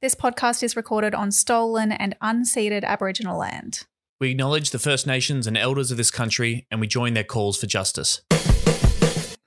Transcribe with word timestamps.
This 0.00 0.14
podcast 0.14 0.62
is 0.62 0.76
recorded 0.76 1.12
on 1.12 1.32
stolen 1.32 1.90
and 1.90 2.14
unceded 2.22 2.84
Aboriginal 2.84 3.36
land. 3.36 3.84
We 4.20 4.30
acknowledge 4.30 4.70
the 4.70 4.78
First 4.78 5.08
Nations 5.08 5.48
and 5.48 5.58
elders 5.58 5.90
of 5.90 5.96
this 5.96 6.12
country 6.12 6.68
and 6.70 6.80
we 6.80 6.86
join 6.86 7.14
their 7.14 7.24
calls 7.24 7.58
for 7.58 7.66
justice. 7.66 8.22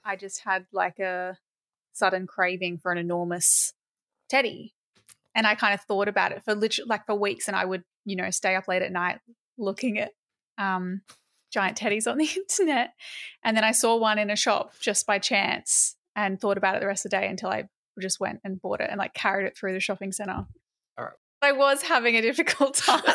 I 0.04 0.18
just 0.20 0.42
had 0.42 0.66
like 0.74 1.00
a 1.00 1.38
sudden 1.94 2.28
craving 2.28 2.80
for 2.80 2.92
an 2.92 2.98
enormous 2.98 3.72
teddy. 4.28 4.74
And 5.34 5.48
I 5.48 5.56
kind 5.56 5.74
of 5.74 5.80
thought 5.84 6.10
about 6.10 6.34
it 6.34 6.44
for 6.44 6.54
literally 6.54 6.90
like 6.90 7.06
for 7.06 7.16
weeks 7.16 7.48
and 7.48 7.56
I 7.56 7.64
would, 7.64 7.86
you 8.04 8.18
know, 8.18 8.30
stay 8.30 8.58
up 8.58 8.68
late 8.68 8.82
at 8.82 8.92
night 8.92 9.20
looking 9.58 10.00
at 10.00 10.12
um, 10.58 11.00
giant 11.54 11.78
teddies 11.78 12.12
on 12.12 12.18
the 12.18 12.30
internet. 12.36 12.92
And 13.42 13.56
then 13.56 13.64
I 13.64 13.72
saw 13.72 13.96
one 13.96 14.20
in 14.20 14.30
a 14.30 14.36
shop 14.36 14.74
just 14.82 15.08
by 15.08 15.18
chance 15.18 15.96
and 16.14 16.42
thought 16.42 16.58
about 16.58 16.76
it 16.76 16.82
the 16.82 16.88
rest 16.88 17.06
of 17.06 17.12
the 17.12 17.18
day 17.18 17.30
until 17.30 17.52
I 17.52 17.70
just 18.02 18.20
went 18.20 18.40
and 18.44 18.62
bought 18.62 18.82
it 18.82 18.90
and 18.90 19.00
like 19.00 19.14
carried 19.14 19.46
it 19.46 19.58
through 19.58 19.74
the 19.74 19.80
shopping 19.80 20.12
center. 20.12 20.46
All 20.98 21.06
right. 21.06 21.14
I 21.42 21.54
was 21.54 21.82
having 21.82 22.16
a 22.16 22.22
difficult 22.22 22.76
time. 22.76 23.02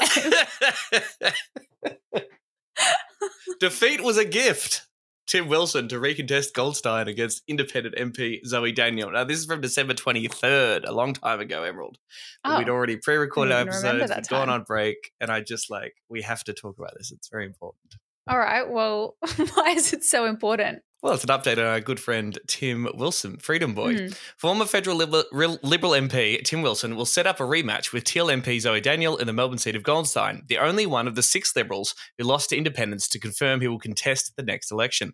Defeat 3.60 4.02
was 4.02 4.18
a 4.18 4.24
gift. 4.24 4.86
Tim 5.26 5.48
Wilson 5.48 5.88
to 5.88 5.96
recontest 5.96 6.52
Goldstein 6.52 7.08
against 7.08 7.42
independent 7.48 7.96
MP 7.96 8.44
Zoe 8.46 8.70
Daniel. 8.70 9.10
Now, 9.10 9.24
this 9.24 9.38
is 9.38 9.46
from 9.46 9.60
December 9.60 9.94
23rd, 9.94 10.88
a 10.88 10.92
long 10.92 11.14
time 11.14 11.40
ago, 11.40 11.64
Emerald. 11.64 11.98
Oh. 12.44 12.58
We'd 12.58 12.68
already 12.68 12.96
pre 12.96 13.16
recorded 13.16 13.52
our 13.52 13.62
episodes, 13.62 14.12
we'd 14.14 14.28
gone 14.28 14.48
on 14.48 14.62
break, 14.62 15.12
and 15.20 15.30
I 15.30 15.40
just 15.40 15.68
like, 15.68 15.94
we 16.08 16.22
have 16.22 16.44
to 16.44 16.54
talk 16.54 16.78
about 16.78 16.94
this. 16.96 17.10
It's 17.10 17.28
very 17.28 17.44
important. 17.44 17.96
All 18.28 18.38
right. 18.38 18.68
Well, 18.68 19.16
why 19.54 19.70
is 19.70 19.92
it 19.92 20.04
so 20.04 20.24
important? 20.26 20.82
Well, 21.02 21.14
it's 21.14 21.24
an 21.24 21.30
update 21.30 21.58
on 21.58 21.66
our 21.66 21.78
good 21.80 22.00
friend 22.00 22.36
Tim 22.48 22.88
Wilson, 22.94 23.36
Freedom 23.36 23.74
Boy. 23.74 23.96
Hmm. 23.96 24.06
Former 24.38 24.64
federal 24.64 24.96
Liberal, 24.96 25.58
Liberal 25.62 25.92
MP 25.92 26.42
Tim 26.42 26.62
Wilson 26.62 26.96
will 26.96 27.04
set 27.06 27.26
up 27.26 27.38
a 27.38 27.44
rematch 27.44 27.92
with 27.92 28.02
Teal 28.02 28.26
MP 28.26 28.58
Zoe 28.60 28.80
Daniel 28.80 29.16
in 29.16 29.26
the 29.28 29.32
Melbourne 29.32 29.58
seat 29.58 29.76
of 29.76 29.84
Goldstein, 29.84 30.42
the 30.48 30.58
only 30.58 30.84
one 30.86 31.06
of 31.06 31.14
the 31.14 31.22
six 31.22 31.54
Liberals 31.54 31.94
who 32.18 32.24
lost 32.24 32.48
to 32.48 32.56
independents 32.56 33.08
to 33.10 33.20
confirm 33.20 33.60
he 33.60 33.68
will 33.68 33.78
contest 33.78 34.32
the 34.36 34.42
next 34.42 34.72
election. 34.72 35.12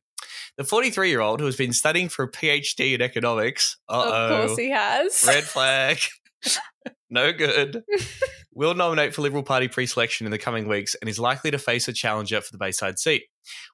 The 0.56 0.64
43 0.64 1.10
year 1.10 1.20
old, 1.20 1.40
who 1.40 1.46
has 1.46 1.56
been 1.56 1.72
studying 1.74 2.08
for 2.08 2.22
a 2.22 2.30
PhD 2.30 2.94
in 2.94 3.02
economics, 3.02 3.76
uh 3.88 4.02
Of 4.30 4.46
course 4.46 4.58
he 4.58 4.70
has. 4.70 5.24
red 5.26 5.44
flag, 5.44 5.98
no 7.12 7.32
good, 7.32 7.84
will 8.54 8.74
nominate 8.74 9.14
for 9.14 9.22
Liberal 9.22 9.42
Party 9.42 9.68
pre 9.68 9.86
selection 9.86 10.26
in 10.26 10.30
the 10.30 10.38
coming 10.38 10.66
weeks 10.66 10.96
and 10.96 11.08
is 11.08 11.18
likely 11.18 11.50
to 11.50 11.58
face 11.58 11.86
a 11.88 11.92
challenger 11.92 12.40
for 12.40 12.50
the 12.52 12.58
Bayside 12.58 12.98
seat. 12.98 13.24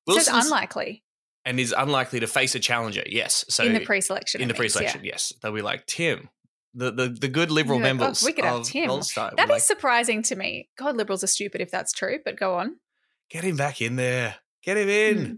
Wilson's- 0.07 0.47
unlikely 0.47 1.03
and 1.45 1.59
is 1.59 1.75
unlikely 1.77 2.21
to 2.21 2.27
face 2.27 2.55
a 2.55 2.61
challenger, 2.61 3.03
yes. 3.07 3.45
So 3.49 3.65
in 3.65 3.73
the 3.73 3.81
pre-selection. 3.81 4.43
in 4.43 4.49
the 4.49 4.53
means, 4.53 4.59
pre-selection, 4.59 5.05
yes, 5.05 5.33
they'll 5.41 5.55
be 5.55 5.63
like 5.63 5.87
Tim, 5.87 6.29
the 6.75 6.91
the, 6.91 7.09
the 7.09 7.29
good 7.29 7.51
liberal 7.51 7.79
like, 7.79 7.91
oh, 7.91 7.95
members 7.95 8.23
we 8.23 8.33
could 8.33 8.45
have 8.45 8.65
Tim. 8.65 8.89
That 8.89 9.35
is 9.45 9.49
like, 9.49 9.61
surprising 9.63 10.23
to 10.25 10.37
me. 10.37 10.69
God, 10.77 10.97
liberals 10.97 11.25
are 11.25 11.29
stupid 11.29 11.63
if 11.63 11.71
that's 11.71 11.93
true, 11.93 12.19
but 12.23 12.37
go 12.37 12.57
on. 12.57 12.77
get 13.31 13.45
him 13.45 13.57
back 13.57 13.81
in 13.81 13.97
there, 13.97 14.37
get 14.63 14.77
him 14.77 14.89
in. 14.89 15.25
Hmm. 15.25 15.35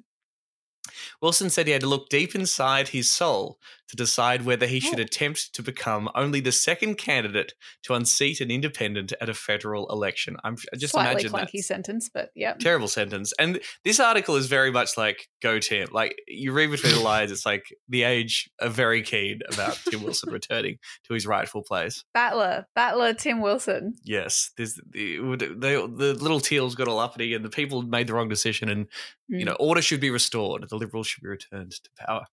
Wilson 1.22 1.50
said 1.50 1.66
he 1.66 1.72
had 1.72 1.82
to 1.82 1.86
look 1.86 2.08
deep 2.08 2.34
inside 2.34 2.88
his 2.88 3.10
soul 3.10 3.58
to 3.90 3.96
decide 3.96 4.44
whether 4.44 4.66
he 4.66 4.80
should 4.80 4.98
Oh. 4.98 5.02
attempt 5.02 5.52
to 5.54 5.62
become 5.62 6.08
only 6.14 6.40
the 6.40 6.52
second 6.52 6.94
candidate 6.96 7.52
to 7.82 7.92
unseat 7.94 8.40
an 8.40 8.50
independent 8.50 9.12
at 9.20 9.28
a 9.28 9.34
federal 9.34 9.88
election. 9.90 10.36
I'm 10.44 10.56
just 10.78 10.92
Slightly 10.92 11.24
imagine 11.26 11.32
that. 11.32 11.64
sentence, 11.64 12.08
but 12.12 12.30
yeah. 12.34 12.54
Terrible 12.54 12.88
sentence. 12.88 13.32
And 13.38 13.60
this 13.84 13.98
article 14.00 14.36
is 14.36 14.46
very 14.46 14.70
much 14.70 14.96
like 14.96 15.28
go 15.42 15.58
Tim. 15.58 15.88
Like 15.92 16.16
you 16.28 16.52
read 16.52 16.70
between 16.70 16.94
the 16.94 17.00
lines, 17.00 17.32
it's 17.32 17.44
like 17.44 17.64
the 17.88 18.04
age 18.04 18.48
are 18.62 18.68
very 18.68 19.02
keen 19.02 19.40
about 19.52 19.78
Tim 19.90 20.02
Wilson 20.02 20.32
returning 20.32 20.78
to 21.08 21.14
his 21.14 21.26
rightful 21.26 21.62
place. 21.62 22.04
Battler, 22.14 22.66
battler 22.74 23.12
Tim 23.12 23.40
Wilson. 23.40 23.94
Yes, 24.04 24.50
there's 24.56 24.74
the, 24.90 25.16
they, 25.58 25.74
the 25.74 26.16
little 26.20 26.40
teals 26.40 26.74
got 26.76 26.86
all 26.88 26.98
uppity, 27.00 27.34
and 27.34 27.44
the 27.44 27.50
people 27.50 27.82
made 27.82 28.06
the 28.06 28.14
wrong 28.14 28.28
decision, 28.28 28.68
and 28.68 28.86
you 29.28 29.40
Mm. 29.40 29.46
know 29.46 29.56
order 29.60 29.82
should 29.82 30.00
be 30.00 30.10
restored. 30.10 30.68
The 30.68 30.76
liberals 30.76 31.06
should 31.08 31.22
be 31.22 31.28
returned 31.28 31.72
to 31.72 31.90
power. 32.06 32.24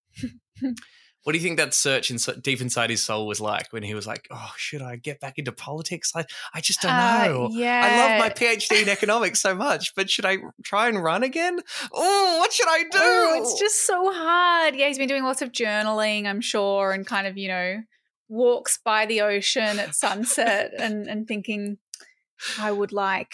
what 1.28 1.34
do 1.34 1.40
you 1.40 1.44
think 1.44 1.58
that 1.58 1.74
search 1.74 2.10
in, 2.10 2.18
deep 2.40 2.62
inside 2.62 2.90
his 2.90 3.04
soul 3.04 3.28
was 3.28 3.42
like 3.42 3.68
when 3.74 3.84
he 3.84 3.94
was 3.94 4.08
like, 4.08 4.30
"Oh, 4.32 4.52
should 4.56 4.82
I 4.82 4.96
get 4.96 5.20
back 5.20 5.38
into 5.38 5.52
politics? 5.52 6.14
I 6.16 6.24
I 6.54 6.62
just 6.62 6.82
don't 6.82 6.94
Uh, 6.94 7.26
know. 7.28 7.50
yeah. 7.52 7.82
I 7.84 7.98
love 7.98 8.20
my 8.20 8.30
PhD 8.30 8.82
in 8.84 8.88
economics 8.88 9.42
so 9.42 9.54
much, 9.54 9.94
but 9.94 10.10
should 10.10 10.26
I 10.26 10.38
try 10.64 10.88
and 10.88 11.04
run 11.04 11.24
again? 11.24 11.60
Oh, 11.92 12.38
what 12.40 12.54
should 12.54 12.70
I 12.70 12.84
do? 12.84 12.90
Oh, 12.94 13.40
it's 13.42 13.60
just 13.60 13.86
so 13.86 14.10
hard. 14.14 14.74
Yeah, 14.78 14.88
he's 14.88 14.98
been 14.98 15.10
doing 15.10 15.24
lots 15.26 15.42
of 15.42 15.52
journaling, 15.52 16.26
I'm 16.28 16.40
sure, 16.40 16.94
and 16.94 17.06
kind 17.06 17.28
of, 17.28 17.38
you 17.38 17.50
know, 17.50 17.82
walks 18.30 18.80
by 18.82 19.06
the 19.06 19.20
ocean 19.20 19.80
at 19.80 19.96
sunset 19.96 20.72
and, 20.80 21.08
and 21.08 21.28
thinking, 21.28 21.78
I 22.58 22.72
would 22.72 22.94
like 22.94 23.34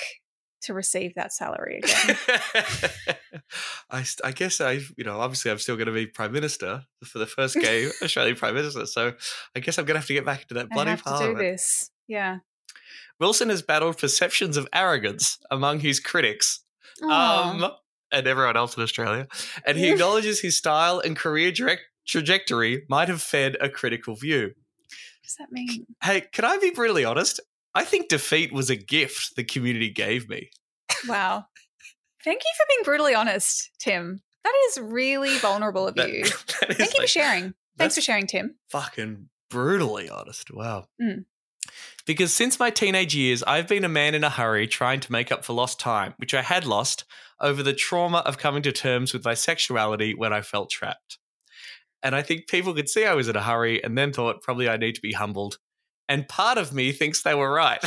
to 0.64 0.74
receive 0.74 1.16
that 1.16 1.34
salary 1.34 1.82
again. 1.84 2.18
I, 3.90 4.06
I 4.24 4.32
guess 4.32 4.62
I, 4.62 4.80
you 4.98 5.04
know, 5.04 5.20
obviously 5.20 5.52
I'm 5.52 5.60
still 5.60 5.76
going 5.76 5.88
to 5.88 5.94
be 5.94 6.08
prime 6.08 6.32
minister 6.32 6.84
for 7.04 7.20
the 7.20 7.26
first 7.26 7.56
gay 7.56 7.90
Australian 8.02 8.36
prime 8.36 8.56
minister. 8.56 8.86
So 8.86 9.14
I 9.56 9.60
guess 9.60 9.78
I'm 9.78 9.86
going 9.86 9.96
to 9.96 10.00
have 10.00 10.08
to 10.08 10.14
get 10.14 10.26
back 10.26 10.44
into 10.44 10.56
that 10.56 10.68
I 10.72 10.74
bloody 10.74 10.90
have 10.92 11.04
to 11.04 11.18
do 11.20 11.36
this. 11.36 11.92
Yeah. 12.08 12.40
Wilson 13.20 13.50
has 13.50 13.62
battled 13.62 13.98
perceptions 13.98 14.58
of 14.58 14.68
arrogance 14.74 15.38
among 15.52 15.80
his 15.80 16.00
critics 16.00 16.62
um, 17.02 17.72
and 18.12 18.28
everyone 18.28 18.58
else 18.58 18.76
in 18.76 18.84
Australia, 18.84 19.28
and 19.66 19.78
he 19.78 19.90
acknowledges 19.92 20.42
his 20.42 20.58
style 20.58 21.00
and 21.00 21.16
career 21.16 21.52
direct 21.52 21.84
trajectory 22.06 22.84
might 22.90 23.08
have 23.08 23.22
fed 23.22 23.56
a 23.62 23.70
critical 23.70 24.16
view. 24.16 24.48
what 24.48 25.24
does 25.24 25.36
that 25.38 25.52
mean? 25.52 25.86
Hey, 26.04 26.22
can 26.22 26.44
I 26.46 26.58
be 26.58 26.72
brutally 26.72 27.06
honest? 27.06 27.40
I 27.76 27.84
think 27.86 28.08
defeat 28.10 28.54
was 28.54 28.70
a 28.70 28.76
gift 28.76 29.36
the 29.36 29.44
community 29.44 29.90
gave 29.90 30.30
me. 30.30 30.50
Wow. 31.08 31.46
Thank 32.24 32.42
you 32.44 32.52
for 32.58 32.66
being 32.70 32.84
brutally 32.84 33.16
honest, 33.16 33.72
Tim. 33.80 34.22
That 34.44 34.54
is 34.70 34.80
really 34.80 35.38
vulnerable 35.40 35.88
of 35.88 35.96
That- 35.96 36.10
you. 36.10 36.24
that 36.62 36.78
Thank 36.78 36.94
you 36.94 37.02
for 37.02 37.08
sharing. 37.08 37.54
Thanks 37.78 37.96
for 37.96 38.02
sharing, 38.02 38.28
Tim. 38.28 38.56
fucking 38.70 39.30
brutally 39.50 40.10
honest. 40.10 40.54
Wow. 40.54 40.86
Mm. 41.02 41.26
Because 42.06 42.34
since 42.34 42.60
my 42.60 42.70
teenage 42.70 43.16
years, 43.16 43.42
I've 43.44 43.68
been 43.68 43.86
a 43.86 43.90
man 43.90 44.14
in 44.14 44.24
a 44.24 44.30
hurry 44.30 44.68
trying 44.68 45.00
to 45.00 45.12
make 45.12 45.32
up 45.32 45.46
for 45.46 45.54
lost 45.54 45.80
time, 45.80 46.14
which 46.18 46.34
I 46.34 46.42
had 46.42 46.66
lost 46.66 47.06
over 47.40 47.64
the 47.64 47.74
trauma 47.74 48.20
of 48.20 48.38
coming 48.38 48.62
to 48.64 48.72
terms 48.72 49.14
with 49.14 49.26
my 49.26 49.34
sexuality 49.34 50.14
when 50.14 50.34
I 50.34 50.42
felt 50.42 50.70
trapped. 50.70 51.18
And 52.04 52.16
I 52.16 52.22
think 52.22 52.48
people 52.48 52.74
could 52.74 52.90
see 52.90 53.06
I 53.06 53.14
was 53.14 53.30
in 53.30 53.36
a 53.36 53.42
hurry 53.42 53.82
and 53.84 53.98
then 53.98 54.12
thought 54.12 54.42
probably 54.42 54.68
I 54.70 54.78
need 54.78 54.96
to 54.96 55.02
be 55.02 55.14
humbled. 55.14 55.58
And 56.10 56.28
part 56.28 56.58
of 56.58 56.74
me 56.74 56.92
thinks 56.92 57.24
they 57.24 57.36
were 57.36 57.52
right. 57.52 57.84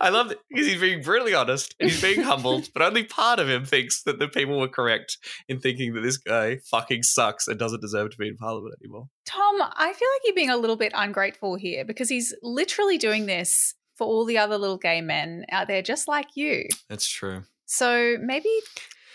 I 0.00 0.10
love 0.10 0.30
it 0.30 0.38
because 0.48 0.66
he's 0.66 0.80
being 0.80 1.02
brutally 1.02 1.34
honest 1.34 1.74
and 1.80 1.90
he's 1.90 2.00
being 2.00 2.22
humbled, 2.22 2.68
but 2.72 2.82
only 2.82 3.04
part 3.04 3.38
of 3.38 3.48
him 3.48 3.64
thinks 3.64 4.02
that 4.04 4.18
the 4.18 4.28
people 4.28 4.58
were 4.58 4.68
correct 4.68 5.18
in 5.48 5.58
thinking 5.58 5.94
that 5.94 6.00
this 6.00 6.16
guy 6.16 6.58
fucking 6.70 7.02
sucks 7.02 7.48
and 7.48 7.58
doesn't 7.58 7.80
deserve 7.80 8.10
to 8.10 8.16
be 8.16 8.28
in 8.28 8.36
parliament 8.36 8.74
anymore. 8.80 9.08
Tom, 9.26 9.56
I 9.60 9.92
feel 9.92 10.08
like 10.14 10.20
you're 10.24 10.34
being 10.34 10.50
a 10.50 10.56
little 10.56 10.76
bit 10.76 10.92
ungrateful 10.94 11.56
here 11.56 11.84
because 11.84 12.08
he's 12.08 12.34
literally 12.42 12.98
doing 12.98 13.26
this 13.26 13.74
for 13.96 14.06
all 14.06 14.24
the 14.24 14.38
other 14.38 14.58
little 14.58 14.78
gay 14.78 15.00
men 15.00 15.44
out 15.50 15.66
there 15.66 15.82
just 15.82 16.08
like 16.08 16.28
you. 16.34 16.68
That's 16.88 17.08
true. 17.08 17.42
So 17.66 18.16
maybe 18.20 18.50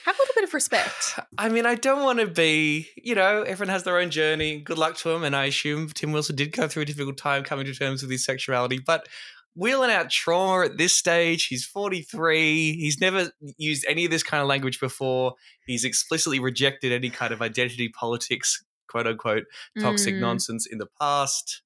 have 0.09 0.17
a 0.17 0.21
little 0.21 0.35
bit 0.35 0.43
of 0.43 0.53
respect. 0.53 1.19
I 1.37 1.49
mean, 1.49 1.65
I 1.65 1.75
don't 1.75 2.03
want 2.03 2.19
to 2.19 2.27
be, 2.27 2.87
you 2.97 3.15
know, 3.15 3.43
everyone 3.43 3.71
has 3.71 3.83
their 3.83 3.97
own 3.97 4.09
journey. 4.09 4.59
Good 4.59 4.77
luck 4.77 4.95
to 4.97 5.09
him. 5.11 5.23
And 5.23 5.35
I 5.35 5.45
assume 5.45 5.89
Tim 5.89 6.11
Wilson 6.11 6.35
did 6.35 6.51
go 6.51 6.67
through 6.67 6.83
a 6.83 6.85
difficult 6.85 7.17
time 7.17 7.43
coming 7.43 7.65
to 7.65 7.73
terms 7.73 8.01
with 8.01 8.11
his 8.11 8.25
sexuality. 8.25 8.79
But 8.79 9.07
wheeling 9.55 9.91
out 9.91 10.09
trauma 10.09 10.65
at 10.65 10.77
this 10.77 10.95
stage, 10.95 11.45
he's 11.47 11.65
43. 11.65 12.73
He's 12.73 12.99
never 12.99 13.31
used 13.57 13.85
any 13.87 14.05
of 14.05 14.11
this 14.11 14.23
kind 14.23 14.41
of 14.41 14.47
language 14.47 14.79
before. 14.79 15.33
He's 15.65 15.83
explicitly 15.83 16.39
rejected 16.39 16.91
any 16.91 17.09
kind 17.09 17.31
of 17.31 17.41
identity 17.41 17.89
politics, 17.89 18.63
quote 18.89 19.05
unquote, 19.07 19.43
toxic 19.79 20.15
Mm, 20.15 20.21
nonsense 20.21 20.65
in 20.65 20.79
the 20.79 20.87
past. 20.99 21.61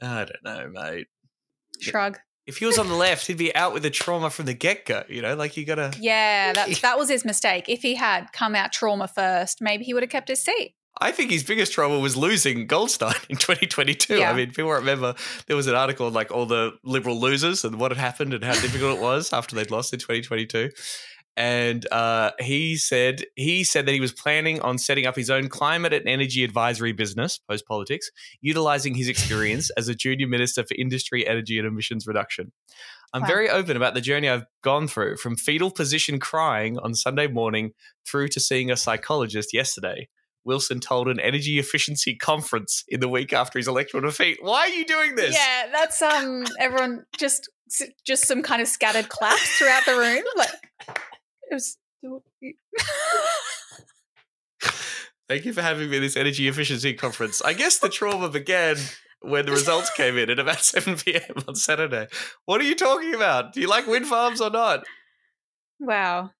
I 0.00 0.26
don't 0.26 0.44
know, 0.44 0.68
mate. 0.70 1.06
Shrug. 1.80 2.18
If 2.46 2.58
he 2.58 2.66
was 2.66 2.78
on 2.78 2.88
the 2.88 2.94
left, 2.94 3.28
he'd 3.28 3.38
be 3.38 3.54
out 3.54 3.72
with 3.72 3.84
the 3.84 3.90
trauma 3.90 4.28
from 4.28 4.46
the 4.46 4.54
get 4.54 4.84
go, 4.84 5.04
you 5.08 5.22
know, 5.22 5.36
like 5.36 5.56
you 5.56 5.64
gotta. 5.64 5.92
Yeah, 6.00 6.52
that, 6.52 6.68
that 6.82 6.98
was 6.98 7.08
his 7.08 7.24
mistake. 7.24 7.68
If 7.68 7.82
he 7.82 7.94
had 7.94 8.32
come 8.32 8.54
out 8.56 8.72
trauma 8.72 9.06
first, 9.06 9.60
maybe 9.60 9.84
he 9.84 9.94
would 9.94 10.02
have 10.02 10.10
kept 10.10 10.28
his 10.28 10.42
seat. 10.42 10.74
I 11.00 11.10
think 11.10 11.30
his 11.30 11.42
biggest 11.42 11.72
trouble 11.72 12.00
was 12.00 12.16
losing 12.16 12.66
Goldstein 12.66 13.14
in 13.28 13.36
2022. 13.36 14.18
Yeah. 14.18 14.30
I 14.30 14.34
mean, 14.34 14.48
people 14.50 14.70
remember 14.70 15.14
there 15.46 15.56
was 15.56 15.66
an 15.66 15.74
article 15.74 16.06
on 16.06 16.12
like 16.12 16.30
all 16.30 16.46
the 16.46 16.72
liberal 16.84 17.18
losers 17.18 17.64
and 17.64 17.76
what 17.76 17.90
had 17.90 17.98
happened 17.98 18.34
and 18.34 18.44
how 18.44 18.52
difficult 18.54 18.98
it 18.98 19.02
was 19.02 19.32
after 19.32 19.56
they'd 19.56 19.70
lost 19.70 19.92
in 19.92 19.98
2022. 19.98 20.70
And 21.36 21.90
uh, 21.90 22.32
he 22.40 22.76
said 22.76 23.24
he 23.36 23.64
said 23.64 23.86
that 23.86 23.92
he 23.92 24.00
was 24.00 24.12
planning 24.12 24.60
on 24.60 24.76
setting 24.76 25.06
up 25.06 25.16
his 25.16 25.30
own 25.30 25.48
climate 25.48 25.92
and 25.94 26.06
energy 26.06 26.44
advisory 26.44 26.92
business 26.92 27.38
post 27.48 27.66
politics, 27.66 28.10
utilizing 28.42 28.94
his 28.94 29.08
experience 29.08 29.70
as 29.76 29.88
a 29.88 29.94
junior 29.94 30.28
minister 30.28 30.62
for 30.62 30.74
industry, 30.74 31.26
energy, 31.26 31.58
and 31.58 31.66
emissions 31.66 32.06
reduction. 32.06 32.52
I'm 33.14 33.22
Wow. 33.22 33.28
very 33.28 33.50
open 33.50 33.76
about 33.76 33.94
the 33.94 34.00
journey 34.00 34.28
I've 34.28 34.46
gone 34.62 34.88
through, 34.88 35.16
from 35.18 35.36
fetal 35.36 35.70
position 35.70 36.18
crying 36.18 36.78
on 36.78 36.94
Sunday 36.94 37.26
morning 37.26 37.72
through 38.06 38.28
to 38.28 38.40
seeing 38.40 38.70
a 38.70 38.76
psychologist 38.76 39.52
yesterday. 39.52 40.08
Wilson 40.44 40.80
told 40.80 41.08
an 41.08 41.20
energy 41.20 41.58
efficiency 41.58 42.14
conference 42.16 42.84
in 42.88 43.00
the 43.00 43.08
week 43.08 43.32
after 43.32 43.58
his 43.58 43.68
electoral 43.68 44.02
defeat. 44.02 44.38
Why 44.40 44.60
are 44.60 44.68
you 44.68 44.84
doing 44.84 45.14
this? 45.14 45.34
Yeah, 45.34 45.68
that's 45.72 46.02
um 46.02 46.44
everyone 46.58 47.04
just 47.16 47.48
just 48.04 48.26
some 48.26 48.42
kind 48.42 48.60
of 48.60 48.68
scattered 48.68 49.08
claps 49.08 49.56
throughout 49.56 49.84
the 49.86 49.96
room. 49.96 50.22
Like 50.36 50.50
it 51.50 51.54
was 51.54 51.78
Thank 55.28 55.44
you 55.46 55.52
for 55.52 55.62
having 55.62 55.88
me 55.88 55.96
at 55.96 56.00
this 56.00 56.16
energy 56.16 56.46
efficiency 56.48 56.92
conference. 56.94 57.40
I 57.42 57.54
guess 57.54 57.78
the 57.78 57.88
trauma 57.88 58.28
began 58.28 58.76
when 59.20 59.46
the 59.46 59.52
results 59.52 59.90
came 59.90 60.18
in 60.18 60.28
at 60.30 60.38
about 60.38 60.60
7 60.64 60.96
p.m. 60.96 61.44
on 61.48 61.54
Saturday. 61.54 62.08
What 62.44 62.60
are 62.60 62.64
you 62.64 62.74
talking 62.74 63.14
about? 63.14 63.52
Do 63.54 63.60
you 63.60 63.68
like 63.68 63.86
wind 63.86 64.06
farms 64.06 64.40
or 64.40 64.50
not? 64.50 64.84
Wow. 65.80 66.30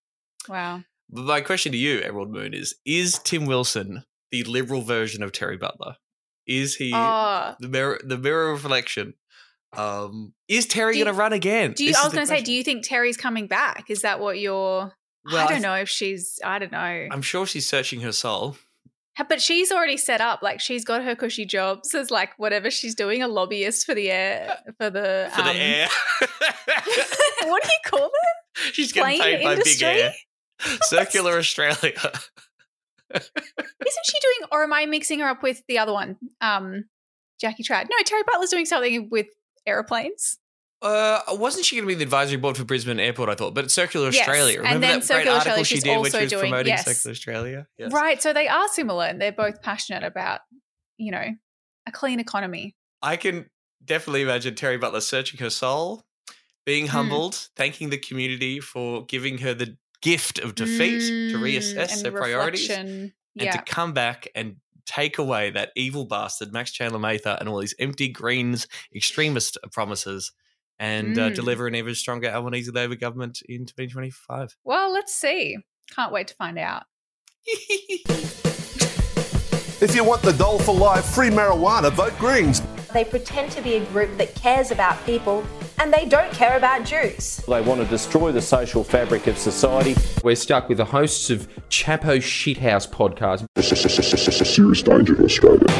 Wow. 0.48 0.82
My 1.10 1.40
question 1.40 1.72
to 1.72 1.78
you, 1.78 2.00
Emerald 2.00 2.30
Moon, 2.30 2.52
is 2.54 2.74
Is 2.84 3.18
Tim 3.22 3.46
Wilson 3.46 4.04
the 4.30 4.44
liberal 4.44 4.82
version 4.82 5.22
of 5.22 5.32
Terri 5.32 5.58
Butler? 5.58 5.96
Is 6.46 6.74
he 6.76 6.92
Oh, 6.94 7.54
the 7.60 7.68
mirror 7.68 8.00
the 8.04 8.18
mirror 8.18 8.50
reflection? 8.52 9.14
Um, 9.74 10.34
is 10.48 10.66
Terri 10.66 10.94
going 10.94 11.06
to 11.06 11.12
run 11.12 11.32
again? 11.32 11.72
do 11.72 11.84
you 11.84 11.94
I 11.98 12.04
was 12.04 12.12
going 12.12 12.26
to 12.26 12.32
say 12.32 12.42
do 12.42 12.52
you 12.52 12.62
think 12.62 12.86
Terri's 12.86 13.16
coming 13.16 13.46
back? 13.46 13.86
Is 13.88 14.02
that 14.02 14.20
what 14.20 14.38
you're 14.38 14.92
Well, 15.24 15.36
I 15.36 15.44
I 15.44 15.46
don't 15.46 15.48
th- 15.48 15.62
know 15.62 15.74
if 15.76 15.88
she's 15.88 16.38
I 16.44 16.58
don't 16.58 16.72
know. 16.72 17.08
I'm 17.10 17.22
sure 17.22 17.46
she's 17.46 17.66
searching 17.66 18.00
her 18.02 18.12
soul. 18.12 18.56
But 19.28 19.42
she's 19.42 19.70
already 19.70 19.98
set 19.98 20.20
up. 20.20 20.42
Like 20.42 20.60
she's 20.60 20.84
got 20.84 21.04
her 21.04 21.14
cushy 21.14 21.44
jobs 21.44 21.94
as 21.94 22.10
like 22.10 22.30
whatever 22.38 22.70
she's 22.70 22.94
doing, 22.94 23.22
a 23.22 23.28
lobbyist 23.28 23.84
for 23.84 23.94
the 23.94 24.10
air 24.10 24.58
for 24.78 24.90
the 24.90 25.30
for 25.34 25.42
um, 25.42 25.46
the 25.48 25.54
air. 25.54 25.88
what 27.44 27.62
do 27.62 27.68
you 27.68 27.78
call 27.90 28.06
it? 28.06 28.12
She's 28.72 28.92
getting 28.92 29.18
Plane 29.18 29.36
paid 29.38 29.44
by 29.44 29.52
industry? 29.52 29.86
Big 29.86 30.02
Air. 30.02 30.12
Circular 30.82 31.38
Australia. 31.38 31.74
Isn't 33.14 34.06
she 34.06 34.18
doing? 34.20 34.48
Or 34.50 34.62
am 34.62 34.72
I 34.72 34.86
mixing 34.86 35.20
her 35.20 35.26
up 35.28 35.42
with 35.42 35.62
the 35.68 35.78
other 35.78 35.92
one? 35.92 36.16
Um, 36.40 36.84
Jackie 37.40 37.62
Trad. 37.62 37.88
No, 37.90 37.96
Terri 38.04 38.24
Butler's 38.26 38.50
doing 38.50 38.66
something 38.66 39.08
with 39.10 39.26
airplanes. 39.66 40.38
Uh, 40.80 41.20
wasn't 41.28 41.64
she 41.64 41.76
going 41.76 41.84
to 41.84 41.88
be 41.88 41.94
the 41.94 42.02
advisory 42.02 42.36
board 42.36 42.56
for 42.56 42.64
Brisbane 42.64 42.98
Airport? 42.98 43.28
I 43.28 43.34
thought, 43.36 43.54
but 43.54 43.70
Circular 43.70 44.06
Yes, 44.10 44.18
Australia. 44.20 44.62
and 44.64 44.82
then 44.82 44.98
that 44.98 45.04
Circular 45.04 45.22
great 45.24 45.32
article 45.32 45.60
Australia, 45.60 45.64
she 45.64 45.78
did 45.78 45.88
when 45.90 45.98
also 45.98 46.18
she 46.18 46.24
was 46.24 46.30
doing- 46.32 46.42
promoting 46.50 46.70
yes. 46.72 46.84
Circular 46.84 47.12
Australia? 47.12 47.66
Yes. 47.78 47.92
Right. 47.92 48.20
So 48.20 48.32
they 48.32 48.48
are 48.48 48.66
similar, 48.68 49.04
and 49.06 49.20
they're 49.20 49.30
both 49.32 49.62
passionate 49.62 50.02
about 50.02 50.40
you 50.98 51.12
know 51.12 51.24
a 51.86 51.92
clean 51.92 52.18
economy. 52.18 52.74
I 53.00 53.16
can 53.16 53.48
definitely 53.84 54.22
imagine 54.22 54.54
Terri 54.56 54.80
Butler 54.80 55.00
searching 55.00 55.38
her 55.38 55.50
soul, 55.50 56.04
being 56.66 56.86
Hmm. 56.86 56.90
humbled, 56.92 57.48
thanking 57.54 57.90
the 57.90 57.98
community 57.98 58.58
for 58.58 59.04
giving 59.06 59.38
her 59.38 59.54
the 59.54 59.76
gift 60.00 60.40
of 60.40 60.56
defeat 60.56 60.98
to 61.30 61.38
Mm, 61.38 61.42
reassess 61.42 61.92
and 62.04 62.06
her 62.06 62.12
priorities, 62.12 62.68
and 62.70 63.12
Yeah. 63.36 63.52
to 63.52 63.62
come 63.62 63.92
back 63.92 64.26
and 64.34 64.56
take 64.86 65.18
away 65.18 65.50
that 65.50 65.70
evil 65.76 66.04
bastard 66.06 66.52
Max 66.52 66.70
Chandler 66.72 66.98
Mather 66.98 67.36
and 67.40 67.48
all 67.48 67.58
these 67.58 67.74
empty 67.78 68.08
Greens 68.08 68.66
extremist 68.94 69.58
promises. 69.72 70.32
And 70.78 71.16
uh, 71.18 71.30
Mm. 71.30 71.34
deliver 71.34 71.66
an 71.68 71.74
even 71.76 71.94
stronger 71.94 72.28
Albanese 72.28 72.70
Labor 72.70 72.96
government 72.96 73.40
in 73.48 73.66
2025. 73.66 74.56
Well, 74.64 74.92
let's 74.92 75.14
see. 75.14 75.58
Can't 75.94 76.10
wait 76.12 76.26
to 76.28 76.34
find 76.34 76.58
out. 76.58 76.84
If 79.80 79.94
you 79.96 80.04
want 80.04 80.22
the 80.22 80.32
dole 80.32 80.58
for 80.60 80.74
life, 80.74 81.04
free 81.04 81.28
marijuana, 81.30 81.90
vote 81.92 82.16
Greens. 82.18 82.62
They 82.92 83.04
pretend 83.04 83.50
to 83.52 83.60
be 83.62 83.74
a 83.74 83.84
group 83.86 84.16
that 84.18 84.34
cares 84.34 84.70
about 84.70 85.04
people 85.04 85.44
and 85.82 85.92
they 85.92 86.06
don't 86.06 86.32
care 86.32 86.56
about 86.56 86.84
Jews. 86.84 87.38
They 87.38 87.60
want 87.60 87.80
to 87.80 87.86
destroy 87.88 88.30
the 88.30 88.40
social 88.40 88.84
fabric 88.84 89.26
of 89.26 89.36
society. 89.36 89.96
We're 90.22 90.36
stuck 90.36 90.68
with 90.68 90.78
the 90.78 90.84
hosts 90.84 91.28
of 91.28 91.48
Chapo 91.70 92.18
Shithouse 92.18 92.88
podcast. 92.88 93.46
serious 94.46 94.82
danger 94.82 95.16
to 95.16 95.24
Australia. 95.24 95.70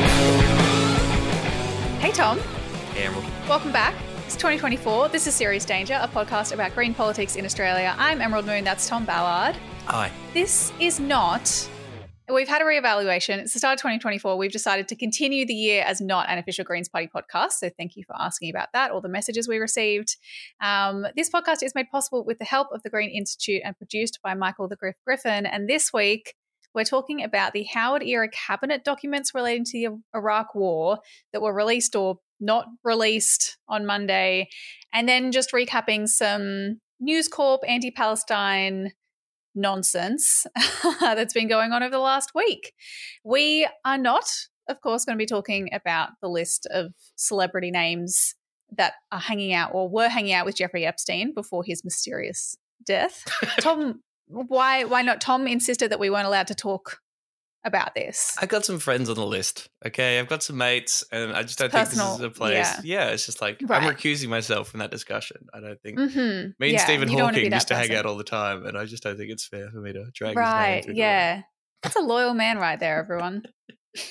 Hey, 2.01 2.11
Tom. 2.11 2.41
Emerald. 2.97 3.25
Welcome 3.49 3.71
back. 3.71 3.95
It's 4.27 4.35
2024. 4.35 5.11
This 5.11 5.29
is 5.29 5.35
Serious 5.35 5.65
Danger, 5.65 5.97
a 6.03 6.09
podcast 6.09 6.53
about 6.53 6.75
green 6.75 6.95
politics 6.95 7.37
in 7.37 7.45
Australia. 7.45 7.95
I'm 7.97 8.21
Emerald 8.21 8.47
Moon. 8.47 8.65
That's 8.65 8.89
Tom 8.89 9.05
Ballard. 9.05 9.57
Hi. 9.87 10.11
This 10.35 10.73
is 10.81 10.99
not. 10.99 11.69
We've 12.33 12.49
had 12.49 12.63
a 12.63 12.65
reevaluation. 12.65 13.39
It's 13.39 13.53
the 13.53 13.59
start 13.59 13.75
of 13.75 13.81
2024. 13.81 14.39
We've 14.39 14.51
decided 14.51 14.89
to 14.89 14.97
continue 14.97 15.45
the 15.45 15.53
year 15.53 15.85
as 15.87 16.01
not 16.01 16.31
an 16.31 16.39
official 16.39 16.65
Greens 16.65 16.89
Party 16.89 17.07
podcast. 17.15 17.53
So 17.53 17.69
thank 17.77 17.95
you 17.95 18.05
for 18.07 18.17
asking 18.19 18.49
about 18.49 18.69
that, 18.73 18.91
all 18.91 19.03
the 19.03 19.09
messages 19.09 19.47
we 19.47 19.59
received. 19.59 20.17
Um, 20.63 21.07
this 21.15 21.29
podcast 21.29 21.63
is 21.63 21.75
made 21.75 21.91
possible 21.91 22.25
with 22.25 22.39
the 22.39 22.47
help 22.47 22.69
of 22.73 22.83
the 22.83 22.89
Green 22.91 23.11
Institute 23.11 23.61
and 23.63 23.77
produced 23.77 24.19
by 24.23 24.33
Michael 24.33 24.67
the 24.67 24.77
Griff 24.77 24.97
Griffin. 25.05 25.45
And 25.45 25.69
this 25.69 25.93
week, 25.93 26.35
we're 26.75 26.85
talking 26.85 27.23
about 27.23 27.53
the 27.53 27.65
Howard 27.65 28.03
era 28.03 28.29
cabinet 28.31 28.83
documents 28.83 29.35
relating 29.35 29.65
to 29.67 29.73
the 29.73 30.19
Iraq 30.19 30.55
War 30.55 31.01
that 31.35 31.43
were 31.43 31.53
released 31.53 31.95
or 31.95 32.17
not 32.41 32.65
released 32.83 33.59
on 33.69 33.85
Monday, 33.85 34.49
and 34.93 35.07
then 35.07 35.33
just 35.33 35.53
recapping 35.53 36.09
some 36.09 36.81
News 36.99 37.29
Corp 37.29 37.61
anti 37.69 37.91
Palestine 37.91 38.93
nonsense 39.55 40.47
that's 41.01 41.35
been 41.35 41.49
going 41.49 41.73
on 41.73 41.83
over 41.83 41.91
the 41.91 41.99
last 41.99 42.33
week. 42.35 42.73
We 43.25 43.69
are 43.85 43.99
not, 43.99 44.25
of 44.69 44.81
course, 44.81 45.05
going 45.05 45.17
to 45.17 45.23
be 45.23 45.27
talking 45.27 45.69
about 45.73 46.11
the 46.21 46.29
list 46.29 46.67
of 46.71 46.93
celebrity 47.17 47.71
names 47.71 48.35
that 48.77 48.95
are 49.11 49.21
hanging 49.21 49.53
out 49.53 49.71
or 49.75 49.89
were 49.89 50.09
hanging 50.09 50.33
out 50.33 50.47
with 50.47 50.57
Jeffrey 50.57 50.87
Epstein 50.87 51.35
before 51.35 51.63
his 51.63 51.85
mysterious 51.85 52.57
death. 52.85 53.25
Tom, 53.61 54.03
why 54.27 54.85
why 54.85 55.03
not? 55.03 55.21
Tom 55.21 55.47
insisted 55.47 55.91
that 55.91 56.01
we 56.01 56.09
weren't 56.09 56.27
allowed 56.27 56.47
to 56.47 56.55
talk 56.55 57.02
about 57.65 57.95
this. 57.95 58.37
I've 58.41 58.49
got 58.49 58.65
some 58.65 58.79
friends 58.79 59.09
on 59.09 59.17
the 59.17 59.27
list. 59.27 59.69
Okay, 59.87 60.19
I've 60.19 60.29
got 60.29 60.43
some 60.43 60.57
mates, 60.57 61.05
and 61.13 61.33
I 61.33 61.43
just 61.43 61.59
don't 61.59 61.71
think 61.71 61.89
this 61.89 61.99
is 61.99 62.21
a 62.21 62.31
place. 62.31 62.55
yeah. 62.55 62.81
Yeah, 62.83 63.09
it's 63.11 63.27
just 63.27 63.41
like 63.41 63.61
I'm 63.63 63.83
recusing 63.95 64.29
myself 64.29 64.69
from 64.69 64.81
that 64.81 64.91
discussion. 64.91 65.47
I 65.55 65.61
don't 65.61 65.81
think 65.81 65.99
Mm-hmm. 65.99 66.19
me 66.59 66.69
and 66.69 66.73
yeah, 66.73 66.85
Stephen 66.85 67.09
you 67.11 67.17
don't 67.17 67.25
wanna 67.27 67.35
be 67.37 67.41
Hawking 67.43 67.53
used 67.55 67.69
to 67.69 67.75
hang 67.77 67.95
out 67.95 68.07
all 68.07 68.17
the 68.17 68.25
time, 68.25 68.67
and 68.67 68.77
I 68.77 68.85
just 68.85 69.03
don't 69.03 69.17
think 69.17 69.31
it's 69.31 69.47
fair 69.47 69.71
for 69.71 69.79
me 69.79 69.93
to 69.93 70.07
drag 70.15 70.37
Right. 70.37 70.85
Yeah. 70.89 71.43
That's 71.83 71.97
a 71.97 72.01
loyal 72.01 72.35
man 72.35 72.59
right 72.59 72.79
there, 72.79 72.99
everyone. 72.99 73.43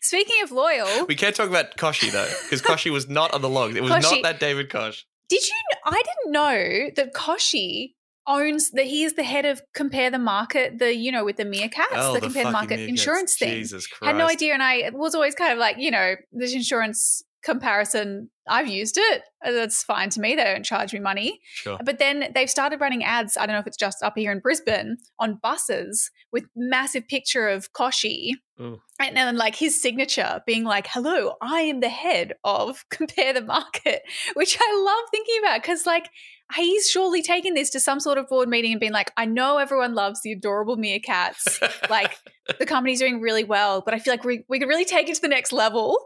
Speaking 0.00 0.36
of 0.42 0.50
loyal. 0.50 1.04
We 1.06 1.14
can't 1.14 1.36
talk 1.36 1.48
about 1.48 1.76
Kochie 1.76 2.10
though, 2.10 2.28
because 2.44 2.62
Kochie 2.62 2.90
was 2.90 3.08
not 3.08 3.34
on 3.34 3.42
the 3.42 3.50
log. 3.50 3.76
It 3.76 3.82
was 3.82 3.92
Kochie- 3.92 4.02
not 4.02 4.22
that 4.22 4.40
David 4.40 4.70
Koch. 4.70 5.04
did 5.28 5.42
you? 5.46 5.54
I 5.84 6.02
didn't 6.02 6.32
know 6.32 6.90
that 6.96 7.12
Kochie 7.14 7.94
owns 8.26 8.70
that 8.70 8.86
he 8.86 9.04
is 9.04 9.14
the 9.14 9.22
head 9.24 9.44
of 9.44 9.62
Compare 9.74 10.10
the 10.10 10.18
Market, 10.18 10.78
the 10.78 10.94
you 10.94 11.12
know 11.12 11.24
with 11.24 11.36
the 11.36 11.44
meerkats, 11.44 11.86
oh, 11.92 12.14
the 12.14 12.20
Compare 12.20 12.44
the 12.44 12.50
Market 12.50 12.80
meerkats. 12.80 12.88
insurance 12.88 13.36
thing. 13.36 13.54
Jesus 13.54 13.86
Christ. 13.86 14.08
Had 14.08 14.16
no 14.16 14.26
idea, 14.26 14.54
and 14.54 14.62
I 14.62 14.90
was 14.92 15.14
always 15.14 15.34
kind 15.34 15.52
of 15.52 15.58
like, 15.58 15.76
you 15.78 15.90
know, 15.90 16.14
this 16.32 16.54
insurance 16.54 17.22
comparison. 17.44 18.30
I've 18.48 18.68
used 18.68 18.96
it. 18.98 19.22
Uh, 19.44 19.52
That's 19.52 19.82
fine 19.84 20.10
to 20.10 20.20
me. 20.20 20.34
They 20.34 20.44
don't 20.44 20.64
charge 20.64 20.92
me 20.92 21.00
money. 21.00 21.40
Sure. 21.54 21.78
But 21.84 21.98
then 21.98 22.30
they've 22.34 22.50
started 22.50 22.80
running 22.80 23.04
ads. 23.04 23.36
I 23.36 23.46
don't 23.46 23.54
know 23.54 23.60
if 23.60 23.66
it's 23.66 23.76
just 23.76 24.02
up 24.02 24.14
here 24.16 24.32
in 24.32 24.40
Brisbane 24.40 24.96
on 25.18 25.38
buses 25.42 26.10
with 26.32 26.44
massive 26.56 27.06
picture 27.06 27.48
of 27.48 27.72
Kochie. 27.72 28.32
Ooh. 28.60 28.80
And 29.00 29.16
then 29.16 29.36
like 29.36 29.54
his 29.56 29.80
signature 29.80 30.42
being 30.46 30.64
like, 30.64 30.86
hello, 30.88 31.34
I 31.40 31.62
am 31.62 31.80
the 31.80 31.88
head 31.88 32.34
of 32.44 32.84
Compare 32.90 33.34
the 33.34 33.42
Market, 33.42 34.02
which 34.34 34.58
I 34.60 34.84
love 34.84 35.10
thinking 35.10 35.38
about 35.40 35.62
because 35.62 35.86
like 35.86 36.08
he's 36.54 36.88
surely 36.90 37.22
taken 37.22 37.54
this 37.54 37.70
to 37.70 37.80
some 37.80 38.00
sort 38.00 38.18
of 38.18 38.28
board 38.28 38.48
meeting 38.48 38.72
and 38.72 38.80
been 38.80 38.92
like, 38.92 39.12
I 39.16 39.24
know 39.24 39.58
everyone 39.58 39.94
loves 39.94 40.20
the 40.22 40.32
adorable 40.32 40.76
meerkats. 40.76 41.60
like 41.90 42.16
the 42.58 42.66
company's 42.66 42.98
doing 43.00 43.20
really 43.20 43.44
well, 43.44 43.80
but 43.84 43.94
I 43.94 43.98
feel 43.98 44.12
like 44.12 44.24
we, 44.24 44.44
we 44.48 44.58
could 44.58 44.68
really 44.68 44.84
take 44.84 45.08
it 45.08 45.14
to 45.16 45.20
the 45.22 45.28
next 45.28 45.52
level 45.52 45.96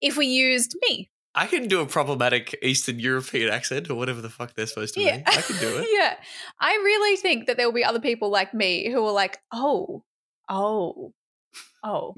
if 0.00 0.16
we 0.16 0.26
used 0.26 0.76
me. 0.88 1.10
I 1.34 1.46
can 1.46 1.68
do 1.68 1.80
a 1.80 1.86
problematic 1.86 2.56
Eastern 2.62 2.98
European 2.98 3.50
accent 3.50 3.90
or 3.90 3.94
whatever 3.94 4.20
the 4.20 4.30
fuck 4.30 4.54
they're 4.54 4.66
supposed 4.66 4.94
to 4.94 5.00
Yeah. 5.00 5.18
be. 5.18 5.22
I 5.26 5.42
can 5.42 5.56
do 5.58 5.78
it. 5.78 5.88
yeah. 5.92 6.14
I 6.60 6.72
really 6.74 7.16
think 7.16 7.46
that 7.46 7.56
there 7.56 7.66
will 7.66 7.74
be 7.74 7.84
other 7.84 8.00
people 8.00 8.30
like 8.30 8.54
me 8.54 8.90
who 8.90 9.04
are 9.06 9.12
like, 9.12 9.38
oh, 9.52 10.04
oh, 10.48 11.12
oh. 11.84 12.14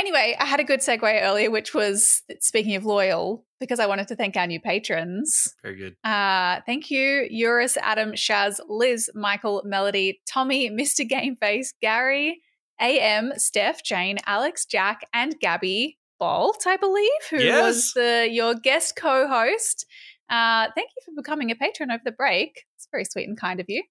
Anyway, 0.00 0.34
I 0.40 0.46
had 0.46 0.60
a 0.60 0.64
good 0.64 0.80
segue 0.80 1.22
earlier, 1.22 1.50
which 1.50 1.74
was 1.74 2.22
speaking 2.40 2.74
of 2.74 2.86
loyal, 2.86 3.44
because 3.60 3.78
I 3.78 3.84
wanted 3.86 4.08
to 4.08 4.16
thank 4.16 4.34
our 4.34 4.46
new 4.46 4.58
patrons. 4.58 5.54
Very 5.62 5.76
good. 5.76 5.96
Uh, 6.02 6.60
thank 6.64 6.90
you, 6.90 7.26
Eurus, 7.28 7.76
Adam, 7.76 8.12
Shaz, 8.12 8.60
Liz, 8.66 9.10
Michael, 9.14 9.60
Melody, 9.66 10.22
Tommy, 10.26 10.70
Mr. 10.70 11.06
Gameface, 11.06 11.74
Gary, 11.82 12.40
AM, 12.80 13.32
Steph, 13.36 13.84
Jane, 13.84 14.16
Alex, 14.26 14.64
Jack, 14.64 15.02
and 15.12 15.38
Gabbi 15.38 15.96
Bolt, 16.18 16.64
I 16.66 16.78
believe, 16.78 17.10
who 17.30 17.36
Yes. 17.42 17.62
was 17.62 17.92
the 17.92 18.26
your 18.30 18.54
guest 18.54 18.96
co-host. 18.96 19.84
Uh, 20.30 20.68
thank 20.74 20.88
you 20.96 21.02
for 21.04 21.12
becoming 21.14 21.50
a 21.50 21.54
patron 21.56 21.90
over 21.90 22.00
the 22.02 22.12
break. 22.12 22.64
It's 22.76 22.88
very 22.90 23.04
sweet 23.04 23.28
and 23.28 23.38
kind 23.38 23.60
of 23.60 23.66
you. 23.68 23.82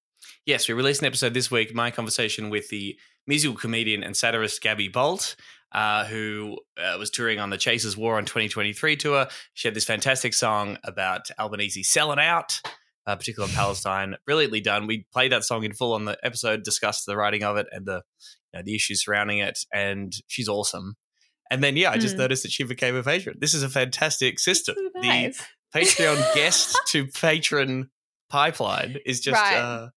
Yes, 0.44 0.66
we 0.66 0.74
released 0.74 1.02
an 1.02 1.06
episode 1.06 1.34
this 1.34 1.52
week. 1.52 1.72
My 1.72 1.92
conversation 1.92 2.50
with 2.50 2.68
the 2.68 2.98
musical 3.28 3.56
comedian 3.56 4.02
and 4.02 4.16
satirist 4.16 4.60
Gabbi 4.60 4.92
Bolt, 4.92 5.36
uh, 5.72 6.04
who 6.04 6.58
uh, 6.78 6.96
was 6.98 7.10
touring 7.10 7.38
on 7.38 7.50
the 7.50 7.58
Chasers 7.58 7.96
War 7.96 8.16
on 8.16 8.24
2023 8.24 8.96
tour. 8.96 9.26
She 9.54 9.68
had 9.68 9.74
this 9.74 9.84
fantastic 9.84 10.34
song 10.34 10.78
about 10.84 11.30
Albanese 11.38 11.82
selling 11.84 12.18
out, 12.18 12.60
uh, 13.06 13.16
particularly 13.16 13.52
on 13.52 13.56
Palestine. 13.56 14.16
Brilliantly 14.26 14.60
done. 14.60 14.86
We 14.86 15.06
played 15.12 15.32
that 15.32 15.44
song 15.44 15.64
in 15.64 15.72
full 15.72 15.92
on 15.94 16.04
the 16.04 16.18
episode, 16.24 16.62
discussed 16.62 17.06
the 17.06 17.16
writing 17.16 17.42
of 17.44 17.56
it 17.56 17.66
and 17.70 17.86
the 17.86 18.02
you 18.52 18.58
know, 18.58 18.62
the 18.64 18.74
issues 18.74 19.04
surrounding 19.04 19.38
it, 19.38 19.58
and 19.72 20.12
she's 20.26 20.48
awesome. 20.48 20.96
And 21.52 21.62
then 21.64 21.76
yeah, 21.76 21.90
I 21.90 21.98
just 21.98 22.16
Mm. 22.16 22.20
noticed 22.20 22.42
that 22.44 22.52
she 22.52 22.64
became 22.64 22.94
a 22.96 23.02
patron. 23.02 23.36
This 23.40 23.54
is 23.54 23.62
a 23.62 23.68
fantastic 23.68 24.38
system. 24.38 24.74
So 24.76 25.00
The. 25.00 25.34
Patreon 25.74 26.34
guest 26.34 26.76
to 26.88 27.06
patron 27.06 27.90
pipeline 28.28 28.96
is 29.06 29.20
just 29.20 29.40
Right. 29.40 29.88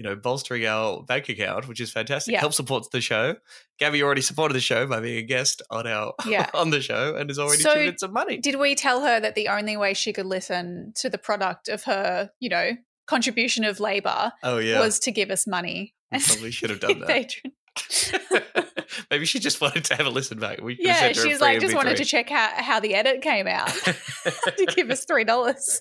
You 0.00 0.04
know 0.08 0.16
bolstering 0.16 0.64
our 0.64 1.02
bank 1.02 1.28
account, 1.28 1.68
which 1.68 1.78
is 1.78 1.92
fantastic. 1.92 2.32
Yeah. 2.32 2.40
Help 2.40 2.54
supports 2.54 2.88
the 2.88 3.02
show. 3.02 3.36
Gabbi 3.78 4.00
already 4.00 4.22
supported 4.22 4.54
the 4.54 4.60
show 4.60 4.86
by 4.86 4.98
being 5.00 5.18
a 5.18 5.22
guest 5.22 5.60
on 5.70 5.86
our 5.86 6.14
Yeah. 6.24 6.48
on 6.54 6.70
the 6.70 6.80
show 6.80 7.16
and 7.16 7.28
has 7.28 7.38
already 7.38 7.60
So 7.62 7.74
in 7.74 7.98
some 7.98 8.14
money. 8.14 8.38
Did 8.38 8.58
we 8.58 8.74
tell 8.74 9.02
her 9.02 9.20
that 9.20 9.34
the 9.34 9.48
only 9.48 9.76
way 9.76 9.92
she 9.92 10.14
could 10.14 10.24
listen 10.24 10.94
to 10.96 11.10
the 11.10 11.18
product 11.18 11.68
of 11.68 11.84
her, 11.84 12.30
you 12.40 12.48
know, 12.48 12.70
contribution 13.08 13.62
of 13.62 13.78
labor 13.78 14.32
oh 14.42 14.56
yeah, 14.56 14.80
was 14.80 15.00
to 15.00 15.12
give 15.12 15.30
us 15.30 15.46
money? 15.46 15.94
we 16.10 16.18
probably 16.18 16.50
should 16.50 16.70
have 16.70 16.80
done 16.80 17.00
that. 17.06 17.34
Maybe 19.10 19.24
she 19.24 19.38
just 19.38 19.60
wanted 19.60 19.84
to 19.84 19.96
have 19.96 20.06
a 20.06 20.10
listen 20.10 20.38
back. 20.38 20.60
We 20.60 20.76
Yeah, 20.80 20.98
sent 20.98 21.16
her 21.16 21.22
a 21.22 21.24
she's 21.26 21.40
like 21.40 21.60
just 21.60 21.74
wanted 21.74 21.94
MP3. 21.94 21.98
to 21.98 22.04
check 22.04 22.28
how, 22.28 22.50
how 22.56 22.80
the 22.80 22.94
edit 22.94 23.22
came 23.22 23.46
out 23.46 23.68
to 24.56 24.66
give 24.74 24.90
us 24.90 25.04
three 25.04 25.24
dollars. 25.24 25.80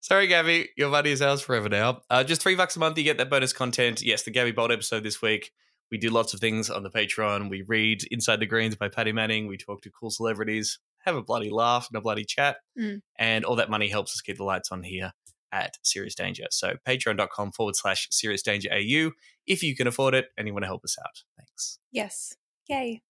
Sorry, 0.00 0.28
Gabbi, 0.28 0.66
your 0.76 0.90
money 0.90 1.10
is 1.10 1.20
ours 1.22 1.40
forever 1.42 1.68
now. 1.68 2.00
Uh, 2.08 2.24
just 2.24 2.40
three 2.42 2.54
bucks 2.54 2.76
a 2.76 2.78
month, 2.78 2.96
you 2.98 3.04
get 3.04 3.18
that 3.18 3.30
bonus 3.30 3.52
content. 3.52 4.02
Yes, 4.02 4.22
the 4.22 4.30
Gabbi 4.30 4.54
Bolt 4.54 4.70
episode 4.70 5.02
this 5.02 5.20
week. 5.20 5.50
We 5.90 5.98
do 5.98 6.10
lots 6.10 6.34
of 6.34 6.40
things 6.40 6.68
on 6.68 6.82
the 6.82 6.90
Patreon. 6.90 7.48
We 7.48 7.62
read 7.62 8.02
Inside 8.10 8.40
the 8.40 8.46
Greens 8.46 8.76
by 8.76 8.88
Paddy 8.88 9.12
Manning. 9.12 9.46
We 9.46 9.56
talk 9.56 9.80
to 9.82 9.90
cool 9.90 10.10
celebrities, 10.10 10.78
have 11.00 11.16
a 11.16 11.22
bloody 11.22 11.50
laugh 11.50 11.88
and 11.90 11.96
a 11.98 12.02
bloody 12.02 12.24
chat. 12.24 12.58
Mm. 12.78 13.00
And 13.18 13.44
all 13.44 13.56
that 13.56 13.70
money 13.70 13.88
helps 13.88 14.12
us 14.12 14.20
keep 14.20 14.36
the 14.36 14.44
lights 14.44 14.70
on 14.70 14.82
here 14.82 15.12
at 15.50 15.78
Serious 15.82 16.14
Danger. 16.14 16.44
So 16.50 16.74
patreon.com 16.86 17.52
forward 17.52 17.74
slash 17.74 18.06
Serious 18.10 18.42
Danger 18.42 18.68
AU 18.70 19.12
if 19.48 19.62
you 19.62 19.74
can 19.74 19.86
afford 19.86 20.14
it 20.14 20.26
and 20.36 20.46
you 20.46 20.52
want 20.54 20.62
to 20.64 20.68
help 20.68 20.84
us 20.84 20.96
out. 21.04 21.22
Thanks. 21.36 21.78
Yes. 21.90 22.34
Yay. 22.68 23.02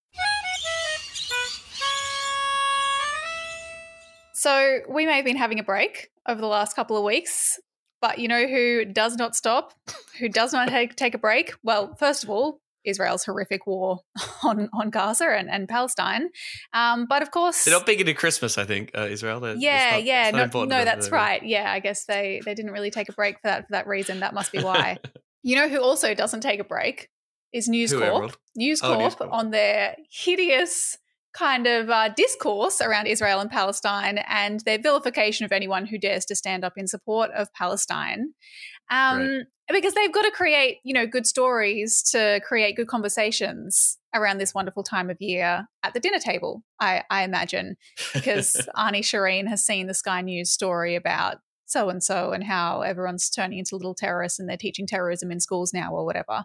So 4.35 4.78
we 4.88 5.04
may 5.07 5.16
have 5.16 5.25
been 5.25 5.37
having 5.37 5.59
a 5.59 5.64
break 5.64 6.11
over 6.28 6.40
the 6.40 6.47
last 6.47 6.76
couple 6.76 6.97
of 6.97 7.02
weeks, 7.02 7.59
but 8.00 8.18
you 8.18 8.28
know 8.28 8.47
who 8.47 8.85
does 8.85 9.16
not 9.16 9.35
stop? 9.35 9.75
Who 10.21 10.28
does 10.28 10.52
not 10.52 10.68
take, 10.68 10.97
take 10.97 11.14
a 11.14 11.18
break? 11.18 11.52
Well, 11.62 11.95
first 11.95 12.25
of 12.25 12.30
all, 12.30 12.61
Israel's 12.85 13.25
horrific 13.25 13.68
war 13.68 14.00
on, 14.42 14.68
on 14.73 14.90
Gaza 14.90 15.26
and, 15.28 15.49
and 15.49 15.68
Palestine. 15.68 16.30
Um, 16.73 17.07
but 17.09 17.23
of 17.23 17.30
course, 17.30 17.64
They're 17.64 17.75
not 17.75 17.87
big 17.87 18.00
into 18.00 18.14
Christmas, 18.14 18.59
I 18.59 18.64
think, 18.64 18.90
uh, 18.97 19.02
Israel. 19.09 19.38
They're- 19.38 19.54
yeah, 19.57 19.90
not- 19.92 20.04
yeah, 20.04 20.30
not 20.33 20.54
no, 20.54 20.64
no, 20.64 20.85
that's 20.85 21.11
right. 21.12 21.40
Yeah, 21.45 21.71
I 21.73 21.78
guess 21.78 22.04
they 22.07 22.40
they 22.45 22.54
didn't 22.54 22.73
really 22.73 22.90
take 22.90 23.09
a 23.09 23.12
break 23.12 23.37
for 23.37 23.42
that 23.49 23.66
for 23.68 23.73
that 23.73 23.87
reason. 23.87 24.21
That 24.21 24.35
must 24.35 24.50
be 24.50 24.59
why. 24.61 24.99
you 25.42 25.57
know 25.57 25.68
who 25.68 25.80
also 25.80 26.14
doesn't 26.14 26.40
take 26.40 26.61
a 26.61 26.64
break 26.64 27.09
is 27.52 27.68
News 27.68 27.90
Who, 27.92 27.99
Corp. 27.99 28.12
Emerald? 28.12 28.38
News 28.57 28.80
Oh, 28.83 28.88
Corp 28.88 28.99
News 29.00 29.14
Corp. 29.14 29.33
on 29.33 29.50
their 29.50 29.97
hideous 30.11 30.99
kind 31.35 31.66
of 31.66 31.88
uh, 31.90 32.09
discourse 32.16 32.80
around 32.80 33.07
Israel 33.07 33.38
and 33.40 33.50
Palestine 33.50 34.18
and 34.28 34.61
their 34.61 34.78
vilification 34.78 35.45
of 35.45 35.52
anyone 35.52 35.87
who 35.87 35.99
dares 35.99 36.25
to 36.26 36.35
stand 36.35 36.64
up 36.64 36.73
in 36.76 36.87
support 36.88 37.30
of 37.33 37.52
Palestine. 37.54 38.33
Um, 38.90 39.42
Because 39.71 39.92
they've 39.92 40.12
got 40.12 40.23
to 40.23 40.30
create, 40.30 40.78
you 40.83 40.95
know, 40.95 41.07
good 41.07 41.26
stories 41.26 42.02
to 42.12 42.40
create 42.47 42.75
good 42.75 42.88
conversations 42.88 43.99
around 44.14 44.38
this 44.38 44.54
wonderful 44.54 44.83
time 44.83 45.11
of 45.11 45.18
year 45.21 45.68
at 45.83 45.92
the 45.92 46.00
dinner 46.00 46.18
table, 46.18 46.62
I, 46.80 47.02
I 47.11 47.23
imagine. 47.25 47.76
Because 48.14 48.54
Arnie 48.76 49.00
Shireen 49.00 49.47
has 49.47 49.64
seen 49.64 49.87
the 49.87 49.92
Sky 49.92 50.23
News 50.23 50.50
story 50.50 50.97
about 50.97 51.37
so 51.69 51.89
and 51.91 52.03
so 52.03 52.33
and 52.33 52.43
how 52.43 52.81
everyone's 52.81 53.31
turning 53.31 53.59
into 53.59 53.77
little 53.77 53.95
terrorists 53.95 54.39
and 54.39 54.49
they're 54.49 54.57
teaching 54.57 54.87
terrorism 54.87 55.31
in 55.31 55.39
schools 55.39 55.73
now 55.73 55.93
or 55.93 56.05
whatever. 56.05 56.45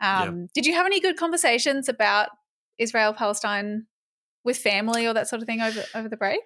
Um, 0.00 0.48
Did 0.54 0.66
you 0.66 0.74
have 0.74 0.86
any 0.86 1.00
good 1.00 1.16
conversations 1.16 1.88
about 1.88 2.30
Israel 2.78 3.12
Palestine 3.12 3.86
with 4.44 4.56
family 4.58 5.06
or 5.06 5.14
that 5.14 5.28
sort 5.28 5.40
of 5.40 5.46
thing 5.46 5.60
over 5.60 5.84
over 5.94 6.08
the 6.08 6.16
break? 6.16 6.40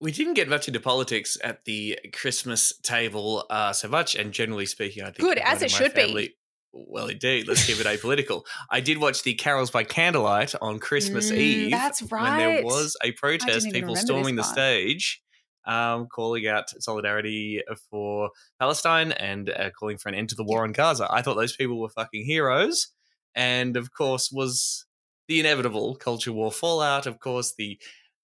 We 0.00 0.12
didn't 0.12 0.34
get 0.34 0.48
much 0.48 0.66
into 0.66 0.80
politics 0.80 1.36
at 1.44 1.66
the 1.66 1.98
Christmas 2.14 2.72
table 2.82 3.44
uh, 3.50 3.74
so 3.74 3.86
much, 3.86 4.14
and 4.14 4.32
generally 4.32 4.64
speaking, 4.64 5.02
I 5.02 5.06
think 5.10 5.18
Good, 5.18 5.36
as 5.38 5.60
it 5.60 5.70
should 5.70 5.92
be. 5.92 6.34
Well, 6.72 7.08
indeed. 7.08 7.48
Let's 7.48 7.66
keep 7.66 7.80
it 7.80 7.86
apolitical. 7.86 8.44
I 8.70 8.80
did 8.80 8.98
watch 8.98 9.24
the 9.24 9.34
carols 9.34 9.70
by 9.70 9.84
candlelight 9.84 10.54
on 10.62 10.78
Christmas 10.78 11.30
Mm, 11.30 11.36
Eve. 11.36 11.70
that's 11.72 12.00
right. 12.10 12.22
When 12.22 12.38
there 12.38 12.64
was 12.64 12.96
a 13.02 13.12
protest, 13.12 13.70
people 13.72 13.96
storming 13.96 14.36
the 14.36 14.42
stage, 14.44 15.20
um, 15.66 16.06
calling 16.06 16.46
out 16.46 16.70
solidarity 16.78 17.62
for 17.90 18.30
Palestine 18.58 19.12
and 19.12 19.50
uh, 19.50 19.70
calling 19.78 19.98
for 19.98 20.08
an 20.08 20.14
end 20.14 20.28
to 20.30 20.34
the 20.34 20.44
war 20.44 20.64
on 20.64 20.72
Gaza. 20.72 21.06
I 21.10 21.22
thought 21.22 21.34
those 21.36 21.54
people 21.56 21.80
were 21.80 21.88
fucking 21.90 22.24
heroes, 22.24 22.88
and 23.34 23.76
of 23.76 23.92
course 23.92 24.30
was 24.32 24.86
the 25.28 25.40
inevitable 25.40 25.94
culture 25.96 26.32
war 26.32 26.50
fallout. 26.50 27.06
Of 27.06 27.18
course, 27.20 27.54
the 27.56 27.78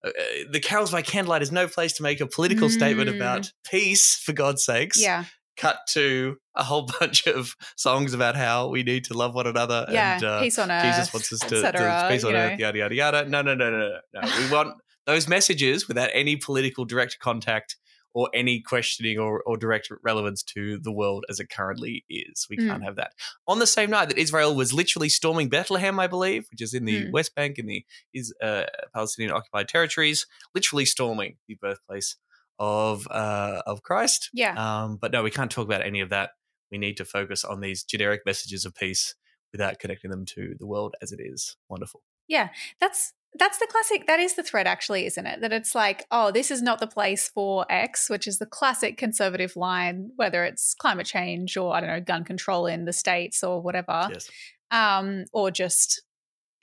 uh, 0.04 0.10
the 0.50 0.60
carols 0.60 0.90
by 0.92 1.02
candlelight 1.02 1.42
is 1.42 1.50
no 1.52 1.66
place 1.68 1.92
to 1.94 2.02
make 2.02 2.20
a 2.20 2.26
political 2.26 2.68
statement 2.70 3.10
Mm. 3.10 3.16
about 3.16 3.52
peace, 3.68 4.14
for 4.16 4.32
God's 4.32 4.64
sakes. 4.64 5.00
Yeah, 5.00 5.24
Cut 5.56 5.78
to 5.90 6.36
a 6.54 6.62
whole 6.64 6.86
bunch 7.00 7.26
of 7.26 7.54
songs 7.76 8.12
about 8.12 8.36
how 8.36 8.68
we 8.68 8.82
need 8.82 9.04
to 9.06 9.14
love 9.14 9.34
one 9.34 9.46
another. 9.46 9.86
yeah. 9.90 10.14
and, 10.16 10.24
uh, 10.24 10.40
Peace 10.42 10.58
on 10.58 10.70
earth. 10.70 10.84
Jesus 10.84 11.12
wants 11.14 11.32
us 11.32 11.40
to, 11.40 11.48
to 11.62 12.06
peace 12.10 12.24
on 12.24 12.32
know. 12.34 12.38
earth, 12.38 12.58
yada 12.58 12.78
yada 12.78 12.94
yada. 12.94 13.28
No, 13.28 13.42
no, 13.42 13.54
no, 13.54 13.70
no, 13.70 13.78
no, 13.78 13.98
no. 14.22 14.38
We 14.38 14.50
want 14.52 14.74
those 15.06 15.28
messages 15.28 15.88
without 15.88 16.10
any 16.12 16.36
political 16.36 16.84
direct 16.84 17.18
contact 17.18 17.76
or 18.14 18.30
any 18.32 18.60
questioning 18.60 19.18
or, 19.18 19.42
or 19.42 19.58
direct 19.58 19.88
relevance 20.02 20.42
to 20.42 20.78
the 20.78 20.90
world 20.90 21.26
as 21.28 21.38
it 21.38 21.50
currently 21.50 22.02
is. 22.08 22.46
We 22.48 22.56
Mm. 22.56 22.68
can't 22.68 22.82
have 22.84 22.96
that. 22.96 23.12
On 23.46 23.58
the 23.58 23.66
same 23.66 23.90
night 23.90 24.08
that 24.08 24.16
Israel 24.16 24.54
was 24.54 24.72
literally 24.72 25.10
storming 25.10 25.50
Bethlehem, 25.50 26.00
I 26.00 26.06
believe, 26.06 26.46
which 26.50 26.62
is 26.62 26.72
in 26.72 26.86
the 26.86 27.04
Mm. 27.04 27.10
West 27.12 27.34
Bank 27.34 27.58
in 27.58 27.66
the 27.66 27.84
is 28.14 28.32
uh, 28.42 28.64
Palestinian 28.94 29.34
occupied 29.34 29.68
territories, 29.68 30.26
literally 30.54 30.86
storming 30.86 31.36
the 31.46 31.56
birthplace 31.60 32.16
of 32.58 33.06
uh, 33.10 33.60
of 33.66 33.82
Christ. 33.82 34.30
Yeah. 34.32 34.54
Um, 34.56 34.96
but 34.96 35.12
no, 35.12 35.22
we 35.22 35.30
can't 35.30 35.50
talk 35.50 35.66
about 35.66 35.82
any 35.84 36.00
of 36.00 36.08
that. 36.08 36.30
We 36.70 36.78
need 36.78 36.96
to 36.96 37.04
focus 37.04 37.44
on 37.44 37.60
these 37.60 37.84
generic 37.84 38.22
messages 38.24 38.64
of 38.64 38.74
peace 38.74 39.14
without 39.52 39.78
connecting 39.78 40.10
them 40.10 40.24
to 40.26 40.54
the 40.58 40.66
world 40.66 40.94
as 41.02 41.12
it 41.12 41.20
is. 41.22 41.56
Wonderful. 41.68 42.02
Yeah, 42.28 42.48
that's 42.80 43.12
that's 43.38 43.58
the 43.58 43.66
classic. 43.70 44.06
That 44.06 44.20
is 44.20 44.34
the 44.34 44.42
thread, 44.42 44.66
actually, 44.66 45.06
isn't 45.06 45.26
it? 45.26 45.40
That 45.40 45.52
it's 45.52 45.74
like, 45.74 46.04
oh, 46.10 46.30
this 46.30 46.50
is 46.50 46.62
not 46.62 46.80
the 46.80 46.86
place 46.86 47.28
for 47.28 47.66
X, 47.70 48.08
which 48.08 48.26
is 48.26 48.38
the 48.38 48.46
classic 48.46 48.96
conservative 48.96 49.56
line, 49.56 50.10
whether 50.16 50.44
it's 50.44 50.74
climate 50.74 51.06
change 51.06 51.56
or 51.56 51.74
I 51.74 51.80
don't 51.80 51.90
know, 51.90 52.00
gun 52.00 52.24
control 52.24 52.66
in 52.66 52.84
the 52.84 52.92
states 52.92 53.42
or 53.42 53.60
whatever, 53.60 54.08
yes. 54.12 54.30
um, 54.70 55.24
or 55.32 55.50
just 55.50 56.02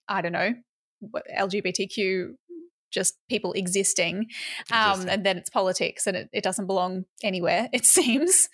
I 0.07 0.21
don't 0.21 0.31
know, 0.31 0.53
LGBTQ, 1.37 2.33
just 2.91 3.15
people 3.29 3.53
existing, 3.53 4.27
um, 4.71 5.07
and 5.07 5.25
then 5.25 5.37
it's 5.37 5.49
politics, 5.49 6.07
and 6.07 6.17
it, 6.17 6.29
it 6.33 6.43
doesn't 6.43 6.67
belong 6.67 7.05
anywhere. 7.23 7.69
It 7.73 7.85
seems 7.85 8.49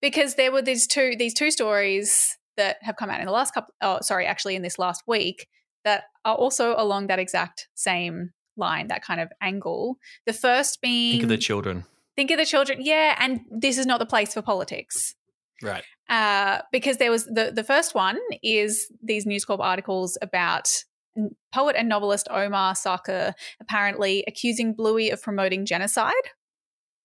because 0.00 0.34
there 0.34 0.52
were 0.52 0.62
these 0.62 0.86
two 0.86 1.14
these 1.18 1.34
two 1.34 1.50
stories 1.50 2.36
that 2.56 2.76
have 2.82 2.96
come 2.96 3.10
out 3.10 3.20
in 3.20 3.26
the 3.26 3.32
last 3.32 3.54
couple. 3.54 3.74
Oh, 3.80 3.98
sorry, 4.02 4.26
actually, 4.26 4.56
in 4.56 4.62
this 4.62 4.78
last 4.78 5.02
week 5.06 5.46
that 5.84 6.04
are 6.24 6.34
also 6.34 6.74
along 6.76 7.06
that 7.08 7.18
exact 7.18 7.68
same 7.74 8.30
line, 8.56 8.88
that 8.88 9.02
kind 9.02 9.20
of 9.20 9.30
angle. 9.40 9.96
The 10.26 10.32
first 10.32 10.80
being 10.80 11.12
Think 11.12 11.22
of 11.24 11.28
the 11.28 11.38
children. 11.38 11.84
think 12.16 12.30
of 12.30 12.38
the 12.38 12.46
children, 12.46 12.80
yeah, 12.82 13.16
and 13.18 13.40
this 13.50 13.78
is 13.78 13.86
not 13.86 13.98
the 13.98 14.06
place 14.06 14.34
for 14.34 14.42
politics. 14.42 15.14
Right. 15.62 15.84
Uh, 16.08 16.62
because 16.72 16.96
there 16.96 17.10
was 17.10 17.26
the 17.26 17.52
the 17.54 17.64
first 17.64 17.94
one 17.94 18.18
is 18.42 18.90
these 19.02 19.26
News 19.26 19.44
Corp 19.44 19.60
articles 19.60 20.18
about 20.22 20.68
poet 21.52 21.76
and 21.76 21.88
novelist 21.88 22.28
Omar 22.30 22.74
Sakr 22.74 23.34
apparently 23.60 24.24
accusing 24.26 24.72
Bluey 24.74 25.10
of 25.10 25.22
promoting 25.22 25.66
genocide. 25.66 26.14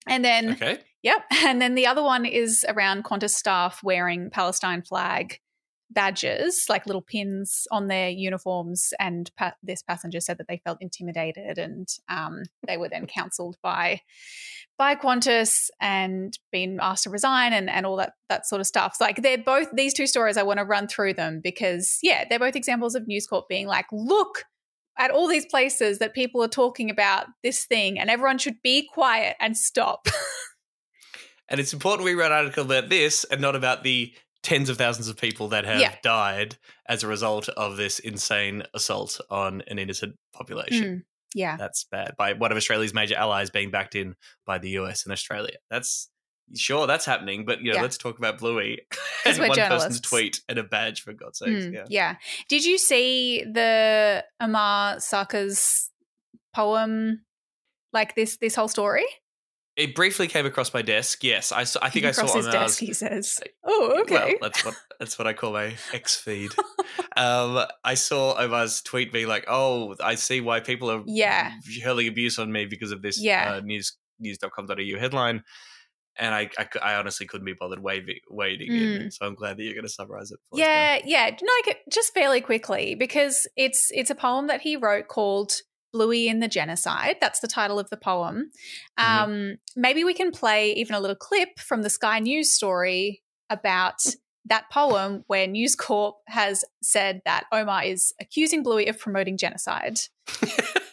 And 0.08 0.24
then 0.24 0.54
Okay. 0.54 0.80
Yep. 1.04 1.24
And 1.46 1.62
then 1.62 1.76
the 1.76 1.86
other 1.88 2.02
one 2.04 2.26
is 2.26 2.66
around 2.68 3.04
Qantas 3.04 3.32
staff 3.32 3.82
wearing 3.84 4.30
Palestine 4.32 4.82
flag 4.82 5.40
badges, 5.90 6.66
like 6.70 6.86
little 6.86 7.02
pins 7.02 7.68
on 7.72 7.88
their 7.88 8.10
uniforms. 8.10 8.94
And 9.00 9.30
pa- 9.38 9.56
this 9.64 9.82
passenger 9.82 10.20
said 10.20 10.38
that 10.38 10.48
they 10.48 10.62
felt 10.64 10.78
intimidated, 10.82 11.58
and 11.58 11.88
um, 12.10 12.44
they 12.68 12.78
were 12.78 12.90
then 12.90 13.08
counselled 13.08 13.58
by 13.62 14.02
by 14.78 14.96
Qantas 14.96 15.70
and 15.80 16.38
been 16.52 16.80
asked 16.82 17.06
to 17.06 17.10
resign 17.10 17.54
and, 17.54 17.70
and 17.70 17.86
all 17.86 17.96
that 17.98 18.14
that 18.30 18.46
sort 18.46 18.60
of 18.60 18.68
stuff. 18.68 18.96
So 18.96 19.06
like 19.06 19.22
they're 19.22 19.38
both 19.38 19.68
these 19.74 19.94
two 19.94 20.08
stories. 20.08 20.38
I 20.38 20.44
want 20.44 20.60
to 20.60 20.66
run 20.66 20.88
through 20.88 21.14
them 21.14 21.40
because 21.44 22.00
yeah, 22.02 22.26
they're 22.30 22.40
both 22.40 22.56
examples 22.56 22.96
of 22.96 23.08
News 23.08 23.28
Corp 23.28 23.48
being 23.50 23.68
like, 23.68 23.88
look. 23.92 24.44
At 24.98 25.12
all 25.12 25.28
these 25.28 25.46
places 25.46 26.00
that 26.00 26.14
people 26.14 26.42
are 26.42 26.48
talking 26.48 26.90
about 26.90 27.26
this 27.44 27.66
thing, 27.66 28.00
and 28.00 28.10
everyone 28.10 28.38
should 28.38 28.62
be 28.64 28.88
quiet 28.94 29.36
and 29.42 29.58
stop. 29.58 30.08
And 31.48 31.60
it's 31.60 31.74
important 31.74 32.06
we 32.06 32.16
write 32.16 32.32
an 32.32 32.38
article 32.38 32.66
about 32.66 32.90
this 32.90 33.24
and 33.26 33.40
not 33.40 33.56
about 33.56 33.84
the 33.84 34.14
tens 34.46 34.70
of 34.70 34.78
thousands 34.78 35.08
of 35.08 35.18
people 35.18 35.48
that 35.50 35.66
have 35.66 35.80
Yeah. 35.82 35.96
died 36.04 36.58
as 36.88 37.04
a 37.04 37.08
result 37.08 37.50
of 37.50 37.78
this 37.78 37.98
insane 38.00 38.64
assault 38.76 39.20
on 39.32 39.64
an 39.68 39.80
innocent 39.80 40.18
population. 40.34 40.84
Mm, 40.84 41.04
yeah. 41.34 41.58
That's 41.58 41.84
bad. 41.86 42.16
By 42.16 42.34
one 42.34 42.52
of 42.52 42.56
Australia's 42.58 42.94
major 42.94 43.16
allies 43.16 43.50
being 43.50 43.72
backed 43.72 43.96
in 43.96 44.16
by 44.46 44.60
the 44.60 44.70
US 44.82 45.04
and 45.04 45.12
Australia. 45.12 45.58
That's 45.70 46.10
Sure, 46.56 46.86
that's 46.86 47.06
happening, 47.06 47.44
but 47.44 47.62
you 47.62 47.72
know, 47.72 47.78
Yeah. 47.78 47.82
let's 47.82 47.98
talk 47.98 48.20
about 48.20 48.38
Bluey 48.38 48.82
and 49.26 49.36
one 49.40 49.58
person's 49.58 50.00
tweet 50.00 50.42
and 50.48 50.60
a 50.60 50.64
badge 50.64 51.02
for 51.02 51.12
God's 51.12 51.40
sake. 51.40 51.50
Mm, 51.50 51.74
yeah. 51.74 51.86
yeah. 51.90 52.16
Did 52.50 52.64
you 52.64 52.78
see 52.78 53.44
the 53.44 54.24
Omar 54.40 55.00
Sakr's 55.00 55.90
poem? 56.54 57.26
Like 57.94 58.14
this, 58.14 58.38
this 58.38 58.54
whole 58.54 58.68
story. 58.68 59.06
It 59.78 59.94
briefly 59.94 60.28
came 60.28 60.46
across 60.46 60.74
my 60.74 60.82
desk. 60.82 61.24
Yes, 61.24 61.52
I 61.52 61.66
saw, 61.66 61.80
I 61.82 61.90
think 61.90 62.06
I 62.06 62.10
Across 62.10 62.32
saw 62.32 62.38
his 62.38 62.48
Omar's- 62.48 62.62
desk. 62.78 62.80
He 62.80 62.94
says, 62.94 63.40
"Oh, 63.64 63.98
okay." 64.02 64.38
Well, 64.40 64.50
that's 64.50 64.64
what 64.64 64.76
that's 65.00 65.20
what 65.20 65.28
I 65.28 65.34
call 65.34 65.52
my 65.54 65.76
X 65.94 66.16
feed. 66.16 66.52
um, 67.18 67.66
I 67.84 67.96
saw 67.96 68.40
Omar's 68.40 68.82
tweet 68.82 69.12
being 69.12 69.28
like, 69.28 69.46
"Oh, 69.50 69.96
I 70.02 70.16
see 70.16 70.40
why 70.42 70.62
people 70.62 70.90
are 70.90 71.04
Yeah. 71.06 71.52
hurling 71.84 72.08
abuse 72.08 72.40
on 72.40 72.52
me 72.52 72.66
because 72.66 72.92
of 72.92 73.02
this 73.02 73.22
Yeah. 73.22 73.56
uh, 73.56 73.60
news 73.62 73.98
news.com.au 74.20 75.00
headline." 75.00 75.44
And 76.18 76.34
I, 76.34 76.50
I, 76.58 76.68
I 76.82 76.96
honestly 76.96 77.26
couldn't 77.26 77.44
be 77.46 77.52
bothered 77.60 77.84
wading, 77.84 78.20
wading 78.30 78.72
in. 78.72 79.12
So 79.12 79.26
I'm 79.26 79.36
glad 79.36 79.58
that 79.58 79.64
you're 79.64 79.74
going 79.74 79.84
to 79.84 79.90
summarize 79.90 80.32
it. 80.32 80.40
Mm. 80.54 80.60
Yeah, 80.60 81.00
yeah. 81.04 81.30
No, 81.42 81.74
just 81.92 82.14
fairly 82.14 82.40
quickly 82.40 82.96
because 82.96 83.46
it's 83.58 83.90
it's 83.92 84.10
a 84.10 84.16
poem 84.16 84.48
that 84.48 84.62
he 84.62 84.78
wrote 84.78 85.10
called 85.10 85.52
Bluey 85.96 86.28
in 86.28 86.42
the 86.42 86.50
Genocide. 86.50 87.16
That's 87.22 87.40
the 87.40 87.48
title 87.48 87.80
of 87.80 87.90
the 87.90 87.96
poem. 87.96 88.52
Mhm. 89.00 89.04
Um, 89.04 89.56
maybe 89.78 90.04
we 90.04 90.14
can 90.14 90.32
play 90.32 90.74
even 90.74 90.94
a 90.94 91.00
little 91.00 91.16
clip 91.16 91.58
from 91.58 91.84
the 91.84 91.90
Sky 91.90 92.20
News 92.20 92.52
story 92.52 93.24
about 93.50 94.02
that 94.44 94.70
poem 94.70 95.24
where 95.28 95.48
News 95.48 95.74
Corp 95.74 96.18
has 96.28 96.66
said 96.84 97.22
that 97.24 97.46
Omar 97.54 97.86
is 97.86 98.14
accusing 98.20 98.62
Bluey 98.62 98.88
of 98.88 99.00
promoting 99.00 99.38
genocide. 99.38 100.00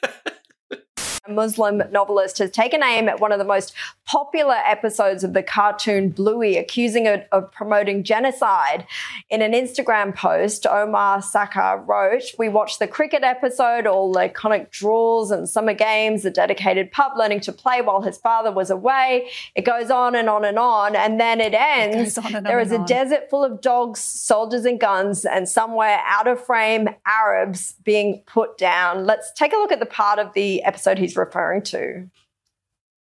A 1.24 1.30
Muslim 1.30 1.80
novelist 1.92 2.38
has 2.38 2.50
taken 2.50 2.82
aim 2.82 3.08
at 3.08 3.20
one 3.20 3.30
of 3.30 3.38
the 3.38 3.44
most 3.44 3.72
popular 4.06 4.56
episodes 4.66 5.22
of 5.22 5.34
the 5.34 5.42
cartoon 5.42 6.08
Bluey, 6.10 6.56
accusing 6.56 7.06
it 7.06 7.28
of 7.30 7.52
promoting 7.52 8.02
genocide. 8.02 8.84
In 9.30 9.40
an 9.40 9.52
Instagram 9.52 10.16
post, 10.16 10.66
Omar 10.66 11.22
Sakr 11.22 11.78
wrote, 11.86 12.24
We 12.38 12.48
watched 12.48 12.80
the 12.80 12.88
cricket 12.88 13.22
episode, 13.22 13.86
all 13.86 14.12
the 14.12 14.28
iconic 14.28 14.70
draws 14.70 15.30
and 15.30 15.48
summer 15.48 15.74
games, 15.74 16.24
the 16.24 16.30
dedicated 16.30 16.90
pup 16.90 17.12
learning 17.16 17.38
to 17.42 17.52
play 17.52 17.82
while 17.82 18.02
his 18.02 18.18
father 18.18 18.50
was 18.50 18.68
away. 18.68 19.30
It 19.54 19.64
goes 19.64 19.92
on 19.92 20.16
and 20.16 20.28
on 20.28 20.44
and 20.44 20.58
on, 20.58 20.96
and 20.96 21.20
then 21.20 21.40
it 21.40 21.54
ends. 21.54 22.16
goes 22.16 22.34
on 22.34 22.42
There 22.42 22.58
on 22.58 22.66
is 22.66 22.72
a 22.72 22.78
on. 22.80 22.84
desert 22.86 23.30
full 23.30 23.44
of 23.44 23.60
dogs, 23.60 24.00
soldiers, 24.00 24.64
and 24.64 24.80
guns, 24.80 25.24
and 25.24 25.48
somewhere 25.48 26.00
out 26.04 26.26
of 26.26 26.44
frame, 26.44 26.88
Arabs 27.06 27.76
being 27.84 28.24
put 28.26 28.58
down. 28.58 29.06
Let's 29.06 29.30
take 29.30 29.52
a 29.52 29.56
look 29.56 29.70
at 29.70 29.78
the 29.78 29.86
part 29.86 30.18
of 30.18 30.32
the 30.34 30.64
episode 30.64 30.98
he's 30.98 31.11
referring 31.16 31.62
to. 31.62 32.08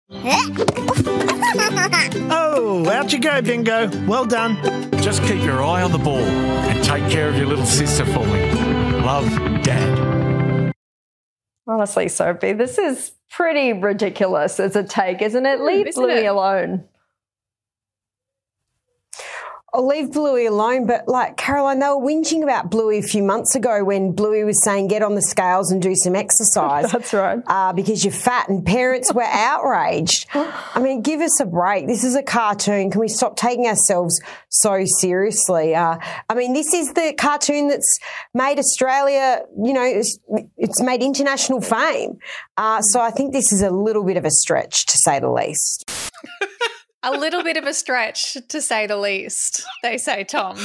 Oh, 2.34 2.90
out 2.90 3.12
you 3.12 3.20
go, 3.20 3.42
Bingo. 3.42 3.90
Well 4.08 4.26
done. 4.26 4.56
Just 5.02 5.22
keep 5.24 5.44
your 5.44 5.64
eye 5.64 5.82
on 5.82 5.92
the 5.92 5.98
ball 5.98 6.20
and 6.20 6.84
take 6.84 7.10
care 7.12 7.28
of 7.28 7.36
your 7.36 7.46
little 7.48 7.66
sister 7.66 8.06
for 8.06 8.26
me. 8.26 8.52
Love, 9.02 9.30
Dad. 9.64 10.74
Honestly, 11.68 12.08
Sophie, 12.08 12.54
this 12.54 12.78
is 12.78 13.12
pretty 13.30 13.74
ridiculous 13.74 14.60
as 14.60 14.76
a 14.76 14.84
take, 14.84 15.22
isn't 15.22 15.46
it? 15.46 15.62
Leave 15.62 15.88
isn't 15.88 16.04
Bluey 16.04 16.26
alone. 16.26 16.84
I'll 19.74 19.88
leave 19.88 20.12
Bluey 20.12 20.48
alone, 20.48 20.86
but 20.86 21.08
like 21.08 21.38
Caroline, 21.38 21.80
they 21.80 21.88
were 21.88 21.96
whinging 21.96 22.44
about 22.44 22.70
Bluey 22.70 22.98
a 22.98 23.02
few 23.02 23.24
months 23.24 23.56
ago 23.56 23.86
when 23.86 24.12
Bluey 24.12 24.44
was 24.44 24.62
saying, 24.62 24.90
get 24.90 25.02
on 25.02 25.16
the 25.16 25.22
scales 25.22 25.72
and 25.72 25.82
do 25.82 25.96
some 25.96 26.14
exercise. 26.14 26.92
That's 26.92 27.14
right. 27.14 27.42
Uh, 27.48 27.72
because 27.72 28.04
you're 28.04 28.12
fat, 28.12 28.50
and 28.50 28.66
parents 28.66 29.14
were 29.14 29.24
outraged. 29.30 30.28
I 30.34 30.82
mean, 30.82 31.02
give 31.02 31.22
us 31.22 31.40
a 31.40 31.46
break. 31.46 31.88
This 31.88 32.04
is 32.04 32.16
a 32.16 32.24
cartoon. 32.24 32.92
Can 32.92 33.00
we 33.00 33.08
stop 33.08 33.38
taking 33.38 33.66
ourselves 33.66 34.20
so 34.50 34.84
seriously? 34.84 35.74
Uh, 35.74 36.00
I 36.30 36.34
mean, 36.36 36.52
this 36.52 36.74
is 36.74 36.92
the 36.92 37.14
cartoon 37.18 37.70
that's 37.70 37.98
made 38.34 38.60
Australia, 38.60 39.44
you 39.58 39.72
know, 39.72 39.86
it's, 39.86 40.20
it's 40.58 40.82
made 40.82 41.02
international 41.02 41.62
fame. 41.62 42.20
Uh, 42.58 42.82
so 42.82 43.00
I 43.00 43.10
think 43.10 43.32
this 43.32 43.54
is 43.54 43.62
a 43.62 43.70
little 43.70 44.04
bit 44.04 44.18
of 44.18 44.26
a 44.26 44.32
stretch, 44.32 44.86
to 44.88 44.98
say 44.98 45.20
the 45.20 45.32
least. 45.32 45.90
A 47.04 47.12
little 47.12 47.44
bit 47.44 47.58
of 47.58 47.66
a 47.66 47.74
stretch, 47.74 48.38
to 48.50 48.62
say 48.62 48.86
the 48.88 48.98
least. 48.98 49.64
They 49.84 49.98
say, 49.98 50.24
Tom. 50.24 50.58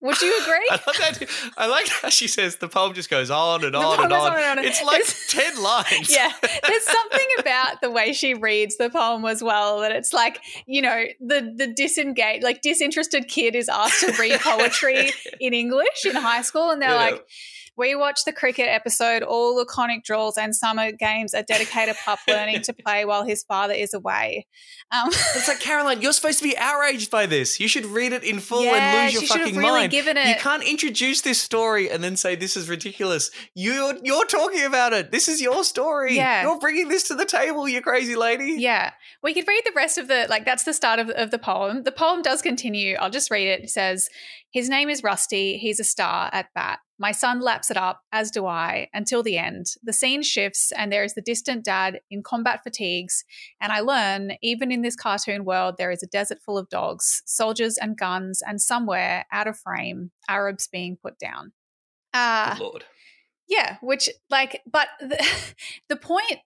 Would 0.00 0.20
you 0.22 0.38
agree? 0.42 0.68
I 0.70 0.80
like, 0.86 0.98
that, 1.18 1.28
I 1.56 1.66
like 1.66 1.88
how 1.88 2.08
she 2.08 2.28
says 2.28 2.56
the 2.56 2.68
poem 2.68 2.94
just 2.94 3.10
goes 3.10 3.30
on 3.30 3.64
and 3.64 3.74
on 3.74 4.04
and 4.04 4.12
on. 4.12 4.32
on 4.32 4.38
and 4.38 4.58
on. 4.60 4.64
It's 4.64 4.80
like 4.82 5.00
It's- 5.00 5.26
10 5.30 5.60
lines. 5.60 6.14
yeah, 6.14 6.30
there's 6.66 6.84
something 6.84 7.26
about 7.40 7.80
the 7.80 7.90
way 7.90 8.12
she 8.12 8.34
reads 8.34 8.76
the 8.76 8.90
poem 8.90 9.24
as 9.24 9.42
well 9.42 9.80
that 9.80 9.90
it's 9.90 10.12
like 10.12 10.38
you 10.66 10.82
know 10.82 11.04
the 11.20 11.52
the 11.56 11.66
disengaged, 11.66 12.44
like 12.44 12.62
disinterested 12.62 13.26
kid 13.26 13.56
is 13.56 13.68
asked 13.68 14.00
to 14.06 14.12
read 14.20 14.38
poetry 14.40 15.10
in 15.40 15.52
English 15.52 16.04
in 16.06 16.14
high 16.14 16.42
school, 16.42 16.70
and 16.70 16.80
they're 16.80 16.90
Yeah. 16.90 16.96
like. 16.96 17.26
We 17.78 17.94
watched 17.94 18.24
the 18.24 18.32
cricket 18.32 18.66
episode, 18.68 19.22
all 19.22 19.56
the 19.56 19.64
iconic 19.64 20.02
draws 20.02 20.36
and 20.36 20.54
summer 20.54 20.90
games, 20.90 21.32
a 21.32 21.44
dedicated 21.44 21.94
pup 22.04 22.18
learning 22.28 22.62
to 22.62 22.72
play 22.72 23.04
while 23.04 23.24
his 23.24 23.44
father 23.44 23.72
is 23.72 23.94
away. 23.94 24.46
Um, 24.90 25.08
It's 25.10 25.46
like 25.46 25.60
Caroline, 25.60 26.02
you're 26.02 26.12
supposed 26.12 26.38
to 26.38 26.44
be 26.44 26.58
outraged 26.58 27.10
by 27.10 27.26
this. 27.26 27.60
You 27.60 27.68
should 27.68 27.86
read 27.86 28.12
it 28.12 28.24
in 28.24 28.40
full 28.40 28.64
Yeah, 28.64 28.74
and 28.74 29.04
lose 29.04 29.12
your 29.12 29.20
she 29.22 29.26
should 29.28 29.36
have 29.36 29.46
fucking 29.48 29.58
really 29.60 29.80
mind. 29.80 29.92
given 29.92 30.16
You 30.16 30.34
can't 30.34 30.64
introduce 30.64 31.20
this 31.20 31.40
story 31.40 31.88
and 31.88 32.02
then 32.02 32.16
say 32.16 32.34
this 32.34 32.56
is 32.56 32.68
ridiculous. 32.68 33.30
You're 33.54 33.94
you're 34.02 34.26
talking 34.26 34.64
about 34.64 34.92
it. 34.92 35.12
This 35.12 35.28
is 35.28 35.40
your 35.40 35.62
story. 35.62 36.16
Yeah. 36.16 36.42
You're 36.42 36.58
bringing 36.58 36.88
this 36.88 37.04
to 37.08 37.14
the 37.14 37.24
table, 37.24 37.68
you 37.68 37.80
crazy 37.80 38.16
lady. 38.16 38.56
Yeah. 38.58 38.90
We 39.22 39.34
could 39.34 39.46
read 39.46 39.62
the 39.64 39.72
rest 39.76 39.98
of 39.98 40.08
the, 40.08 40.26
like, 40.28 40.44
that's 40.44 40.64
the 40.64 40.74
start 40.74 40.98
of, 40.98 41.10
of 41.10 41.30
the 41.30 41.38
poem. 41.38 41.84
The 41.84 41.92
poem 41.92 42.22
does 42.22 42.42
continue. 42.42 42.96
I'll 42.96 43.10
just 43.10 43.30
read 43.30 43.46
it. 43.48 43.64
It 43.64 43.70
says, 43.70 44.08
His 44.50 44.68
name 44.68 44.88
is 44.88 45.02
Rusty. 45.04 45.58
He's 45.58 45.78
a 45.78 45.84
star 45.84 46.28
at 46.32 46.46
bat. 46.54 46.80
My 46.98 47.12
son 47.12 47.40
laps 47.40 47.70
it 47.70 47.76
up, 47.76 48.02
as 48.12 48.30
do 48.30 48.46
I, 48.46 48.88
until 48.92 49.22
the 49.22 49.38
end. 49.38 49.66
The 49.82 49.92
scene 49.92 50.22
shifts, 50.22 50.72
and 50.72 50.92
there 50.92 51.04
is 51.04 51.14
the 51.14 51.22
distant 51.22 51.64
dad 51.64 52.00
in 52.10 52.22
combat 52.22 52.62
fatigues. 52.64 53.24
And 53.60 53.70
I 53.72 53.80
learn, 53.80 54.32
even 54.42 54.72
in 54.72 54.82
this 54.82 54.96
cartoon 54.96 55.44
world, 55.44 55.76
there 55.78 55.92
is 55.92 56.02
a 56.02 56.08
desert 56.08 56.38
full 56.44 56.58
of 56.58 56.68
dogs, 56.68 57.22
soldiers, 57.24 57.78
and 57.78 57.96
guns, 57.96 58.42
and 58.44 58.60
somewhere, 58.60 59.26
out 59.30 59.46
of 59.46 59.58
frame, 59.58 60.10
Arabs 60.28 60.66
being 60.66 60.96
put 61.00 61.18
down. 61.18 61.52
Uh, 62.12 62.54
Good 62.54 62.62
Lord. 62.62 62.84
yeah, 63.48 63.76
which 63.80 64.10
like, 64.28 64.62
but 64.70 64.88
the, 65.00 65.24
the 65.88 65.96
point 65.96 66.38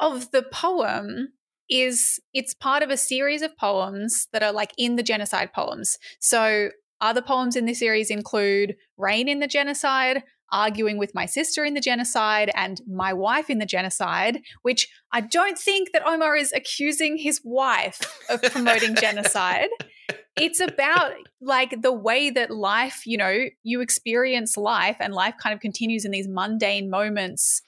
of 0.00 0.30
the 0.30 0.42
poem 0.42 1.32
is 1.68 2.18
it's 2.32 2.54
part 2.54 2.82
of 2.82 2.90
a 2.90 2.96
series 2.96 3.42
of 3.42 3.56
poems 3.58 4.28
that 4.32 4.42
are 4.42 4.52
like 4.52 4.72
in 4.78 4.96
the 4.96 5.02
genocide 5.02 5.52
poems. 5.52 5.98
So 6.18 6.70
other 7.00 7.22
poems 7.22 7.56
in 7.56 7.66
this 7.66 7.78
series 7.78 8.10
include 8.10 8.76
Rain 8.96 9.28
in 9.28 9.40
the 9.40 9.46
Genocide, 9.46 10.22
Arguing 10.50 10.98
with 10.98 11.14
My 11.14 11.26
Sister 11.26 11.64
in 11.64 11.74
the 11.74 11.80
Genocide, 11.80 12.50
and 12.54 12.80
My 12.88 13.12
Wife 13.12 13.50
in 13.50 13.58
the 13.58 13.66
Genocide, 13.66 14.40
which 14.62 14.88
I 15.12 15.20
don't 15.20 15.58
think 15.58 15.92
that 15.92 16.06
Omar 16.06 16.36
is 16.36 16.52
accusing 16.52 17.16
his 17.16 17.40
wife 17.44 18.00
of 18.28 18.42
promoting 18.42 18.94
genocide. 19.00 19.68
It's 20.40 20.60
about 20.60 21.12
like 21.40 21.82
the 21.82 21.92
way 21.92 22.30
that 22.30 22.50
life, 22.50 23.02
you 23.06 23.16
know, 23.16 23.46
you 23.62 23.80
experience 23.80 24.56
life 24.56 24.96
and 25.00 25.12
life 25.12 25.34
kind 25.40 25.54
of 25.54 25.60
continues 25.60 26.04
in 26.04 26.12
these 26.12 26.28
mundane 26.28 26.88
moments 26.88 27.60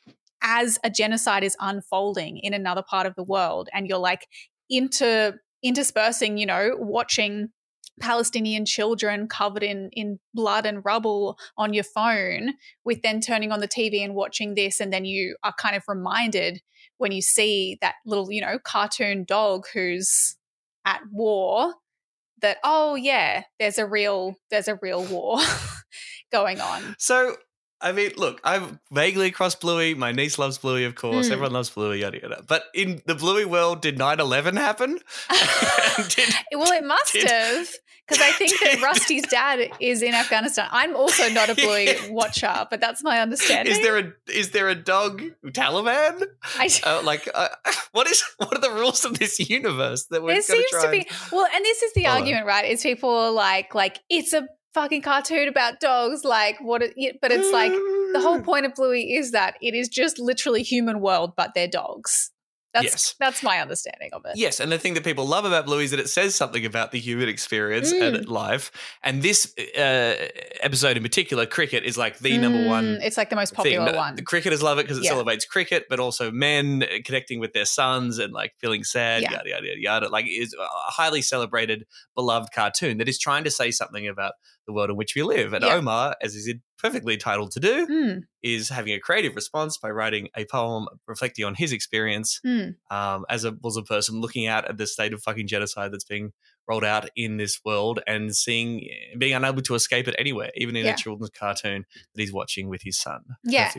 as 0.42 0.78
a 0.84 0.90
genocide 0.90 1.44
is 1.44 1.56
unfolding 1.60 2.38
in 2.38 2.54
another 2.54 2.82
part 2.82 3.06
of 3.06 3.14
the 3.14 3.24
world. 3.24 3.68
And 3.72 3.86
you're 3.86 3.98
like 3.98 4.26
inter 4.68 5.38
interspersing, 5.62 6.38
you 6.38 6.46
know, 6.46 6.76
watching 6.78 7.50
Palestinian 8.00 8.64
children 8.64 9.28
covered 9.28 9.62
in 9.62 9.90
in 9.92 10.18
blood 10.34 10.66
and 10.66 10.84
rubble 10.84 11.38
on 11.56 11.74
your 11.74 11.84
phone 11.84 12.54
with 12.84 13.02
then 13.02 13.20
turning 13.20 13.52
on 13.52 13.60
the 13.60 13.68
TV 13.68 14.02
and 14.02 14.14
watching 14.14 14.54
this 14.54 14.80
and 14.80 14.92
then 14.92 15.04
you 15.04 15.36
are 15.44 15.54
kind 15.58 15.76
of 15.76 15.82
reminded 15.86 16.60
when 16.98 17.12
you 17.12 17.22
see 17.22 17.78
that 17.80 17.94
little 18.04 18.30
you 18.32 18.40
know 18.40 18.58
cartoon 18.58 19.24
dog 19.24 19.64
who's 19.72 20.36
at 20.84 21.00
war 21.12 21.74
that 22.40 22.56
oh 22.64 22.94
yeah 22.94 23.42
there's 23.58 23.78
a 23.78 23.86
real 23.86 24.34
there's 24.50 24.68
a 24.68 24.78
real 24.82 25.04
war 25.04 25.38
going 26.30 26.60
on. 26.60 26.94
So, 26.98 27.36
I 27.80 27.92
mean, 27.92 28.12
look, 28.16 28.40
I'm 28.44 28.78
vaguely 28.90 29.28
across 29.28 29.54
Bluey. 29.54 29.94
My 29.94 30.12
niece 30.12 30.38
loves 30.38 30.58
Bluey, 30.58 30.84
of 30.84 30.94
course. 30.94 31.28
Mm. 31.28 31.32
Everyone 31.32 31.52
loves 31.52 31.70
Bluey, 31.70 32.00
yada 32.00 32.18
yada. 32.20 32.42
But 32.46 32.64
in 32.74 33.00
the 33.06 33.14
Bluey 33.14 33.44
world, 33.44 33.80
did 33.80 33.96
9 33.98 34.20
11 34.20 34.56
happen? 34.56 34.98
did, 36.08 36.34
well 36.52 36.72
it 36.72 36.84
must 36.84 37.12
did- 37.12 37.30
have 37.30 37.68
because 38.06 38.26
I 38.26 38.32
think 38.32 38.58
that 38.60 38.82
Rusty's 38.82 39.22
dad 39.28 39.70
is 39.78 40.02
in 40.02 40.14
Afghanistan. 40.14 40.66
I'm 40.72 40.96
also 40.96 41.28
not 41.30 41.48
a 41.48 41.54
Bluey 41.54 41.94
watcher, 42.10 42.66
but 42.68 42.80
that's 42.80 43.04
my 43.04 43.20
understanding. 43.20 43.72
is 43.72 43.80
there 43.80 43.98
a 43.98 44.12
is 44.28 44.50
there 44.50 44.68
a 44.68 44.74
dog 44.74 45.22
Taliban? 45.46 46.24
I, 46.58 46.68
Uh, 46.84 47.02
like, 47.04 47.28
uh, 47.32 47.48
what 47.92 48.08
is 48.08 48.22
what 48.38 48.52
are 48.54 48.60
the 48.60 48.70
rules 48.72 49.04
of 49.04 49.18
this 49.18 49.38
universe 49.48 50.06
that 50.06 50.22
we're 50.22 50.32
there 50.34 50.42
seems 50.42 50.70
to 50.82 50.90
be 50.90 51.06
well, 51.30 51.46
and 51.54 51.64
this 51.64 51.82
is 51.82 51.92
the 51.92 52.04
follow? 52.04 52.16
argument, 52.18 52.46
right? 52.46 52.64
Is 52.64 52.82
people 52.82 53.32
like 53.32 53.74
like 53.74 54.00
it's 54.08 54.32
a 54.32 54.48
fucking 54.74 55.02
cartoon 55.02 55.48
about 55.48 55.80
dogs, 55.80 56.24
like 56.24 56.56
what? 56.60 56.82
It, 56.82 57.18
but 57.20 57.32
it's 57.32 57.52
like 57.52 57.72
the 57.72 58.20
whole 58.20 58.40
point 58.42 58.66
of 58.66 58.74
Bluey 58.74 59.14
is 59.14 59.32
that 59.32 59.56
it 59.60 59.74
is 59.74 59.88
just 59.88 60.18
literally 60.18 60.62
human 60.62 61.00
world, 61.00 61.34
but 61.36 61.52
they're 61.54 61.68
dogs. 61.68 62.30
That's 62.72 62.84
Yes. 62.84 63.14
that's 63.18 63.42
my 63.42 63.58
understanding 63.60 64.10
of 64.12 64.24
it. 64.24 64.36
Yes, 64.36 64.60
and 64.60 64.70
the 64.70 64.78
thing 64.78 64.94
that 64.94 65.02
people 65.04 65.26
love 65.26 65.44
about 65.44 65.66
Bluey 65.66 65.84
is 65.84 65.90
that 65.90 65.98
it 66.00 66.08
says 66.08 66.34
something 66.36 66.64
about 66.64 66.92
the 66.92 67.00
human 67.00 67.28
experience 67.28 67.92
Mm. 67.92 68.02
and 68.18 68.28
life. 68.28 68.70
And 69.02 69.22
this 69.22 69.52
uh, 69.76 70.28
episode 70.60 70.96
in 70.96 71.02
particular, 71.02 71.46
cricket, 71.46 71.84
is 71.84 71.98
like 71.98 72.18
the 72.20 72.38
number 72.38 72.66
one 72.68 72.84
Mm, 72.84 73.02
It's 73.02 73.16
like 73.16 73.28
the 73.30 73.36
most 73.36 73.54
popular 73.54 73.90
The- 73.90 73.96
one. 73.98 74.14
The 74.14 74.22
cricketers 74.22 74.62
love 74.62 74.78
it 74.78 74.82
because 74.82 74.98
it 74.98 75.04
Yeah. 75.04 75.10
celebrates 75.10 75.44
cricket, 75.44 75.86
but 75.90 75.98
also 76.00 76.30
men 76.30 76.84
connecting 77.04 77.40
with 77.40 77.52
their 77.52 77.64
sons 77.64 78.18
and 78.18 78.32
like 78.32 78.52
feeling 78.60 78.84
sad, 78.84 79.22
Yeah. 79.22 79.32
yada 79.32 79.48
yada 79.50 79.74
yada. 79.76 80.08
Like 80.08 80.26
is 80.28 80.54
a 80.54 80.66
highly 80.92 81.22
celebrated, 81.22 81.86
beloved 82.14 82.52
cartoon 82.52 82.98
that 82.98 83.08
is 83.08 83.18
trying 83.18 83.44
to 83.44 83.50
say 83.50 83.70
something 83.72 84.06
about 84.06 84.34
the 84.66 84.72
world 84.72 84.90
in 84.90 84.96
which 84.96 85.14
we 85.16 85.22
live. 85.22 85.52
And 85.52 85.64
Yeah. 85.64 85.74
Omar, 85.74 86.14
as 86.22 86.34
he's 86.34 86.54
perfectly 86.80 87.14
entitled 87.14 87.50
to 87.52 87.60
do, 87.60 87.86
Mm, 87.86 88.22
is 88.42 88.68
having 88.68 88.92
a 88.94 88.98
creative 89.00 89.34
response 89.34 89.78
by 89.78 89.90
writing 89.90 90.28
a 90.36 90.44
poem 90.44 90.86
reflecting 91.06 91.44
on 91.44 91.54
his 91.54 91.72
experience 91.72 92.40
mm. 92.44 92.74
um, 92.90 93.24
as 93.28 93.44
a 93.44 93.56
Muslim 93.62 93.84
person 93.84 94.20
looking 94.20 94.46
out 94.46 94.68
at 94.68 94.78
the 94.78 94.86
state 94.86 95.12
of 95.12 95.22
fucking 95.22 95.46
genocide 95.46 95.92
that's 95.92 96.04
being 96.04 96.32
rolled 96.68 96.84
out 96.84 97.08
in 97.16 97.36
this 97.36 97.60
world 97.64 98.00
and 98.06 98.34
seeing 98.36 98.88
being 99.18 99.34
unable 99.34 99.62
to 99.62 99.74
escape 99.74 100.06
it 100.08 100.14
anywhere, 100.18 100.50
even 100.54 100.76
in 100.76 100.84
Yeah. 100.86 100.94
a 100.94 100.96
children's 100.96 101.30
cartoon 101.30 101.84
that 102.14 102.20
he's 102.20 102.32
watching 102.32 102.68
with 102.68 102.82
his 102.82 102.98
son. 102.98 103.22
Yeah. 103.44 103.72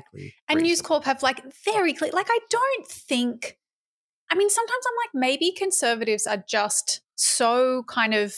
And 0.50 0.62
News. 0.62 0.82
Corp 0.82 1.06
have 1.06 1.24
like 1.24 1.42
very 1.64 1.94
clear. 1.94 2.12
Like 2.12 2.28
I 2.30 2.40
don't 2.50 2.88
think. 2.88 3.58
I 4.30 4.36
mean, 4.36 4.50
sometimes 4.50 4.84
I'm 4.88 4.96
like 5.06 5.30
maybe 5.30 5.52
conservatives 5.52 6.26
are 6.28 6.44
just 6.48 7.02
so 7.16 7.84
kind 7.88 8.14
of 8.14 8.34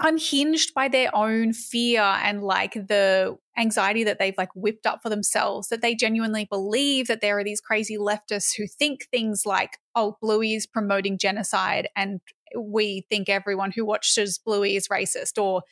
unhinged 0.00 0.74
by 0.74 0.88
their 0.88 1.14
own 1.14 1.52
fear 1.52 2.02
and 2.02 2.42
like 2.42 2.72
the 2.74 3.36
anxiety 3.56 4.02
that 4.02 4.18
they've 4.18 4.36
like 4.36 4.48
whipped 4.56 4.86
up 4.86 5.00
for 5.00 5.08
themselves 5.08 5.68
that 5.68 5.82
they 5.82 5.94
genuinely 5.94 6.44
believe 6.44 7.06
that 7.06 7.20
there 7.20 7.38
are 7.38 7.44
these 7.44 7.60
crazy 7.60 7.96
leftists 7.96 8.56
who 8.56 8.66
think 8.66 9.06
things 9.10 9.46
like 9.46 9.78
oh 9.94 10.16
bluey 10.20 10.54
is 10.54 10.66
promoting 10.66 11.16
genocide 11.16 11.88
and 11.94 12.20
we 12.58 13.06
think 13.08 13.28
everyone 13.28 13.70
who 13.70 13.84
watches 13.84 14.38
bluey 14.38 14.74
is 14.74 14.88
racist 14.88 15.40
or 15.40 15.62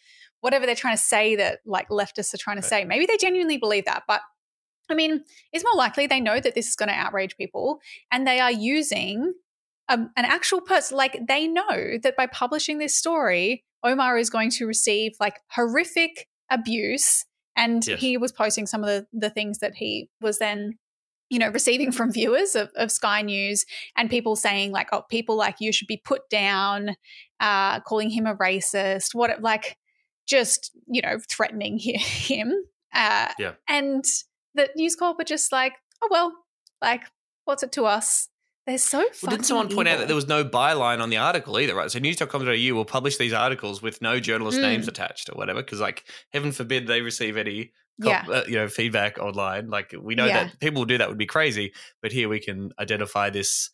whatever 0.40 0.66
they're 0.66 0.74
trying 0.76 0.96
to 0.96 1.02
say 1.02 1.34
that 1.34 1.58
like 1.66 1.88
leftists 1.88 2.34
are 2.34 2.38
trying 2.38 2.56
to 2.56 2.62
say. 2.62 2.84
Maybe 2.84 3.06
they 3.06 3.16
genuinely 3.16 3.58
believe 3.58 3.86
that 3.86 4.04
but 4.06 4.20
i 4.88 4.94
mean 4.94 5.24
it's 5.52 5.64
more 5.64 5.76
likely 5.76 6.06
they 6.06 6.20
know 6.20 6.38
that 6.38 6.54
this 6.54 6.68
is 6.68 6.76
going 6.76 6.88
to 6.88 6.94
outrage 6.94 7.36
people 7.36 7.80
and 8.12 8.26
they 8.26 8.38
are 8.38 8.52
using 8.52 9.32
a, 9.88 9.94
an 9.94 10.10
actual 10.16 10.60
person 10.60 10.96
like 10.96 11.18
they 11.28 11.46
know 11.46 11.98
that 12.02 12.16
by 12.16 12.26
publishing 12.26 12.78
this 12.78 12.94
story 12.94 13.64
omar 13.84 14.16
is 14.18 14.30
going 14.30 14.50
to 14.50 14.66
receive 14.66 15.12
like 15.20 15.40
horrific 15.50 16.28
abuse 16.50 17.24
and 17.56 17.86
Yes. 17.86 18.00
he 18.00 18.16
was 18.16 18.32
posting 18.32 18.66
some 18.66 18.82
of 18.82 18.88
the, 18.88 19.06
the 19.12 19.30
things 19.30 19.58
that 19.58 19.74
he 19.76 20.08
was 20.20 20.38
then 20.38 20.78
you 21.30 21.38
know 21.38 21.48
receiving 21.48 21.92
from 21.92 22.12
viewers 22.12 22.54
of, 22.54 22.70
of 22.76 22.90
sky 22.92 23.22
news 23.22 23.64
and 23.96 24.08
people 24.10 24.36
saying 24.36 24.70
like 24.70 24.88
oh 24.92 25.02
people 25.10 25.36
like 25.36 25.56
you 25.60 25.72
should 25.72 25.88
be 25.88 26.00
put 26.04 26.28
down 26.30 26.94
uh 27.40 27.80
calling 27.80 28.10
him 28.10 28.26
a 28.26 28.36
racist 28.36 29.14
what 29.14 29.42
like 29.42 29.76
just 30.26 30.70
you 30.86 31.02
know 31.02 31.18
threatening 31.30 31.78
him 31.80 32.52
uh 32.94 33.28
Yeah. 33.38 33.52
and 33.68 34.04
the 34.54 34.68
news 34.76 34.94
corp 34.94 35.18
are 35.20 35.24
just 35.24 35.50
like 35.52 35.72
oh 36.02 36.08
well 36.10 36.32
like 36.82 37.02
what's 37.46 37.62
it 37.62 37.72
to 37.72 37.84
us 37.86 38.28
they're 38.66 38.78
so 38.78 38.98
Well, 39.22 39.30
didn't 39.30 39.44
someone 39.46 39.68
point 39.68 39.88
out 39.88 39.98
that 39.98 40.06
there 40.06 40.16
was 40.16 40.28
no 40.28 40.44
byline 40.44 41.00
on 41.00 41.10
the 41.10 41.16
article 41.16 41.58
either, 41.58 41.74
right? 41.74 41.90
So 41.90 41.98
news.com.au 41.98 42.74
will 42.74 42.84
publish 42.84 43.16
these 43.16 43.32
articles 43.32 43.82
with 43.82 44.00
no 44.00 44.20
journalist 44.20 44.58
Mm. 44.58 44.62
names 44.62 44.88
attached 44.88 45.28
or 45.30 45.34
whatever, 45.34 45.62
because 45.62 45.80
like 45.80 46.04
heaven 46.32 46.52
forbid 46.52 46.86
they 46.86 47.00
receive 47.02 47.36
any 47.36 47.72
Yeah. 47.98 48.24
uh, 48.28 48.44
you 48.46 48.54
know 48.54 48.68
feedback 48.68 49.18
online. 49.18 49.68
Like 49.68 49.94
we 49.98 50.14
know 50.14 50.26
Yeah. 50.26 50.44
that 50.44 50.60
people 50.60 50.84
do 50.84 50.98
that 50.98 51.08
would 51.08 51.18
be 51.18 51.26
crazy, 51.26 51.72
but 52.00 52.12
here 52.12 52.28
we 52.28 52.40
can 52.40 52.72
identify 52.78 53.30
this 53.30 53.70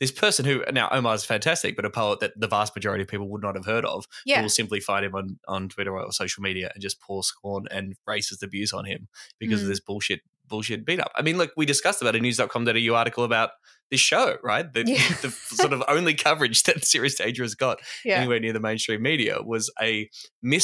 this 0.00 0.10
person 0.10 0.44
who 0.44 0.64
now 0.72 0.88
Omar's 0.90 1.24
fantastic, 1.24 1.76
but 1.76 1.84
a 1.84 1.90
poet 1.90 2.18
that 2.18 2.32
the 2.36 2.48
vast 2.48 2.74
majority 2.74 3.02
of 3.02 3.08
people 3.08 3.28
would 3.28 3.40
not 3.42 3.54
have 3.54 3.66
heard 3.66 3.84
of. 3.84 4.04
who 4.24 4.32
yeah 4.32 4.42
will 4.42 4.48
simply 4.48 4.80
find 4.80 5.04
him 5.06 5.14
on, 5.14 5.38
on 5.46 5.68
Twitter 5.68 5.96
or 5.96 6.10
social 6.12 6.42
media 6.42 6.72
and 6.74 6.82
just 6.82 7.00
pour 7.00 7.22
scorn 7.22 7.66
and 7.70 7.94
racist 8.08 8.42
abuse 8.42 8.72
on 8.72 8.84
him 8.84 9.06
because 9.38 9.60
Mm. 9.60 9.62
of 9.64 9.68
this 9.68 9.78
bullshit 9.78 10.22
bullshit 10.52 10.84
beat 10.86 11.00
up. 11.00 11.10
I 11.16 11.22
mean, 11.22 11.38
look, 11.38 11.50
we 11.56 11.66
discussed 11.66 12.00
about 12.02 12.14
a 12.14 12.20
news.com.au 12.20 12.94
article 12.94 13.24
about 13.24 13.50
this 13.90 14.00
show, 14.00 14.36
right? 14.42 14.72
The, 14.72 14.84
Yeah. 14.86 15.08
the 15.22 15.30
sort 15.30 15.72
of 15.72 15.82
only 15.88 16.14
coverage 16.14 16.62
that 16.64 16.84
Serious 16.92 17.14
Danger 17.16 17.42
has 17.42 17.54
got 17.54 17.80
yeah 18.04 18.16
anywhere 18.18 18.38
near 18.40 18.52
the 18.52 18.60
mainstream 18.60 19.02
media 19.02 19.38
was 19.42 19.70
a 19.80 20.08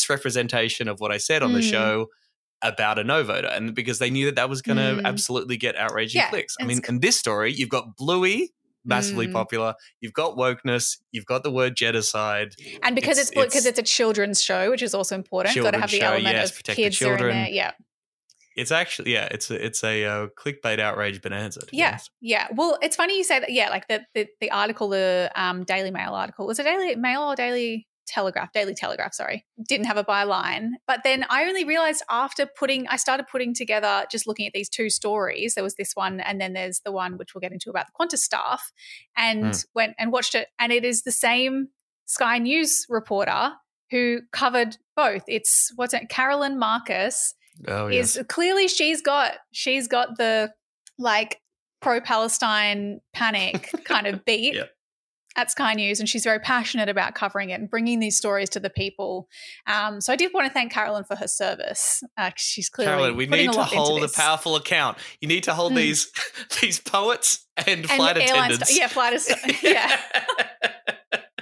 misrepresentation 0.03 0.89
of 0.89 1.01
what 1.01 1.11
I 1.13 1.17
said 1.19 1.43
on 1.43 1.53
the 1.53 1.61
Mm. 1.61 1.71
show 1.71 2.07
about 2.63 2.99
a 2.99 3.05
no 3.05 3.23
voter. 3.23 3.49
And 3.49 3.75
because 3.75 3.99
they 3.99 4.11
knew 4.11 4.27
that 4.27 4.37
that 4.37 4.49
was 4.49 4.63
going 4.63 4.79
to 4.79 5.03
Mm. 5.03 5.05
absolutely 5.05 5.57
get 5.57 5.77
outraging 5.77 6.21
Yeah, 6.21 6.31
clicks. 6.31 6.55
I 6.61 6.65
mean, 6.65 6.81
in 6.89 7.01
this 7.01 7.17
story, 7.19 7.53
you've 7.53 7.69
got 7.69 7.97
Bluey. 7.97 8.51
Massively 8.85 9.27
Mm. 9.27 9.33
popular. 9.33 9.75
You've 10.01 10.15
got 10.15 10.37
wokeness. 10.39 10.97
You've 11.13 11.27
got 11.27 11.43
the 11.43 11.51
word 11.51 11.77
genocide. 11.77 12.51
and 12.83 12.95
because 12.95 13.19
it's- 13.19 13.29
because 13.31 13.67
it's- 13.67 13.67
it's, 13.67 13.79
a 13.79 13.83
children's 13.83 14.41
show 14.43 14.71
which 14.71 14.81
is 14.83 14.95
also 14.95 15.15
important 15.15 15.55
got 15.57 15.73
to 15.73 15.81
have 15.81 15.91
the 15.91 15.99
show, 15.99 16.07
element 16.07 16.37
yes, 16.37 16.51
of 16.51 16.57
protect 16.57 16.77
the 16.77 16.83
kids 16.85 17.03
are 17.03 17.05
in 17.05 17.09
children. 17.19 17.37
there 17.37 17.49
yeah 17.51 17.73
It's 18.59 18.73
actually 18.73 19.13
yeah, 19.13 19.29
it's 19.31 19.51
a, 19.51 19.65
it's 19.65 19.83
a 19.85 20.05
uh, 20.05 20.27
clickbait 20.39 20.79
outrage 20.81 21.23
bonanza. 21.23 21.61
Yeah, 21.73 21.89
honest. 21.91 22.11
yeah. 22.21 22.49
Well, 22.55 22.79
it's 22.83 22.97
funny 22.97 23.17
you 23.17 23.25
say 23.25 23.41
that. 23.41 23.53
Yeah, 23.53 23.71
like 23.71 23.89
the 23.89 24.03
the, 24.15 24.27
the 24.41 24.51
article, 24.51 24.89
the 24.89 25.31
um, 25.35 25.65
Daily 25.65 25.91
Mail 25.91 26.15
article 26.15 26.47
was 26.47 26.59
it 26.59 26.65
Daily 26.65 26.97
Mail 26.97 27.23
or 27.23 27.37
Daily 27.37 27.87
Telegraph? 28.07 28.53
Daily 28.53 28.75
Telegraph, 28.75 29.13
sorry, 29.15 29.45
didn't 29.69 29.87
have 29.87 29.97
a 29.99 30.05
byline. 30.05 30.71
But 30.87 31.01
then 31.05 31.27
I 31.29 31.45
only 31.45 31.65
realized 31.65 32.03
after 32.11 32.47
putting, 32.47 32.89
I 32.89 32.97
started 32.97 33.27
putting 33.31 33.53
together, 33.55 34.07
just 34.11 34.27
looking 34.27 34.47
at 34.47 34.53
these 34.55 34.69
two 34.71 34.89
stories. 34.89 35.55
There 35.55 35.65
was 35.65 35.75
this 35.75 35.93
one, 35.95 36.21
and 36.21 36.41
then 36.41 36.55
there's 36.55 36.81
the 36.85 36.93
one 36.93 37.19
which 37.19 37.35
we'll 37.35 37.41
get 37.41 37.53
into 37.53 37.69
about 37.71 37.87
the 37.87 37.93
Qantas 38.01 38.21
staff, 38.21 38.73
and 39.17 39.45
Mm. 39.53 39.65
went 39.75 39.95
and 39.99 40.11
watched 40.11 40.35
it, 40.35 40.49
and 40.59 40.73
it 40.73 40.85
is 40.85 41.03
the 41.03 41.13
same 41.13 41.69
Sky 42.07 42.39
News 42.39 42.87
reporter 42.89 43.53
who 43.91 44.21
covered 44.33 44.77
both. 44.97 45.25
It's 45.29 45.71
what's 45.77 45.93
it, 45.95 46.09
Caroline 46.09 46.59
Marcus 46.59 47.35
Oh 47.67 47.89
yes. 47.89 48.17
is 48.17 48.25
clearly 48.29 48.69
she's 48.69 49.03
got 49.03 49.33
she's 49.53 49.89
got 49.89 50.17
the 50.19 50.53
like 50.99 51.41
pro 51.81 52.01
Palestine 52.01 53.01
panic 53.13 53.71
kind 53.85 54.07
of 54.07 54.25
beat 54.25 54.55
Yep. 54.55 54.71
at 55.37 55.51
Sky 55.51 55.75
News, 55.75 56.01
and 56.01 56.09
she's 56.09 56.25
very 56.25 56.41
passionate 56.41 56.89
about 56.89 57.15
covering 57.15 57.51
it 57.51 57.61
and 57.61 57.71
bringing 57.71 58.01
these 58.01 58.17
stories 58.17 58.49
to 58.51 58.61
the 58.61 58.71
people. 58.71 59.29
Um, 59.67 60.01
so 60.01 60.13
I 60.13 60.17
did 60.17 60.33
want 60.35 60.47
to 60.49 60.53
thank 60.53 60.73
Caroline 60.73 61.05
for 61.05 61.15
her 61.17 61.29
service. 61.29 62.03
Uh, 62.17 62.31
she's 62.37 62.69
clearly 62.69 62.93
Caroline, 62.93 63.17
we 63.17 63.27
need 63.27 63.51
a 63.51 63.53
to 63.53 63.63
hold 63.63 64.03
a 64.03 64.09
powerful 64.09 64.57
account. 64.57 64.99
You 65.21 65.29
need 65.29 65.45
to 65.45 65.55
hold 65.55 65.73
Mm. 65.73 65.77
these 65.77 66.13
these 66.61 66.81
poets 66.81 67.47
and, 67.57 67.81
and 67.81 67.91
flight 67.91 68.17
attendants. 68.17 68.71
sta- 68.71 68.81
yeah, 68.81 68.89
flight 68.89 69.13
att- 69.31 69.63
yeah. 69.63 70.01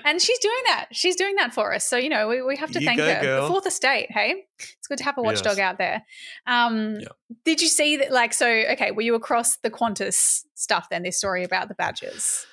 And 0.07 0.23
she's 0.23 0.39
doing 0.39 0.55
that. 0.69 0.87
She's 0.93 1.17
doing 1.17 1.35
that 1.35 1.53
for 1.53 1.75
us. 1.75 1.85
So, 1.87 1.97
you 1.97 2.09
know, 2.09 2.29
we, 2.29 2.41
we 2.41 2.57
have 2.57 2.71
to 2.71 2.81
You 2.81 2.87
thank 2.87 2.99
go, 2.99 3.13
her. 3.13 3.21
girl. 3.21 3.43
The 3.43 3.49
fourth 3.49 3.67
estate, 3.67 4.07
hey? 4.11 4.45
It's 4.59 4.87
good 4.89 4.99
to 4.99 5.05
have 5.05 5.19
a 5.19 5.23
watchdog 5.23 5.59
Yes. 5.59 5.65
out 5.65 5.79
there. 5.79 6.03
Um, 6.47 7.01
Yeah. 7.01 7.09
Did 7.45 7.61
you 7.61 7.69
see 7.69 7.97
that? 7.99 8.13
Like, 8.13 8.33
so, 8.33 8.47
okay, 8.49 8.93
were 8.93 9.03
you 9.03 9.15
across 9.17 9.57
the 9.57 9.71
Qantas 9.71 10.45
stuff 10.55 10.89
then, 10.91 11.03
this 11.03 11.19
story 11.19 11.43
about 11.45 11.69
the 11.69 11.75
badges? 11.75 12.47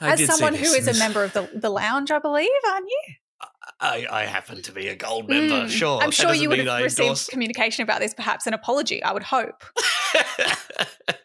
I 0.00 0.12
As 0.12 0.18
did 0.18 0.28
see 0.28 0.32
someone 0.36 0.54
who 0.54 0.66
is 0.66 0.88
a 0.88 0.98
member 0.98 1.22
of 1.24 1.32
the, 1.32 1.48
the 1.54 1.70
lounge, 1.70 2.10
I 2.10 2.18
believe, 2.18 2.50
aren't 2.68 2.86
you? 2.88 3.14
I, 3.80 4.06
I 4.10 4.24
happen 4.24 4.62
to 4.62 4.72
be 4.72 4.88
a 4.88 4.96
gold 4.96 5.28
member. 5.28 5.66
Mm. 5.66 5.68
Sure, 5.68 6.00
I'm 6.00 6.10
sure 6.10 6.32
you 6.34 6.48
would 6.48 6.58
have 6.58 6.68
I 6.68 6.82
received 6.82 7.00
endorse- 7.00 7.26
communication 7.28 7.82
about 7.82 8.00
this, 8.00 8.14
perhaps 8.14 8.46
an 8.46 8.54
apology, 8.54 9.02
I 9.02 9.12
would 9.12 9.22
hope. 9.22 9.62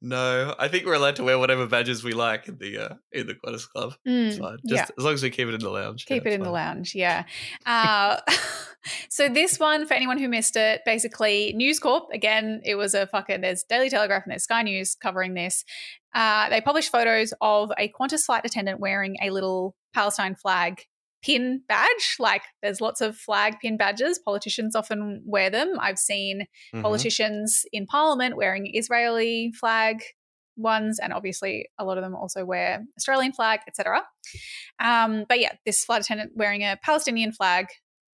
no, 0.00 0.54
I 0.58 0.68
think 0.68 0.86
we're 0.86 0.94
allowed 0.94 1.16
to 1.16 1.24
wear 1.24 1.38
whatever 1.38 1.66
badges 1.66 2.02
we 2.04 2.12
like 2.12 2.48
in 2.48 2.58
the 2.58 2.78
uh, 2.78 2.94
in 3.12 3.26
the 3.26 3.34
Qantas 3.34 3.68
Club. 3.68 3.94
It's 4.04 4.36
Mm, 4.36 4.40
fine. 4.40 4.56
Just 4.66 4.88
yeah. 4.90 4.94
as 4.98 5.04
long 5.04 5.14
as 5.14 5.22
we 5.22 5.30
keep 5.30 5.48
it 5.48 5.54
in 5.54 5.60
the 5.60 5.70
lounge. 5.70 6.06
Keep 6.06 6.24
yeah, 6.24 6.30
it 6.30 6.34
in 6.34 6.42
the 6.42 6.50
lounge, 6.50 6.94
yeah. 6.94 7.24
Uh, 7.66 8.18
so 9.10 9.28
this 9.28 9.58
one, 9.58 9.86
for 9.86 9.94
anyone 9.94 10.18
who 10.18 10.28
missed 10.28 10.56
it, 10.56 10.82
basically 10.84 11.52
News 11.56 11.78
Corp. 11.78 12.08
Again, 12.12 12.60
it 12.64 12.76
was 12.76 12.94
a 12.94 13.06
fucking. 13.06 13.40
There's 13.40 13.64
Daily 13.64 13.90
Telegraph 13.90 14.24
and 14.24 14.30
there's 14.32 14.44
Sky 14.44 14.62
News 14.62 14.94
covering 14.94 15.34
this. 15.34 15.64
Uh, 16.14 16.48
they 16.48 16.60
published 16.60 16.90
photos 16.90 17.34
of 17.40 17.70
a 17.78 17.88
Qantas 17.90 18.24
flight 18.24 18.42
attendant 18.44 18.80
wearing 18.80 19.16
a 19.22 19.30
little 19.30 19.74
Palestine 19.94 20.34
flag 20.34 20.82
pin 21.22 21.62
badge. 21.68 22.16
Like 22.18 22.42
there's 22.62 22.80
lots 22.80 23.00
of 23.00 23.16
flag 23.16 23.56
pin 23.60 23.76
badges. 23.76 24.18
Politicians 24.18 24.76
often 24.76 25.22
wear 25.26 25.50
them. 25.50 25.74
I've 25.80 25.98
seen 25.98 26.46
Mhm. 26.74 26.82
politicians 26.82 27.64
in 27.72 27.86
Parliament 27.86 28.36
wearing 28.36 28.70
Israeli 28.74 29.52
flag 29.58 30.02
ones, 30.56 30.98
and 30.98 31.12
obviously 31.12 31.68
a 31.78 31.84
lot 31.84 31.98
of 31.98 32.04
them 32.04 32.14
also 32.16 32.44
wear 32.44 32.84
Australian 32.96 33.32
flag, 33.32 33.60
etc. 33.68 34.04
Um, 34.80 35.24
but 35.28 35.40
yeah, 35.40 35.52
this 35.64 35.84
flight 35.84 36.02
attendant 36.02 36.32
wearing 36.36 36.62
a 36.62 36.76
Palestinian 36.82 37.32
flag 37.32 37.66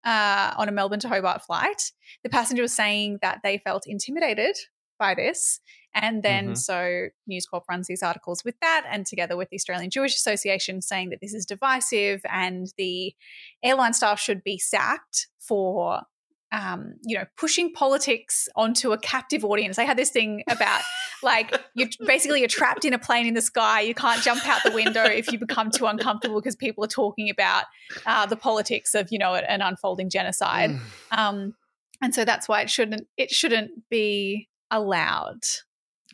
uh, 0.05 0.55
on 0.57 0.69
a 0.69 0.73
Melbourne 0.73 1.01
to 1.01 1.09
Hobart 1.09 1.43
flight. 1.43 1.83
The 2.23 2.31
passenger 2.31 2.63
was 2.63 2.73
saying 2.73 3.19
that 3.23 3.41
they 3.43 3.59
felt 3.59 3.83
intimidated 3.87 4.57
by 4.99 5.15
this. 5.15 5.61
And 5.95 6.23
then 6.23 6.51
Mhm. 6.51 6.57
so 6.59 7.09
News 7.27 7.47
Corp 7.47 7.65
runs 7.69 7.87
these 7.87 8.03
articles 8.03 8.45
with 8.45 8.59
that, 8.61 8.85
and 8.89 9.07
together 9.07 9.37
with 9.37 9.49
the 9.51 9.57
Australian 9.57 9.91
Jewish 9.91 10.15
Association, 10.15 10.83
saying 10.83 11.11
that 11.11 11.21
this 11.21 11.35
is 11.35 11.47
divisive 11.47 12.21
and 12.31 12.73
the 12.77 13.15
airline 13.63 13.95
staff 13.95 14.21
should 14.21 14.45
be 14.45 14.59
sacked 14.59 15.29
for 15.39 16.03
um, 16.51 16.95
you 17.03 17.19
know, 17.19 17.27
pushing 17.37 17.73
politics 17.73 18.49
onto 18.57 18.93
a 18.93 18.99
captive 18.99 19.45
audience. 19.45 19.77
They 19.77 19.85
had 19.85 19.99
this 19.99 20.11
thing 20.11 20.43
about 20.49 20.81
like 21.23 21.55
you 21.75 21.89
basically 22.07 22.41
you're 22.41 22.49
trapped 22.49 22.87
in 22.87 22.95
a 22.95 22.99
plane 22.99 23.27
in 23.27 23.35
the 23.35 23.43
sky. 23.43 23.83
You 23.83 23.95
can't 23.95 24.23
jump 24.23 24.47
out 24.49 24.63
the 24.65 24.73
window 24.73 25.05
if 25.05 25.31
you 25.31 25.39
become 25.39 25.71
too 25.71 25.87
uncomfortable 25.87 26.41
because 26.41 26.57
people 26.57 26.83
are 26.85 26.89
talking 26.89 27.29
about 27.29 27.65
uh, 28.07 28.25
the 28.27 28.37
politics 28.37 28.95
of 28.95 29.09
you 29.11 29.19
know 29.19 29.35
an 29.35 29.61
unfolding 29.61 30.09
genocide. 30.11 30.79
Um, 31.11 31.55
and 32.01 32.15
so 32.15 32.25
that's 32.25 32.49
why 32.49 32.61
it 32.63 32.71
shouldn't 32.71 33.07
it 33.17 33.31
shouldn't 33.31 33.89
be 33.91 34.49
allowed. 34.71 35.41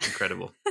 Incredible. 0.07 0.53
I 0.67 0.71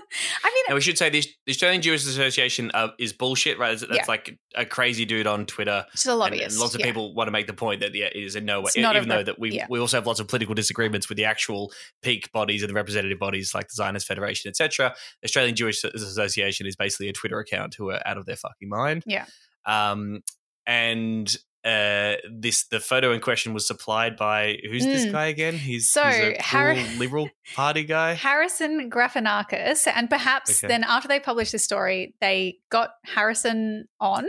mean, 0.53 0.63
Now 0.69 0.75
we 0.75 0.81
should 0.81 0.97
say 0.97 1.09
the, 1.09 1.21
the 1.45 1.51
Australian 1.51 1.81
Jewish 1.81 2.05
Association 2.05 2.71
uh, 2.73 2.89
is 2.99 3.13
bullshit, 3.13 3.57
right? 3.57 3.77
That's, 3.77 3.91
Yeah. 3.91 4.03
like 4.07 4.37
a 4.55 4.65
crazy 4.65 5.05
dude 5.05 5.27
on 5.27 5.45
Twitter. 5.45 5.85
Just 5.91 6.05
a 6.05 6.11
And- 6.11 6.19
lobbyist, 6.19 6.55
And, 6.55 6.59
lots 6.59 6.75
of 6.75 6.79
yeah. 6.81 6.85
people 6.87 7.13
want 7.13 7.27
to 7.27 7.31
make 7.31 7.47
the 7.47 7.53
point 7.53 7.81
that 7.81 7.93
yeah, 7.95 8.05
it 8.05 8.15
is 8.23 8.35
in 8.35 8.45
no 8.45 8.61
way, 8.61 8.71
even 8.75 9.09
though 9.09 9.17
rep- 9.17 9.25
that 9.25 9.39
we 9.39 9.51
yeah. 9.51 9.67
we 9.69 9.79
also 9.79 9.97
have 9.97 10.05
lots 10.07 10.19
of 10.19 10.27
political 10.27 10.53
disagreements 10.55 11.09
with 11.09 11.17
the 11.17 11.25
actual 11.25 11.71
peak 12.01 12.31
bodies 12.31 12.61
and 12.61 12.69
the 12.69 12.73
representative 12.75 13.19
bodies 13.19 13.53
like 13.55 13.67
the 13.69 13.75
Zionist 13.75 14.07
Federation, 14.07 14.49
etc. 14.49 14.93
The 15.21 15.25
Australian 15.25 15.55
Jewish 15.55 15.83
Association 15.83 16.67
is 16.67 16.75
basically 16.75 17.09
a 17.09 17.13
Twitter 17.13 17.39
account 17.39 17.75
who 17.75 17.89
are 17.89 18.01
out 18.05 18.17
of 18.17 18.25
their 18.25 18.35
fucking 18.37 18.69
mind. 18.69 19.03
Yeah. 19.05 19.25
Um, 19.65 20.21
and 20.65 21.35
uh, 21.65 22.15
this 22.31 22.65
the 22.67 22.79
photo 22.79 23.11
in 23.13 23.21
question 23.21 23.53
was 23.53 23.65
supplied 23.65 24.17
by 24.17 24.57
who's 24.69 24.83
this 24.85 25.05
Mm. 25.05 25.11
guy 25.13 25.25
again? 25.27 25.55
He's, 25.55 25.89
So, 25.89 26.03
he's 26.03 26.37
a 26.37 26.41
Har- 26.41 26.75
Liberal 26.97 27.29
Party 27.55 27.83
guy. 27.83 28.13
Harrison 28.27 28.89
Grafenakis, 28.89 29.87
and 29.87 30.09
perhaps 30.09 30.59
Okay. 30.63 30.67
then 30.67 30.83
after 30.83 31.07
they 31.07 31.19
published 31.19 31.51
this 31.53 31.63
story, 31.63 32.15
they 32.21 32.57
got 32.69 32.91
Harrison 33.05 33.87
on 33.99 34.27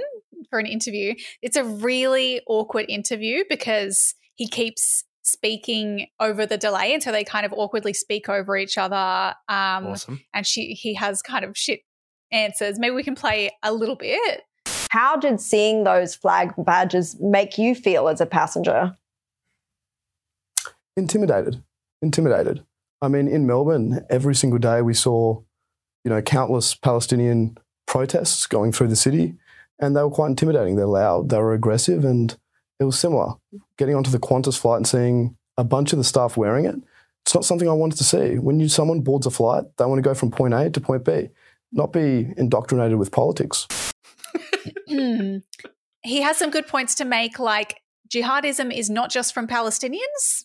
for 0.50 0.58
an 0.58 0.66
interview. 0.66 1.14
It's 1.42 1.56
a 1.56 1.64
really 1.64 2.40
awkward 2.46 2.86
interview 2.88 3.44
because 3.48 4.14
he 4.36 4.46
keeps 4.48 5.04
speaking 5.22 6.06
over 6.20 6.46
the 6.46 6.58
delay, 6.58 6.92
and 6.94 7.02
so 7.02 7.10
they 7.10 7.24
kind 7.24 7.46
of 7.46 7.52
awkwardly 7.52 7.94
speak 7.94 8.28
over 8.28 8.56
each 8.56 8.76
other. 8.78 9.34
Um, 9.48 9.86
Awesome. 9.86 10.20
And 10.32 10.46
she 10.46 10.74
he 10.74 10.94
has 10.94 11.22
kind 11.22 11.44
of 11.44 11.56
shit 11.56 11.80
answers. 12.30 12.78
Maybe 12.78 12.94
we 12.94 13.02
can 13.02 13.14
play 13.14 13.50
a 13.62 13.72
little 13.72 13.96
bit. 13.96 14.42
How 14.94 15.16
did 15.16 15.40
seeing 15.40 15.82
those 15.82 16.14
flag 16.14 16.54
badges 16.56 17.16
make 17.18 17.58
you 17.58 17.74
feel 17.74 18.06
as 18.06 18.20
a 18.20 18.26
passenger? 18.26 18.96
intimidated. 20.96 21.60
Intimidated. 22.00 22.64
I 23.02 23.08
mean 23.08 23.26
in 23.26 23.44
melbourne 23.44 24.06
every 24.08 24.36
single 24.36 24.60
day 24.60 24.82
we 24.82 24.94
saw 24.94 25.42
you 26.04 26.10
know 26.10 26.22
countless 26.22 26.76
palestinian 26.76 27.58
protests 27.88 28.46
going 28.46 28.70
through 28.70 28.86
the 28.86 28.94
city 28.94 29.34
and 29.80 29.96
they 29.96 30.02
were 30.04 30.10
quite 30.10 30.28
intimidating. 30.28 30.76
They're 30.76 30.86
loud 30.86 31.28
they 31.30 31.38
were 31.38 31.54
aggressive 31.54 32.04
and 32.04 32.36
it 32.78 32.84
was 32.84 32.96
similar. 32.96 33.32
Getting 33.76 33.96
onto 33.96 34.12
the 34.12 34.20
qantas 34.20 34.56
flight 34.56 34.76
and 34.76 34.86
seeing 34.86 35.36
a 35.58 35.64
bunch 35.64 35.92
of 35.92 35.98
the 35.98 36.04
staff 36.04 36.36
wearing 36.36 36.66
it 36.66 36.76
it's 37.26 37.34
not 37.34 37.44
something 37.44 37.68
i 37.68 37.72
wanted 37.72 37.98
to 37.98 38.04
see. 38.04 38.38
When 38.38 38.60
you 38.60 38.68
someone 38.68 39.00
boards 39.00 39.26
a 39.26 39.32
flight 39.32 39.64
they 39.76 39.86
want 39.86 39.98
to 39.98 40.08
go 40.08 40.14
from 40.14 40.30
point 40.30 40.54
a 40.54 40.70
to 40.70 40.80
point 40.80 41.04
b 41.04 41.30
not 41.72 41.92
be 41.92 42.32
indoctrinated 42.36 42.96
with 42.96 43.10
politics 43.10 43.66
Hmm. 44.94 45.38
he 46.02 46.20
has 46.22 46.36
some 46.36 46.50
good 46.50 46.66
points 46.66 46.94
to 46.96 47.04
make, 47.04 47.38
like 47.38 47.80
jihadism 48.08 48.72
is 48.76 48.90
not 48.90 49.10
just 49.10 49.34
from 49.34 49.46
Palestinians. 49.46 50.44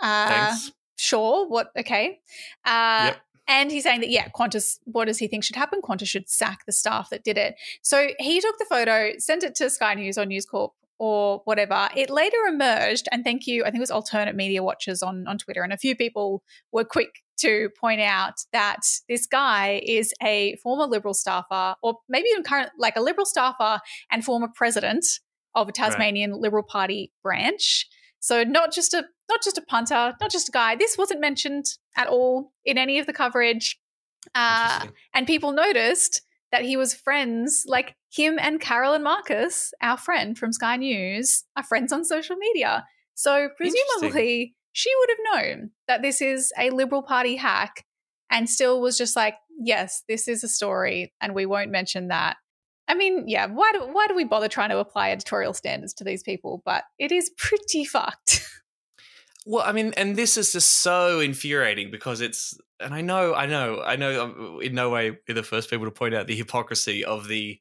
Uh, 0.00 0.28
Thanks. 0.28 0.72
Sure. 0.96 1.46
What? 1.48 1.70
Okay. 1.78 2.20
Uh, 2.64 3.06
Yep. 3.06 3.16
And 3.46 3.70
he's 3.70 3.82
saying 3.82 4.00
that, 4.00 4.08
yeah, 4.08 4.28
Qantas, 4.28 4.78
what 4.84 5.04
does 5.04 5.18
he 5.18 5.28
think 5.28 5.44
should 5.44 5.56
happen? 5.56 5.82
Qantas 5.82 6.06
should 6.06 6.30
sack 6.30 6.64
the 6.64 6.72
staff 6.72 7.10
that 7.10 7.24
did 7.24 7.36
it. 7.36 7.56
So 7.82 8.08
he 8.18 8.40
took 8.40 8.56
the 8.58 8.64
photo, 8.64 9.12
sent 9.18 9.42
it 9.42 9.54
to 9.56 9.68
Sky 9.68 9.92
News 9.94 10.16
or 10.16 10.24
News 10.24 10.46
Corp 10.46 10.72
or 10.98 11.42
whatever. 11.44 11.88
It 11.94 12.08
later 12.08 12.38
emerged, 12.48 13.06
and 13.12 13.22
thank 13.22 13.46
you, 13.46 13.62
I 13.62 13.66
think 13.66 13.76
it 13.76 13.80
was 13.80 13.90
Alternate 13.90 14.34
Media 14.34 14.62
Watchers 14.62 15.02
on, 15.02 15.26
on 15.26 15.36
Twitter, 15.36 15.62
and 15.62 15.72
a 15.72 15.76
few 15.76 15.94
people 15.94 16.42
were 16.72 16.84
quick 16.84 17.22
to 17.38 17.68
point 17.80 18.00
out 18.00 18.34
that 18.52 18.80
this 19.08 19.26
guy 19.26 19.82
is 19.84 20.12
a 20.22 20.56
former 20.62 20.86
Liberal 20.86 21.14
staffer, 21.14 21.74
or 21.82 21.98
maybe 22.08 22.28
even 22.30 22.42
current, 22.42 22.70
like 22.78 22.96
a 22.96 23.00
Liberal 23.00 23.26
staffer 23.26 23.80
and 24.10 24.24
former 24.24 24.48
president 24.54 25.04
of 25.54 25.68
a 25.68 25.72
Tasmanian 25.72 26.32
Liberal 26.40 26.62
Party 26.62 27.12
branch. 27.22 27.86
So 28.20 28.42
not 28.42 28.72
just 28.72 28.94
a 28.94 29.04
not 29.28 29.42
just 29.42 29.58
a 29.58 29.62
punter, 29.62 30.14
not 30.20 30.30
just 30.30 30.48
a 30.48 30.52
guy. 30.52 30.76
This 30.76 30.98
wasn't 30.98 31.20
mentioned 31.20 31.64
at 31.96 32.06
all 32.06 32.52
in 32.64 32.78
any 32.78 32.98
of 32.98 33.06
the 33.06 33.12
coverage. 33.12 33.78
Uh, 34.34 34.86
and 35.14 35.26
people 35.26 35.52
noticed 35.52 36.22
that 36.52 36.64
he 36.64 36.76
was 36.76 36.94
friends, 36.94 37.64
like 37.66 37.94
him 38.12 38.38
and 38.40 38.60
Caroline 38.60 39.02
Marcus, 39.02 39.72
our 39.82 39.96
friend 39.96 40.38
from 40.38 40.52
Sky 40.52 40.76
News, 40.76 41.44
are 41.56 41.62
friends 41.62 41.92
on 41.92 42.04
social 42.04 42.36
media. 42.36 42.84
So 43.14 43.48
presumably 43.56 44.54
she 44.74 44.90
would 44.98 45.08
have 45.10 45.42
known 45.42 45.70
that 45.86 46.02
this 46.02 46.20
is 46.20 46.52
a 46.58 46.70
Liberal 46.70 47.02
Party 47.02 47.36
hack 47.36 47.84
and 48.28 48.50
still 48.50 48.80
was 48.80 48.98
just 48.98 49.14
like, 49.14 49.36
yes, 49.56 50.02
this 50.08 50.26
is 50.26 50.42
a 50.42 50.48
story 50.48 51.14
and 51.20 51.32
we 51.32 51.46
won't 51.46 51.70
mention 51.70 52.08
that. 52.08 52.36
I 52.88 52.94
mean, 52.94 53.28
yeah, 53.28 53.46
why 53.46 53.70
do, 53.72 53.86
why 53.92 54.08
do 54.08 54.16
we 54.16 54.24
bother 54.24 54.48
trying 54.48 54.70
to 54.70 54.78
apply 54.78 55.12
editorial 55.12 55.54
standards 55.54 55.94
to 55.94 56.04
these 56.04 56.24
people? 56.24 56.60
But 56.64 56.82
it 56.98 57.12
is 57.12 57.30
pretty 57.38 57.84
fucked. 57.84 58.46
Well, 59.46 59.62
I 59.64 59.70
mean, 59.70 59.94
and 59.96 60.16
this 60.16 60.36
is 60.36 60.52
just 60.52 60.80
so 60.80 61.20
infuriating 61.20 61.92
because 61.92 62.20
it's, 62.20 62.58
and 62.80 62.92
I 62.92 63.00
know, 63.00 63.32
I 63.32 63.46
know, 63.46 63.80
I 63.80 63.94
know, 63.94 64.22
I'm 64.24 64.60
in 64.60 64.74
no 64.74 64.90
way 64.90 65.16
we're 65.28 65.34
the 65.34 65.44
first 65.44 65.70
people 65.70 65.84
to 65.84 65.92
point 65.92 66.14
out 66.14 66.26
the 66.26 66.34
hypocrisy 66.34 67.04
of 67.04 67.28
the 67.28 67.60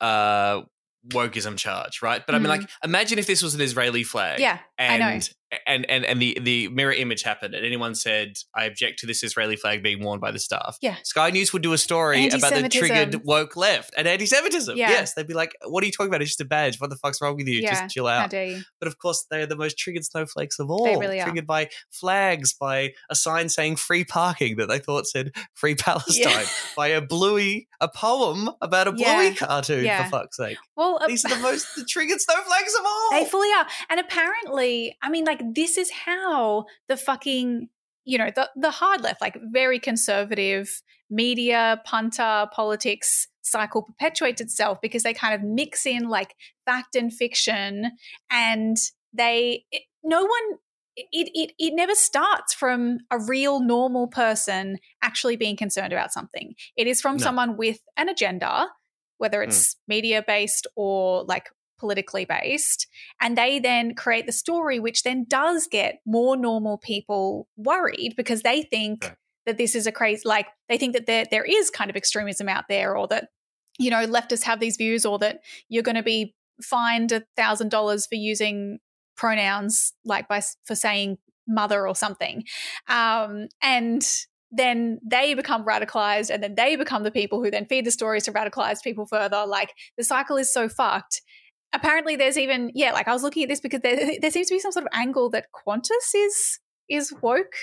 uh 0.00 0.62
wokeism 1.08 1.56
charge, 1.56 2.02
right? 2.02 2.24
But 2.24 2.34
I 2.34 2.38
mean, 2.38 2.48
like, 2.48 2.68
imagine 2.82 3.18
if 3.18 3.26
this 3.26 3.42
was 3.42 3.54
an 3.54 3.60
Israeli 3.60 4.02
flag, 4.02 4.40
Yeah, 4.40 4.58
I 4.78 4.82
and 4.84 5.00
know. 5.00 5.26
and 5.68 5.88
and 5.88 6.04
and 6.04 6.20
the 6.20 6.36
the 6.40 6.68
mirror 6.68 6.92
image 6.92 7.22
happened, 7.22 7.54
and 7.54 7.64
anyone 7.64 7.94
said, 7.94 8.34
"I 8.56 8.64
object 8.64 8.98
to 9.00 9.06
this 9.06 9.22
Israeli 9.22 9.54
flag 9.54 9.84
being 9.84 10.02
worn 10.02 10.18
by 10.18 10.32
the 10.32 10.40
staff." 10.40 10.76
Yeah. 10.80 10.96
Sky 11.04 11.30
News 11.30 11.52
would 11.52 11.62
do 11.62 11.72
a 11.72 11.78
story 11.78 12.26
about 12.28 12.52
the 12.54 12.68
triggered 12.68 13.24
woke 13.24 13.54
left 13.56 13.94
and 13.96 14.08
anti-Semitism. 14.08 14.76
Yeah. 14.76 14.90
Yes, 14.90 15.14
they'd 15.14 15.28
be 15.28 15.34
like, 15.34 15.52
"What 15.66 15.84
are 15.84 15.86
you 15.86 15.92
talking 15.92 16.08
about? 16.10 16.22
It's 16.22 16.32
just 16.32 16.40
a 16.40 16.44
badge. 16.44 16.80
What 16.80 16.90
the 16.90 16.96
fuck's 16.96 17.20
wrong 17.22 17.36
with 17.36 17.46
you? 17.46 17.60
Yeah, 17.60 17.70
Just 17.82 17.94
chill 17.94 18.08
out." 18.08 18.30
But 18.32 18.88
of 18.88 18.98
course, 18.98 19.24
they're 19.30 19.46
the 19.46 19.54
most 19.56 19.78
triggered 19.78 20.04
snowflakes 20.04 20.58
of 20.58 20.68
all. 20.70 20.84
they 20.84 20.96
really 20.96 21.20
are. 21.20 21.24
Triggered 21.24 21.46
by 21.46 21.68
flags, 21.90 22.52
by 22.52 22.94
a 23.08 23.14
sign 23.14 23.48
saying 23.48 23.76
free 23.76 24.04
parking 24.04 24.56
that 24.56 24.66
they 24.66 24.80
thought 24.80 25.06
said 25.06 25.30
free 25.54 25.76
Palestine, 25.76 26.46
by 26.76 26.88
a 26.88 27.00
bluey, 27.00 27.68
a 27.80 27.88
poem 27.88 28.50
about 28.60 28.88
a 28.88 28.92
bluey 28.92 29.04
Yeah. 29.28 29.34
cartoon, 29.34 29.84
Yeah. 29.84 30.04
for 30.04 30.10
fuck's 30.10 30.36
sake. 30.36 30.58
Well, 30.76 30.98
uh, 31.00 31.06
These 31.06 31.24
are 31.26 31.28
the 31.28 31.36
most 31.48 31.76
the 31.76 31.84
triggered 31.84 32.20
snowflakes 32.20 32.74
of 32.76 32.84
all. 32.84 33.10
They 33.12 33.24
fully 33.26 33.50
are. 33.56 33.66
And 33.88 34.00
apparently, 34.00 34.63
I 35.02 35.10
mean, 35.10 35.24
like, 35.24 35.40
this 35.54 35.76
is 35.78 35.90
how 35.90 36.66
the 36.88 36.96
fucking, 36.96 37.68
you 38.04 38.18
know, 38.18 38.30
the, 38.34 38.50
the 38.56 38.70
hard 38.70 39.02
left, 39.02 39.20
like 39.20 39.36
very 39.52 39.78
conservative 39.78 40.82
media, 41.10 41.80
punter, 41.84 42.46
politics 42.52 43.28
cycle 43.42 43.82
perpetuates 43.82 44.40
itself 44.40 44.78
because 44.80 45.02
they 45.02 45.14
kind 45.14 45.34
of 45.34 45.42
mix 45.42 45.86
in 45.86 46.08
like 46.08 46.34
fact 46.64 46.96
and 46.96 47.12
fiction 47.12 47.92
and 48.30 48.76
they, 49.12 49.64
it, 49.70 49.82
no 50.02 50.22
one, 50.22 50.58
it, 50.96 51.30
it, 51.34 51.52
it 51.58 51.74
never 51.74 51.94
starts 51.94 52.54
from 52.54 52.98
a 53.10 53.18
real 53.18 53.60
normal 53.60 54.06
person 54.06 54.78
actually 55.02 55.36
being 55.36 55.56
concerned 55.56 55.92
about 55.92 56.12
something. 56.12 56.54
It 56.76 56.86
is 56.86 57.00
from 57.00 57.16
No. 57.16 57.22
someone 57.22 57.56
with 57.56 57.80
an 57.96 58.08
agenda, 58.08 58.68
whether 59.18 59.40
mm. 59.40 59.48
it's 59.48 59.76
media 59.88 60.24
based 60.26 60.66
or 60.76 61.24
like 61.24 61.48
politically 61.78 62.24
based 62.24 62.86
and 63.20 63.36
they 63.36 63.58
then 63.58 63.94
create 63.94 64.26
the 64.26 64.32
story 64.32 64.78
which 64.78 65.02
then 65.02 65.24
does 65.28 65.66
get 65.70 66.00
more 66.06 66.36
normal 66.36 66.78
people 66.78 67.48
worried 67.56 68.14
because 68.16 68.42
they 68.42 68.62
think 68.62 69.16
that 69.46 69.58
this 69.58 69.74
is 69.74 69.86
a 69.86 69.92
crazy 69.92 70.22
like 70.24 70.46
they 70.68 70.78
think 70.78 70.94
that 70.94 71.06
there 71.06 71.24
there 71.30 71.44
is 71.44 71.70
kind 71.70 71.90
of 71.90 71.96
extremism 71.96 72.48
out 72.48 72.64
there 72.68 72.96
or 72.96 73.06
that 73.08 73.28
you 73.78 73.90
know 73.90 74.06
leftists 74.06 74.44
have 74.44 74.60
these 74.60 74.76
views 74.76 75.04
or 75.04 75.18
that 75.18 75.40
you're 75.68 75.82
going 75.82 75.96
to 75.96 76.02
be 76.02 76.34
fined 76.62 77.12
a 77.12 77.22
thousand 77.36 77.70
dollars 77.70 78.06
for 78.06 78.14
using 78.14 78.78
pronouns 79.16 79.92
like 80.04 80.28
by 80.28 80.42
for 80.64 80.74
saying 80.74 81.18
mother 81.46 81.86
or 81.86 81.94
something. 81.94 82.44
Um 82.88 83.48
and 83.62 84.06
then 84.50 85.00
they 85.04 85.34
become 85.34 85.64
radicalized 85.64 86.30
and 86.30 86.42
then 86.42 86.54
they 86.54 86.76
become 86.76 87.02
the 87.02 87.10
people 87.10 87.42
who 87.42 87.50
then 87.50 87.66
feed 87.66 87.84
the 87.84 87.90
stories 87.90 88.24
to 88.24 88.32
radicalize 88.32 88.82
people 88.82 89.04
further. 89.06 89.44
Like 89.46 89.74
the 89.96 90.04
cycle 90.04 90.36
is 90.36 90.52
so 90.52 90.68
fucked 90.68 91.22
apparently 91.74 92.16
there's 92.16 92.38
even 92.38 92.70
yeah 92.74 92.92
like 92.92 93.08
i 93.08 93.12
was 93.12 93.22
looking 93.22 93.42
at 93.42 93.48
this 93.48 93.60
because 93.60 93.80
there, 93.80 94.12
there 94.20 94.30
seems 94.30 94.48
to 94.48 94.54
be 94.54 94.60
some 94.60 94.72
sort 94.72 94.84
of 94.86 94.90
angle 94.92 95.28
that 95.30 95.46
qantas 95.52 96.14
is 96.14 96.60
is 96.88 97.12
woke 97.22 97.54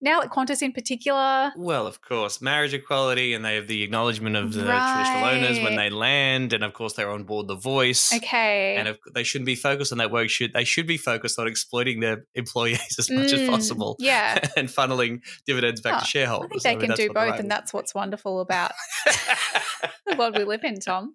now 0.00 0.20
at 0.22 0.30
qantas 0.30 0.62
in 0.62 0.72
particular 0.72 1.52
Well, 1.56 1.86
of 1.86 2.00
course, 2.00 2.40
marriage 2.40 2.74
equality, 2.74 3.34
and 3.34 3.44
they 3.44 3.56
have 3.56 3.66
the 3.66 3.82
acknowledgement 3.82 4.36
of 4.36 4.52
the 4.52 4.62
traditional 4.62 5.24
owners 5.24 5.58
when 5.60 5.76
they 5.76 5.90
land, 5.90 6.52
and 6.52 6.62
of 6.64 6.72
course 6.72 6.92
they're 6.94 7.10
on 7.10 7.24
board 7.24 7.48
the 7.48 7.56
Voice. 7.56 8.14
Okay. 8.14 8.76
and 8.76 8.88
of, 8.88 8.98
they 9.14 9.24
shouldn't 9.24 9.46
be 9.46 9.54
focused 9.54 9.92
on 9.92 9.98
that 9.98 10.10
work. 10.10 10.28
Should 10.28 10.52
they 10.52 10.64
should 10.64 10.86
be 10.86 10.96
focused 10.96 11.38
on 11.38 11.46
exploiting 11.48 12.00
their 12.00 12.24
employees 12.34 12.94
as 12.98 13.10
much 13.10 13.32
as 13.32 13.40
Mm, 13.40 13.48
possible? 13.50 13.96
yeah. 13.98 14.38
and 14.56 14.68
funneling 14.68 15.20
dividends 15.46 15.80
back 15.80 15.94
Oh, 15.96 16.00
to 16.00 16.04
shareholders. 16.06 16.64
I 16.64 16.70
think 16.70 16.80
they 16.80 16.88
mean, 16.88 16.96
can 16.96 17.06
do 17.08 17.12
both, 17.12 17.30
right 17.30 17.40
and 17.40 17.50
that's 17.50 17.72
what's 17.72 17.94
wonderful 17.94 18.40
about 18.40 18.72
the 20.06 20.16
world 20.16 20.36
we 20.36 20.44
live 20.44 20.64
in, 20.64 20.78
Tom. 20.80 21.14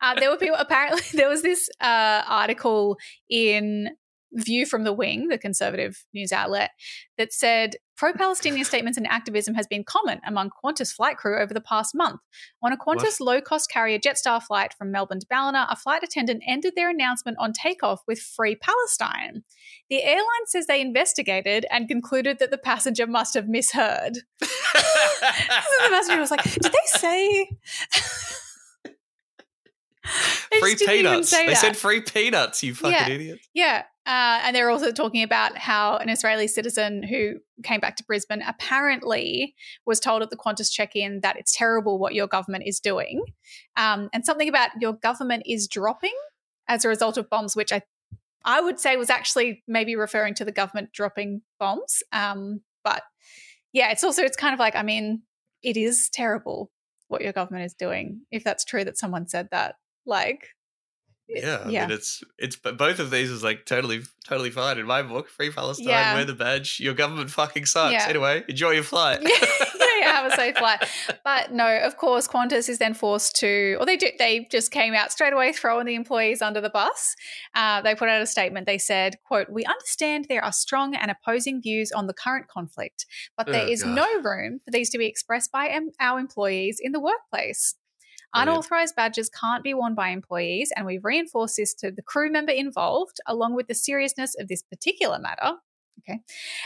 Uh, 0.00 0.18
there 0.18 0.30
were 0.30 0.36
people. 0.36 0.56
Apparently, 0.58 1.02
there 1.14 1.28
was 1.28 1.42
this 1.42 1.68
uh, 1.80 2.22
article 2.26 2.96
in 3.28 3.90
View 4.34 4.64
from 4.66 4.84
the 4.84 4.92
Wing, 4.92 5.28
the 5.28 5.38
conservative 5.38 6.04
news 6.14 6.32
outlet, 6.32 6.70
that 7.18 7.32
said 7.32 7.76
pro 7.96 8.12
Palestinian 8.12 8.64
statements 8.64 8.96
and 8.96 9.06
activism 9.06 9.54
has 9.54 9.66
been 9.66 9.84
common 9.84 10.20
among 10.26 10.50
Qantas 10.64 10.92
flight 10.92 11.16
crew 11.18 11.38
over 11.38 11.52
the 11.52 11.60
past 11.60 11.94
month. 11.94 12.20
On 12.62 12.72
a 12.72 12.76
Qantas 12.76 13.20
low 13.20 13.40
cost 13.40 13.70
carrier 13.70 13.98
Jetstar 13.98 14.42
flight 14.42 14.72
from 14.72 14.90
Melbourne 14.90 15.20
to 15.20 15.26
Ballina, 15.28 15.66
a 15.70 15.76
flight 15.76 16.02
attendant 16.02 16.42
ended 16.48 16.72
their 16.74 16.90
announcement 16.90 17.36
on 17.38 17.52
takeoff 17.52 18.00
with 18.08 18.18
Free 18.20 18.56
Palestine. 18.56 19.44
The 19.90 20.02
airline 20.02 20.46
says 20.46 20.66
they 20.66 20.80
investigated 20.80 21.66
and 21.70 21.86
concluded 21.86 22.38
that 22.38 22.50
the 22.50 22.58
passenger 22.58 23.06
must 23.06 23.34
have 23.34 23.48
misheard. 23.48 24.16
so 24.16 24.20
the 24.40 25.88
passenger 25.90 26.20
was 26.20 26.30
like, 26.30 26.42
Did 26.42 26.62
they 26.72 26.86
say. 26.86 27.48
They 30.50 30.60
free 30.60 30.72
just 30.72 30.78
didn't 30.80 30.94
even 30.94 31.10
peanuts. 31.12 31.30
They 31.30 31.46
that. 31.46 31.56
said 31.58 31.76
free 31.76 32.00
peanuts, 32.00 32.62
you 32.62 32.74
fucking 32.74 32.92
Yeah. 32.92 33.08
idiots. 33.08 33.48
Yeah. 33.54 33.82
Uh, 34.04 34.40
and 34.42 34.56
they're 34.56 34.70
also 34.70 34.90
talking 34.90 35.22
about 35.22 35.56
how 35.56 35.96
an 35.96 36.08
Israeli 36.08 36.48
citizen 36.48 37.04
who 37.04 37.34
came 37.62 37.78
back 37.78 37.94
to 37.96 38.04
Brisbane 38.04 38.42
apparently 38.42 39.54
was 39.86 40.00
told 40.00 40.22
at 40.22 40.30
the 40.30 40.36
Qantas 40.36 40.72
check 40.72 40.96
in 40.96 41.20
that 41.20 41.36
it's 41.36 41.56
terrible 41.56 42.00
what 42.00 42.12
your 42.12 42.26
government 42.26 42.64
is 42.66 42.80
doing. 42.80 43.24
Um, 43.76 44.10
and 44.12 44.24
something 44.24 44.48
about 44.48 44.70
your 44.80 44.94
government 44.94 45.44
is 45.46 45.68
dropping 45.68 46.14
as 46.66 46.84
a 46.84 46.88
result 46.88 47.16
of 47.16 47.30
bombs, 47.30 47.54
which 47.54 47.72
I, 47.72 47.82
I 48.44 48.60
would 48.60 48.80
say 48.80 48.96
was 48.96 49.08
actually 49.08 49.62
maybe 49.68 49.94
referring 49.94 50.34
to 50.34 50.44
the 50.44 50.52
government 50.52 50.92
dropping 50.92 51.42
bombs. 51.60 52.02
Um, 52.10 52.62
but 52.82 53.02
yeah, 53.72 53.92
it's 53.92 54.02
also, 54.02 54.22
it's 54.22 54.36
kind 54.36 54.52
of 54.52 54.58
like, 54.58 54.74
I 54.74 54.82
mean, 54.82 55.22
it 55.62 55.76
is 55.76 56.10
terrible 56.12 56.72
what 57.06 57.22
your 57.22 57.32
government 57.32 57.66
is 57.66 57.74
doing. 57.74 58.22
If 58.32 58.42
that's 58.42 58.64
true 58.64 58.82
that 58.82 58.98
someone 58.98 59.28
said 59.28 59.48
that, 59.52 59.76
like, 60.06 60.48
Yeah, 61.28 61.62
I 61.64 61.68
yeah. 61.70 61.86
mean 61.86 61.92
it's 61.96 62.22
it's 62.38 62.56
but 62.56 62.76
both 62.76 62.98
of 62.98 63.10
these 63.10 63.30
is 63.30 63.42
like 63.42 63.64
totally 63.64 64.02
totally 64.26 64.50
fine 64.50 64.78
in 64.78 64.86
my 64.86 65.02
book. 65.02 65.28
Free 65.30 65.50
Palestine, 65.50 65.88
Yeah. 65.88 66.14
wear 66.14 66.24
the 66.24 66.34
badge. 66.34 66.78
Your 66.80 66.94
government 66.94 67.30
fucking 67.30 67.64
sucks. 67.66 67.92
Yeah. 67.92 68.06
Anyway, 68.08 68.44
enjoy 68.48 68.72
your 68.72 68.82
flight. 68.82 69.20
yeah, 69.22 69.30
yeah, 70.00 70.12
have 70.12 70.32
a 70.32 70.36
safe 70.36 70.56
flight. 70.58 70.84
But 71.24 71.52
no, 71.52 71.78
of 71.78 71.96
course, 71.96 72.26
Qantas 72.28 72.68
is 72.68 72.78
then 72.78 72.92
forced 72.94 73.36
to, 73.36 73.76
or 73.80 73.86
they 73.86 73.96
do, 73.96 74.08
they 74.18 74.46
just 74.50 74.72
came 74.72 74.92
out 74.92 75.12
straight 75.12 75.32
away 75.32 75.52
throwing 75.52 75.86
the 75.86 75.94
employees 75.94 76.42
under 76.42 76.60
the 76.60 76.68
bus. 76.70 77.14
Uh, 77.54 77.80
they 77.80 77.94
put 77.94 78.08
out 78.08 78.20
a 78.20 78.26
statement. 78.26 78.66
They 78.66 78.78
said, 78.78 79.16
"quote 79.26 79.48
We 79.48 79.64
understand 79.64 80.26
there 80.28 80.44
are 80.44 80.52
strong 80.52 80.94
and 80.94 81.10
opposing 81.10 81.62
views 81.62 81.92
on 81.92 82.08
the 82.08 82.14
current 82.14 82.48
conflict, 82.48 83.06
but 83.36 83.46
there 83.46 83.62
Oh, 83.66 83.68
is 83.70 83.82
God. 83.84 83.94
no 83.94 84.20
room 84.20 84.60
for 84.64 84.70
these 84.72 84.90
to 84.90 84.98
be 84.98 85.06
expressed 85.06 85.50
by 85.52 85.68
em- 85.68 85.92
our 86.00 86.18
employees 86.18 86.78
in 86.82 86.92
the 86.92 87.00
workplace." 87.00 87.76
Unauthorized 88.34 88.96
badges 88.96 89.28
can't 89.28 89.62
be 89.62 89.74
worn 89.74 89.94
by 89.94 90.08
employees, 90.08 90.72
and 90.74 90.86
we've 90.86 91.04
reinforced 91.04 91.56
this 91.56 91.74
to 91.74 91.90
the 91.90 92.02
crew 92.02 92.30
member 92.30 92.52
involved, 92.52 93.18
along 93.26 93.54
with 93.54 93.68
the 93.68 93.74
seriousness 93.74 94.34
of 94.38 94.48
this 94.48 94.62
particular 94.62 95.18
matter. 95.18 95.56
Okay. 96.08 96.20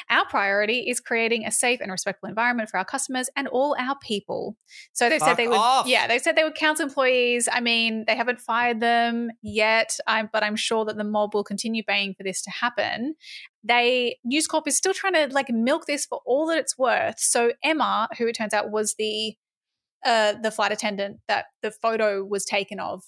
Our 0.09 0.25
priority 0.27 0.89
is 0.89 1.01
creating 1.01 1.45
a 1.45 1.51
safe 1.51 1.81
and 1.81 1.91
respectful 1.91 2.29
environment 2.29 2.71
for 2.71 2.79
our 2.79 2.85
customers 2.85 3.29
and 3.37 3.49
all 3.49 3.77
our 3.79 3.97
people. 3.99 4.57
So 4.93 5.09
they've 5.09 5.21
said 5.21 5.37
they 5.37 5.49
would, 5.49 5.59
off. 5.59 5.87
yeah, 5.87 6.07
they 6.07 6.19
said 6.19 6.37
they 6.37 6.45
would 6.45 6.55
counsel 6.55 6.87
employees. 6.87 7.49
I 7.53 7.61
mean, 7.61 8.05
they 8.07 8.17
haven't 8.17 8.41
fired 8.41 8.81
them 8.81 9.31
yet, 9.43 9.99
I'm, 10.07 10.31
but 10.33 10.43
I'm 10.43 10.57
sure 10.57 10.85
that 10.87 10.97
the 10.97 11.05
mob 11.05 11.35
will 11.35 11.45
continue 11.45 11.83
baying 11.87 12.15
for 12.15 12.23
this 12.23 12.41
to 12.43 12.51
happen. 12.51 13.15
They 13.63 14.17
News 14.25 14.47
Corp 14.47 14.67
is 14.69 14.77
still 14.77 14.95
trying 14.95 15.15
to 15.15 15.29
like 15.35 15.51
milk 15.51 15.87
this 15.87 16.07
for 16.07 16.21
all 16.25 16.47
that 16.47 16.59
it's 16.59 16.79
worth. 16.79 17.19
So 17.19 17.53
Emma, 17.63 18.09
who 18.17 18.29
it 18.29 18.37
turns 18.37 18.55
out 18.55 18.71
was 18.71 18.95
the 18.99 19.35
uh, 20.07 20.35
the 20.43 20.51
flight 20.51 20.73
attendant 20.73 21.19
that 21.29 21.47
the 21.63 21.71
photo 21.71 22.25
was 22.25 22.45
taken 22.47 22.81
of 22.81 23.03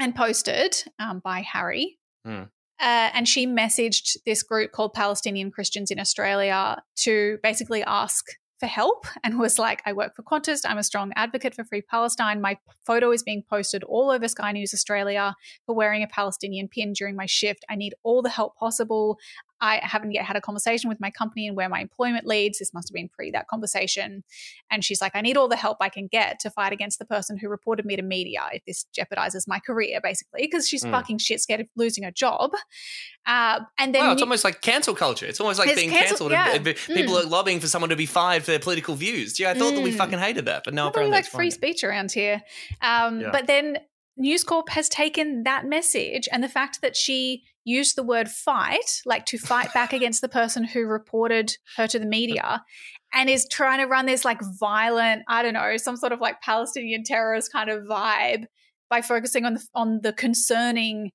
and 0.00 0.14
posted 0.16 0.74
um, 0.98 1.20
by 1.22 1.42
Harry, 1.42 1.98
Hmm. 2.24 2.44
uh, 2.80 3.10
and 3.14 3.28
she 3.28 3.46
messaged 3.46 4.16
this 4.26 4.42
group 4.42 4.72
called 4.72 4.94
Palestinian 4.94 5.50
Christians 5.50 5.90
in 5.90 6.00
Australia 6.00 6.82
to 6.96 7.38
basically 7.42 7.82
ask 7.84 8.24
for 8.60 8.66
help 8.66 9.06
and 9.24 9.40
was 9.40 9.58
like, 9.58 9.82
I 9.84 9.92
work 9.92 10.14
for 10.14 10.22
Qantas. 10.22 10.60
I'm 10.64 10.78
a 10.78 10.84
strong 10.84 11.12
advocate 11.16 11.52
for 11.52 11.64
Free 11.64 11.82
Palestine. 11.82 12.40
My 12.40 12.58
photo 12.86 13.10
is 13.10 13.24
being 13.24 13.42
posted 13.50 13.82
all 13.82 14.08
over 14.08 14.28
Sky 14.28 14.52
News 14.52 14.72
Australia 14.72 15.34
for 15.66 15.74
wearing 15.74 16.04
a 16.04 16.06
Palestinian 16.06 16.68
pin 16.68 16.92
during 16.92 17.16
my 17.16 17.26
shift. 17.26 17.64
I 17.68 17.74
need 17.74 17.94
all 18.04 18.22
the 18.22 18.30
help 18.30 18.54
possible. 18.56 19.18
I 19.62 19.80
haven't 19.82 20.12
yet 20.12 20.24
had 20.26 20.36
a 20.36 20.40
conversation 20.42 20.88
with 20.90 21.00
my 21.00 21.10
company 21.10 21.46
and 21.46 21.56
where 21.56 21.68
my 21.68 21.80
employment 21.80 22.26
leads. 22.26 22.58
This 22.58 22.74
must 22.74 22.88
have 22.90 22.94
been 22.94 23.08
pre 23.08 23.30
that 23.30 23.46
conversation. 23.48 24.24
And 24.70 24.84
she's 24.84 25.00
like, 25.00 25.12
I 25.14 25.20
need 25.22 25.36
all 25.38 25.48
the 25.48 25.56
help 25.56 25.78
I 25.80 25.88
can 25.88 26.08
get 26.08 26.40
to 26.40 26.50
fight 26.50 26.72
against 26.72 26.98
the 26.98 27.04
person 27.06 27.38
who 27.38 27.48
reported 27.48 27.86
me 27.86 27.96
to 27.96 28.02
media 28.02 28.42
if 28.52 28.64
this 28.66 28.84
jeopardizes 28.98 29.46
my 29.46 29.60
career, 29.60 30.00
basically, 30.02 30.42
because 30.42 30.68
she's 30.68 30.82
Mm. 30.84 30.90
fucking 30.90 31.18
shit 31.18 31.40
scared 31.40 31.60
of 31.60 31.68
losing 31.76 32.02
her 32.04 32.10
job. 32.10 32.50
Uh, 33.24 33.60
and 33.78 33.94
then 33.94 34.02
Well, 34.02 34.12
it's 34.12 34.20
you- 34.20 34.24
almost 34.26 34.44
like 34.44 34.60
cancel 34.62 34.94
culture. 34.94 35.26
It's 35.26 35.40
almost 35.40 35.58
like 35.60 35.68
It's 35.68 35.76
being 35.80 35.90
cancelled. 35.90 36.32
yeah. 36.32 36.54
and 36.54 36.64
be- 36.64 36.74
People 36.74 37.14
Mm. 37.14 37.24
are 37.24 37.28
lobbying 37.28 37.60
for 37.60 37.68
someone 37.68 37.90
to 37.90 37.96
be 37.96 38.06
fired 38.06 38.42
for 38.44 38.50
their 38.50 38.58
political 38.58 38.96
views. 38.96 39.38
Yeah, 39.38 39.50
I 39.50 39.54
thought 39.54 39.74
that 39.74 39.80
we 39.82 39.92
Mm. 39.92 39.96
fucking 39.96 40.18
hated 40.18 40.44
that, 40.46 40.64
but 40.64 40.74
no, 40.74 40.84
we 40.86 40.88
apparently 40.88 41.12
like 41.18 41.26
it's 41.26 41.34
free 41.34 41.50
speech 41.52 41.84
around 41.84 42.10
here. 42.12 42.42
Um, 42.80 43.20
Yeah. 43.20 43.30
But 43.30 43.46
then 43.46 43.78
News 44.16 44.42
Corp 44.44 44.68
has 44.70 44.88
taken 44.88 45.44
that 45.44 45.64
message 45.66 46.28
and 46.32 46.42
the 46.42 46.48
fact 46.48 46.80
that 46.82 46.96
she 46.96 47.44
used 47.64 47.96
the 47.96 48.02
word 48.02 48.28
fight, 48.28 49.00
like 49.06 49.26
to 49.26 49.38
fight 49.38 49.72
back 49.72 49.92
against 49.92 50.20
the 50.20 50.28
person 50.28 50.64
who 50.64 50.86
reported 50.86 51.56
her 51.76 51.86
to 51.86 51.98
the 51.98 52.06
media, 52.06 52.62
and 53.12 53.28
is 53.28 53.46
trying 53.50 53.80
to 53.80 53.86
run 53.86 54.06
this 54.06 54.24
like 54.24 54.40
violent, 54.58 55.22
I 55.28 55.42
don't 55.42 55.54
know, 55.54 55.76
some 55.76 55.96
sort 55.96 56.12
of 56.12 56.20
like 56.20 56.40
Palestinian 56.40 57.04
terrorist 57.04 57.52
kind 57.52 57.70
of 57.70 57.84
vibe 57.84 58.44
by 58.88 59.02
focusing 59.02 59.44
on 59.44 59.54
the 59.54 59.66
on 59.74 60.00
the 60.02 60.12
concerning 60.12 61.10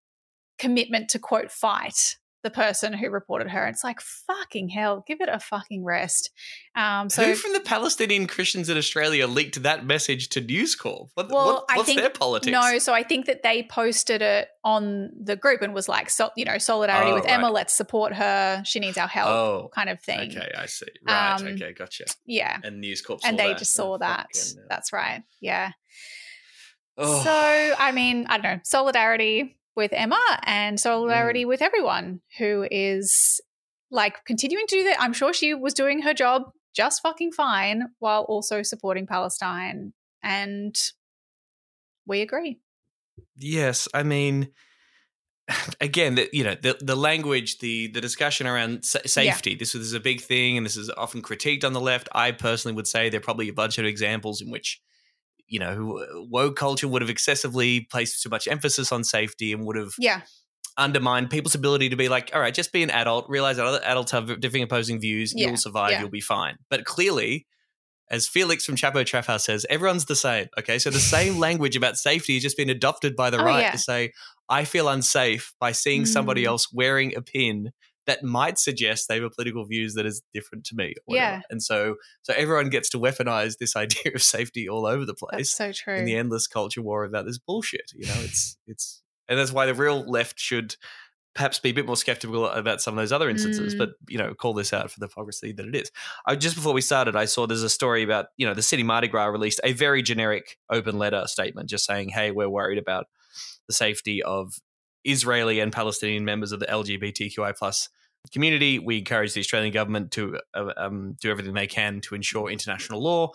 commitment 0.58 1.10
to 1.10 1.20
quote 1.20 1.52
fight 1.52 2.16
the 2.48 2.52
person 2.52 2.94
who 2.94 3.10
reported 3.10 3.50
her. 3.50 3.68
It's 3.68 3.84
like 3.84 4.00
fucking 4.00 4.70
hell, 4.70 5.04
give 5.06 5.20
it 5.20 5.28
a 5.28 5.38
fucking 5.38 5.84
rest. 5.84 6.30
Um, 6.76 7.10
so 7.10 7.26
Who 7.26 7.36
from 7.36 7.52
the 7.52 7.60
Palestinian 7.60 8.26
Christians 8.26 8.70
in 8.70 8.78
Australia 8.78 9.28
leaked 9.28 9.62
that 9.64 9.86
message 9.86 10.30
to 10.30 10.40
News 10.42 10.76
Corp? 10.76 11.10
What, 11.16 11.30
Well, 11.30 11.46
what- 11.46 11.66
I 11.70 11.76
what's 11.76 11.88
think 11.88 12.00
their 12.00 12.10
politics? 12.10 12.52
No, 12.54 12.78
so 12.80 12.94
I 12.94 13.04
think 13.04 13.26
that 13.26 13.44
they 13.44 13.64
posted 13.70 14.22
it 14.22 14.48
on 14.64 15.10
the 15.22 15.36
group 15.36 15.62
and 15.62 15.74
was 15.74 15.90
like, 15.90 16.10
so, 16.10 16.30
you 16.38 16.46
know, 16.46 16.58
solidarity 16.58 17.12
Oh, 17.12 17.16
with 17.16 17.26
Emma. 17.26 17.52
Let's 17.52 17.74
support 17.74 18.14
her. 18.14 18.64
She 18.66 18.80
needs 18.80 18.98
our 18.98 19.08
help, 19.10 19.30
Oh, 19.30 19.70
kind 19.76 19.90
of 19.90 20.02
thing. 20.02 20.32
Okay, 20.38 20.52
I 20.58 20.66
see. 20.68 20.86
Right. 21.06 21.34
Um, 21.34 21.48
okay, 21.48 21.74
gotcha. 21.74 22.06
Yeah, 22.26 22.58
And 22.64 22.80
News 22.80 23.02
Corp 23.02 23.20
and 23.26 23.38
they 23.38 23.50
that 23.50 23.58
just 23.58 23.74
saw 23.74 23.98
that. 23.98 24.28
fucking, 24.34 24.60
uh, 24.62 24.66
That's 24.70 24.94
right. 24.94 25.24
Yeah. 25.42 25.72
Oh. 26.98 27.24
So 27.24 27.76
I 27.78 27.92
mean, 27.92 28.26
I 28.30 28.38
don't 28.38 28.44
know, 28.58 28.60
solidarity 28.64 29.58
with 29.78 29.94
Emma 29.94 30.20
and 30.44 30.78
solidarity 30.80 31.46
Mm. 31.46 31.48
with 31.48 31.62
everyone 31.62 32.20
who 32.38 32.68
is 32.70 33.40
like 33.90 34.26
continuing 34.26 34.68
to 34.68 34.76
do 34.76 34.84
that. 34.84 35.00
I'm 35.00 35.14
sure 35.14 35.32
she 35.32 35.54
was 35.54 35.74
doing 35.74 36.02
her 36.02 36.14
job 36.14 36.52
just 36.76 37.02
fucking 37.02 37.32
fine 37.32 37.84
while 38.00 38.24
also 38.24 38.62
supporting 38.64 39.08
Palestine, 39.08 39.94
and 40.22 40.76
we 42.06 42.22
agree. 42.22 42.60
Yes, 43.38 43.88
I 43.94 44.04
mean, 44.04 44.50
again, 45.82 46.16
the, 46.16 46.30
you 46.34 46.44
know, 46.44 46.56
the 46.56 46.78
the 46.82 46.96
language, 46.96 47.60
the 47.60 47.88
the 47.88 48.02
discussion 48.02 48.46
around 48.48 48.84
sa- 48.84 49.00
safety. 49.06 49.56
This 49.56 49.74
is 49.76 49.94
a 49.94 50.00
big 50.00 50.22
thing, 50.22 50.58
and 50.58 50.66
this 50.66 50.76
is 50.76 50.90
often 50.98 51.22
critiqued 51.22 51.64
on 51.64 51.74
the 51.74 51.82
left. 51.82 52.10
I 52.14 52.32
personally 52.32 52.76
would 52.76 52.88
say 52.88 53.10
there 53.10 53.20
are 53.20 53.24
probably 53.24 53.48
a 53.50 53.54
bunch 53.54 53.78
of 53.78 53.86
examples 53.86 54.42
in 54.42 54.50
which, 54.52 54.82
you 55.48 55.60
know, 55.60 56.06
woke 56.30 56.56
culture 56.56 56.88
would 56.88 57.02
have 57.02 57.10
excessively 57.10 57.82
placed 57.82 58.22
too 58.22 58.30
much 58.30 58.48
emphasis 58.48 58.92
on 58.92 59.04
safety 59.04 59.54
and 59.54 59.66
would 59.66 59.76
have 59.78 59.94
Yeah. 59.98 60.22
undermined 60.78 61.30
people's 61.30 61.56
ability 61.56 61.90
to 61.90 61.96
be 61.96 62.10
like, 62.10 62.30
all 62.34 62.42
right, 62.42 62.54
just 62.54 62.72
be 62.72 62.84
an 62.84 62.92
adult, 62.92 63.28
realize 63.30 63.58
that 63.58 63.66
other 63.66 63.82
adults 63.84 64.12
have 64.12 64.40
different 64.40 64.66
opposing 64.66 65.00
views, 65.00 65.34
Yeah, 65.36 65.48
you'll 65.48 65.58
survive, 65.58 65.92
yeah. 65.92 66.02
you'll 66.02 66.10
be 66.10 66.22
fine. 66.22 66.58
But 66.70 66.86
clearly, 66.86 67.48
as 68.10 68.28
Felix 68.28 68.64
from 68.66 68.76
Chapo 68.76 69.06
Trap 69.06 69.26
House 69.26 69.44
says, 69.46 69.66
everyone's 69.70 70.06
the 70.06 70.16
same. 70.16 70.48
Okay. 70.60 70.80
So 70.80 70.90
the 70.90 71.00
same 71.00 71.40
language 71.40 71.76
about 71.76 71.98
safety 71.98 72.36
has 72.36 72.44
just 72.44 72.56
been 72.58 72.70
adopted 72.70 73.16
by 73.16 73.30
the 73.30 73.40
Oh, 73.40 73.44
right 73.44 73.62
yeah. 73.64 73.72
to 73.72 73.78
say, 73.78 74.14
I 74.48 74.64
feel 74.66 74.88
unsafe 74.88 75.54
by 75.60 75.72
seeing 75.74 76.06
somebody 76.06 76.44
Mm. 76.44 76.48
else 76.48 76.72
wearing 76.72 77.16
a 77.18 77.22
pin 77.22 77.72
that 78.08 78.24
might 78.24 78.58
suggest 78.58 79.08
they 79.08 79.16
have 79.16 79.24
a 79.24 79.30
political 79.30 79.66
views 79.66 79.94
that 79.94 80.06
is 80.06 80.22
different 80.34 80.66
to 80.66 80.76
me. 80.76 80.96
or 80.98 81.02
whatever. 81.14 81.32
Yeah. 81.36 81.42
And 81.50 81.62
so 81.62 81.96
so 82.24 82.34
everyone 82.36 82.70
gets 82.70 82.90
to 82.92 83.00
weaponize 83.00 83.58
this 83.60 83.76
idea 83.86 84.14
of 84.16 84.24
safety 84.24 84.68
all 84.68 84.86
over 84.86 85.06
the 85.06 85.14
place 85.14 85.56
That's 85.56 85.56
so 85.56 85.72
true. 85.72 85.96
in 85.96 86.06
the 86.06 86.16
endless 86.16 86.48
culture 86.48 86.82
war 86.82 87.04
about 87.04 87.26
this 87.26 87.38
bullshit. 87.38 87.92
You 87.96 88.08
know, 88.08 88.16
it's 88.20 88.58
it's 88.66 89.02
and 89.30 89.38
that's 89.38 89.52
why 89.52 89.66
the 89.66 89.74
real 89.76 90.10
left 90.10 90.40
should 90.40 90.76
perhaps 91.36 91.60
be 91.60 91.70
a 91.70 91.74
bit 91.74 91.86
more 91.86 91.96
skeptical 91.98 92.48
about 92.48 92.82
some 92.82 92.96
of 92.98 93.02
those 93.02 93.12
other 93.12 93.30
instances, 93.30 93.76
Mm. 93.76 93.78
but 93.78 93.90
you 94.10 94.18
know, 94.18 94.34
call 94.34 94.56
this 94.56 94.74
out 94.74 94.90
for 94.90 95.00
the 95.00 95.06
hypocrisy 95.06 95.52
that 95.52 95.68
it 95.68 95.76
is. 95.76 95.92
I, 96.26 96.36
just 96.36 96.56
before 96.56 96.74
we 96.74 96.82
started, 96.82 97.16
I 97.16 97.26
saw 97.26 97.46
there's 97.46 97.62
a 97.62 97.70
story 97.70 98.02
about 98.02 98.28
you 98.38 98.48
know 98.48 98.56
the 98.56 98.64
city 98.64 98.82
Mardi 98.82 99.08
Gras 99.08 99.26
released 99.28 99.60
a 99.64 99.74
very 99.74 100.02
generic 100.02 100.58
open 100.72 100.98
letter 100.98 101.26
statement, 101.28 101.70
just 101.70 101.86
saying, 101.86 102.10
"Hey, 102.10 102.32
we're 102.32 102.50
worried 102.50 102.80
about 102.80 103.06
the 103.68 103.74
safety 103.74 104.24
of 104.24 104.54
Israeli 105.04 105.60
and 105.60 105.72
Palestinian 105.72 106.26
members 106.26 106.52
of 106.52 106.60
the 106.60 106.68
LGBTQI 106.68 107.56
plus." 107.58 107.90
Community. 108.34 108.78
We 108.78 108.98
encourage 108.98 109.34
the 109.34 109.40
Australian 109.40 109.72
government 109.72 110.12
to 110.12 110.38
uh, 110.54 110.74
um, 110.76 111.16
do 111.22 111.32
everything 111.32 111.54
they 111.54 111.68
can 111.68 112.02
to 112.02 112.16
ensure 112.16 112.50
international 112.50 113.02
law. 113.02 113.32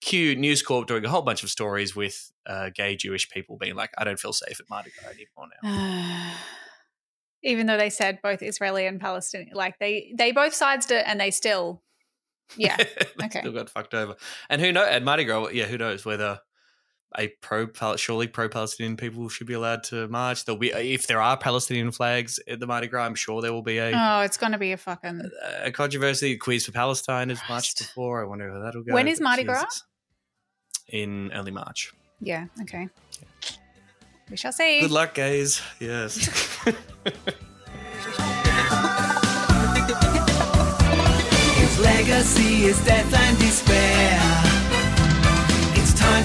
Q 0.00 0.36
News 0.36 0.62
Corp 0.62 0.86
doing 0.86 1.04
a 1.04 1.08
whole 1.08 1.22
bunch 1.22 1.42
of 1.42 1.50
stories 1.50 1.96
with 1.96 2.30
uh, 2.46 2.70
gay 2.74 2.96
Jewish 2.96 3.28
people 3.28 3.56
being 3.56 3.74
like, 3.74 3.90
"I 3.98 4.04
don't 4.04 4.20
feel 4.20 4.32
safe 4.32 4.60
at 4.60 4.68
Mardi 4.68 4.90
Gras 5.00 5.10
anymore 5.10 5.48
now." 5.62 6.34
Even 7.42 7.66
though 7.66 7.76
they 7.76 7.90
said 7.90 8.20
both 8.22 8.42
Israeli 8.42 8.86
and 8.86 9.00
Palestinian, 9.00 9.50
like 9.54 9.78
they 9.78 10.12
they 10.16 10.32
both 10.32 10.54
sides 10.54 10.90
it, 10.90 11.04
and 11.06 11.20
they 11.20 11.30
still, 11.30 11.82
yeah, 12.56 12.76
okay. 13.24 13.40
Still 13.40 13.52
got 13.52 13.70
fucked 13.70 13.94
over. 13.94 14.16
And 14.48 14.60
who 14.60 14.72
knows? 14.72 14.88
At 14.88 15.02
Mardi 15.02 15.24
Gras, 15.24 15.48
yeah, 15.48 15.64
who 15.64 15.78
knows 15.78 16.04
whether 16.04 16.40
a 17.18 17.28
pro 17.40 17.68
surely 17.96 18.26
pro 18.26 18.48
Palestinian 18.48 18.96
people 18.96 19.28
should 19.28 19.46
be 19.46 19.54
allowed 19.54 19.84
to 19.84 20.08
march. 20.08 20.44
There'll 20.44 20.58
be 20.58 20.72
if 20.72 21.06
there 21.06 21.20
are 21.20 21.36
Palestinian 21.36 21.92
flags 21.92 22.38
at 22.48 22.60
the 22.60 22.66
Mardi 22.66 22.88
Gras. 22.88 23.04
I'm 23.06 23.14
sure 23.14 23.40
there 23.40 23.52
will 23.52 23.62
be 23.62 23.78
a 23.78 23.92
Oh, 23.94 24.20
it's 24.20 24.36
going 24.36 24.52
to 24.52 24.58
be 24.58 24.72
a 24.72 24.76
fucking. 24.76 25.22
a 25.62 25.70
controversy. 25.70 26.36
Queers 26.36 26.66
for 26.66 26.72
Palestine 26.72 27.28
has 27.30 27.40
marched 27.48 27.78
before. 27.78 28.22
I 28.22 28.26
wonder 28.26 28.52
how 28.52 28.60
that'll 28.60 28.82
go. 28.82 28.92
When 28.92 29.08
is 29.08 29.18
but 29.18 29.24
Mardi 29.24 29.44
Gras? 29.44 29.82
In 30.88 31.32
early 31.32 31.52
March. 31.52 31.92
Yeah. 32.20 32.46
Okay. 32.62 32.88
We 34.30 34.36
shall 34.36 34.52
see. 34.52 34.80
Good 34.80 34.90
luck, 34.90 35.14
guys. 35.14 35.62
Yes. 35.80 36.58
His 41.56 41.78
legacy 41.80 42.64
is 42.64 42.78
death 42.84 43.12
and 43.14 43.38
despair. 43.38 44.25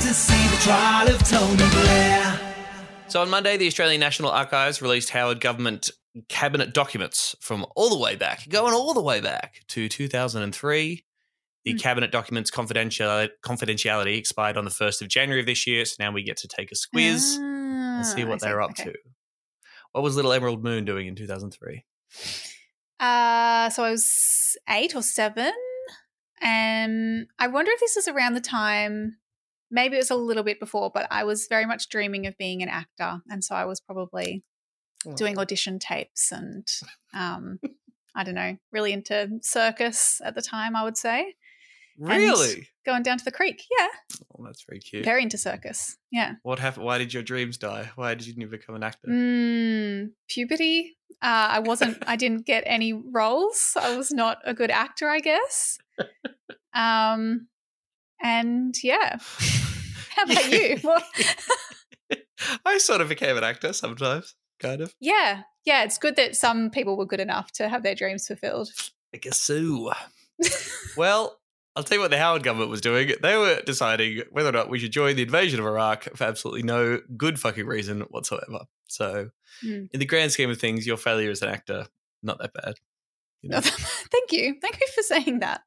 It's 0.04 0.28
time 0.28 0.48
to 0.48 0.50
see 0.50 0.56
the 0.56 0.64
trial 0.64 1.08
of 1.10 1.24
Tony 1.30 1.70
Blair. 1.72 2.40
So 3.08 3.22
on 3.22 3.30
Monday, 3.30 3.58
the 3.58 3.68
Australian 3.68 4.00
National 4.00 4.32
Archives 4.32 4.82
released 4.82 5.10
Howard 5.12 5.40
government 5.42 5.92
cabinet 6.28 6.74
documents 6.74 7.36
from 7.40 7.66
all 7.76 7.90
the 7.90 7.98
way 8.00 8.16
back, 8.16 8.48
going 8.50 8.74
all 8.74 8.94
the 8.94 9.02
way 9.02 9.22
back 9.22 9.62
to 9.70 9.88
2003. 9.88 11.06
The 11.66 11.74
cabinet 11.76 12.12
documents 12.12 12.50
confidential- 12.50 13.28
confidentiality 13.46 14.18
expired 14.18 14.58
on 14.58 14.66
the 14.66 14.72
1st 14.72 15.04
of 15.04 15.08
January 15.08 15.42
of 15.42 15.46
this 15.46 15.68
year, 15.68 15.86
so 15.86 15.96
now 16.00 16.12
we 16.12 16.24
get 16.24 16.38
to 16.38 16.48
take 16.48 16.72
a 16.72 16.76
squiz 16.76 17.38
and 17.38 18.06
see 18.06 18.24
Ah, 18.24 18.28
what 18.28 18.44
I 18.44 18.48
they're 18.48 18.62
up 18.62 18.72
Okay. 18.72 18.86
to. 18.92 18.94
What 19.92 20.04
was 20.04 20.16
Little 20.16 20.34
Emerald 20.34 20.64
Moon 20.64 20.84
doing 20.84 21.06
in 21.08 21.16
2003? 21.16 21.86
Uh, 23.00 23.70
so 23.70 23.84
I 23.84 23.92
was 23.92 24.58
eight 24.70 24.96
or 24.96 25.04
seven. 25.04 25.54
Um, 26.42 27.28
I 27.38 27.48
wonder 27.48 27.72
if 27.72 27.80
this 27.80 27.98
is 27.98 28.08
around 28.08 28.34
the 28.34 28.42
time, 28.42 29.18
maybe 29.72 29.96
it 29.96 30.00
was 30.00 30.12
a 30.12 30.16
little 30.16 30.44
bit 30.44 30.60
before, 30.60 30.92
but 30.94 31.08
I 31.10 31.24
was 31.24 31.48
very 31.48 31.66
much 31.66 31.90
dreaming 31.90 32.28
of 32.28 32.38
being 32.38 32.62
an 32.62 32.70
actor. 32.70 33.22
And 33.30 33.44
so 33.44 33.56
I 33.56 33.66
was 33.66 33.80
probably 33.80 34.44
doing 35.16 35.40
audition 35.40 35.80
tapes 35.80 36.32
and, 36.32 36.68
um, 37.14 37.60
I 38.16 38.24
don't 38.24 38.36
know, 38.36 38.58
really 38.72 38.94
into 38.94 39.40
circus 39.42 40.22
at 40.24 40.36
the 40.36 40.42
time, 40.42 40.76
I 40.76 40.84
would 40.84 40.98
say. 40.98 41.36
Really? 41.98 42.68
going 42.86 43.04
down 43.04 43.18
to 43.18 43.26
the 43.26 43.32
creek. 43.32 43.64
Yeah. 43.78 43.88
Oh, 44.34 44.44
that's 44.44 44.64
very 44.68 44.80
cute. 44.80 45.06
Very 45.06 45.24
into 45.24 45.38
circus. 45.38 45.98
Yeah. 46.12 46.34
What 46.44 46.60
happened? 46.60 46.86
Why 46.86 46.98
did 46.98 47.14
your 47.14 47.24
dreams 47.24 47.58
die? 47.58 47.92
Why 47.96 48.16
did 48.16 48.28
you 48.28 48.34
never 48.38 48.58
become 48.58 48.76
an 48.76 48.84
actor? 48.84 49.08
Mm, 49.08 50.10
puberty. 50.28 50.98
Uh, 51.22 51.50
I 51.52 51.60
wasn't. 51.60 51.98
I 52.08 52.16
didn't 52.16 52.46
get 52.48 52.64
any 52.66 52.94
roles. 52.94 53.78
I 53.80 53.96
was 53.96 54.12
not 54.12 54.40
a 54.46 54.54
good 54.54 54.72
actor, 54.72 55.10
I 55.10 55.20
guess. 55.20 55.78
Um, 56.74 57.48
and 58.24 58.74
yeah. 58.82 59.18
How 60.16 60.24
about 60.24 60.52
you? 60.52 60.78
I 62.66 62.78
sort 62.78 63.02
of 63.02 63.10
became 63.10 63.38
an 63.38 63.44
actor 63.44 63.74
sometimes, 63.74 64.36
kind 64.60 64.82
of. 64.82 64.94
Yeah, 65.00 65.44
yeah. 65.66 65.84
It's 65.84 65.98
good 65.98 66.16
that 66.16 66.36
some 66.36 66.70
people 66.70 66.98
were 66.98 67.06
good 67.06 67.20
enough 67.20 67.52
to 67.54 67.70
have 67.70 67.84
their 67.84 67.96
dreams 67.96 68.28
fulfilled. 68.28 68.70
I 69.14 69.18
guess 69.18 69.40
so. 69.42 69.92
well, 70.98 71.38
I'll 71.76 71.84
tell 71.84 71.98
you 71.98 72.02
what 72.02 72.12
the 72.12 72.18
Howard 72.18 72.44
government 72.44 72.70
was 72.70 72.82
doing. 72.82 73.14
They 73.22 73.38
were 73.38 73.62
deciding 73.66 74.24
whether 74.32 74.50
or 74.50 74.54
not 74.54 74.70
we 74.70 74.80
should 74.80 74.92
join 74.92 75.16
the 75.16 75.22
invasion 75.22 75.60
of 75.60 75.66
Iraq 75.66 76.04
for 76.16 76.24
absolutely 76.24 76.64
no 76.64 77.00
good 77.16 77.40
fucking 77.40 77.66
reason 77.66 78.02
whatsoever. 78.10 78.66
So, 78.88 79.30
Mm. 79.64 79.90
in 79.94 80.00
the 80.00 80.06
grand 80.06 80.32
scheme 80.32 80.50
of 80.50 80.60
things, 80.60 80.88
your 80.88 80.96
failure 80.98 81.30
as 81.30 81.42
an 81.42 81.50
actor, 81.50 81.86
not 82.24 82.40
that 82.40 82.54
bad. 82.54 82.76
You 83.42 83.50
know? 83.50 83.60
Thank 83.62 84.32
you. 84.32 84.56
Thank 84.62 84.80
you 84.80 84.88
for 84.96 85.02
saying 85.04 85.40
that. 85.40 85.62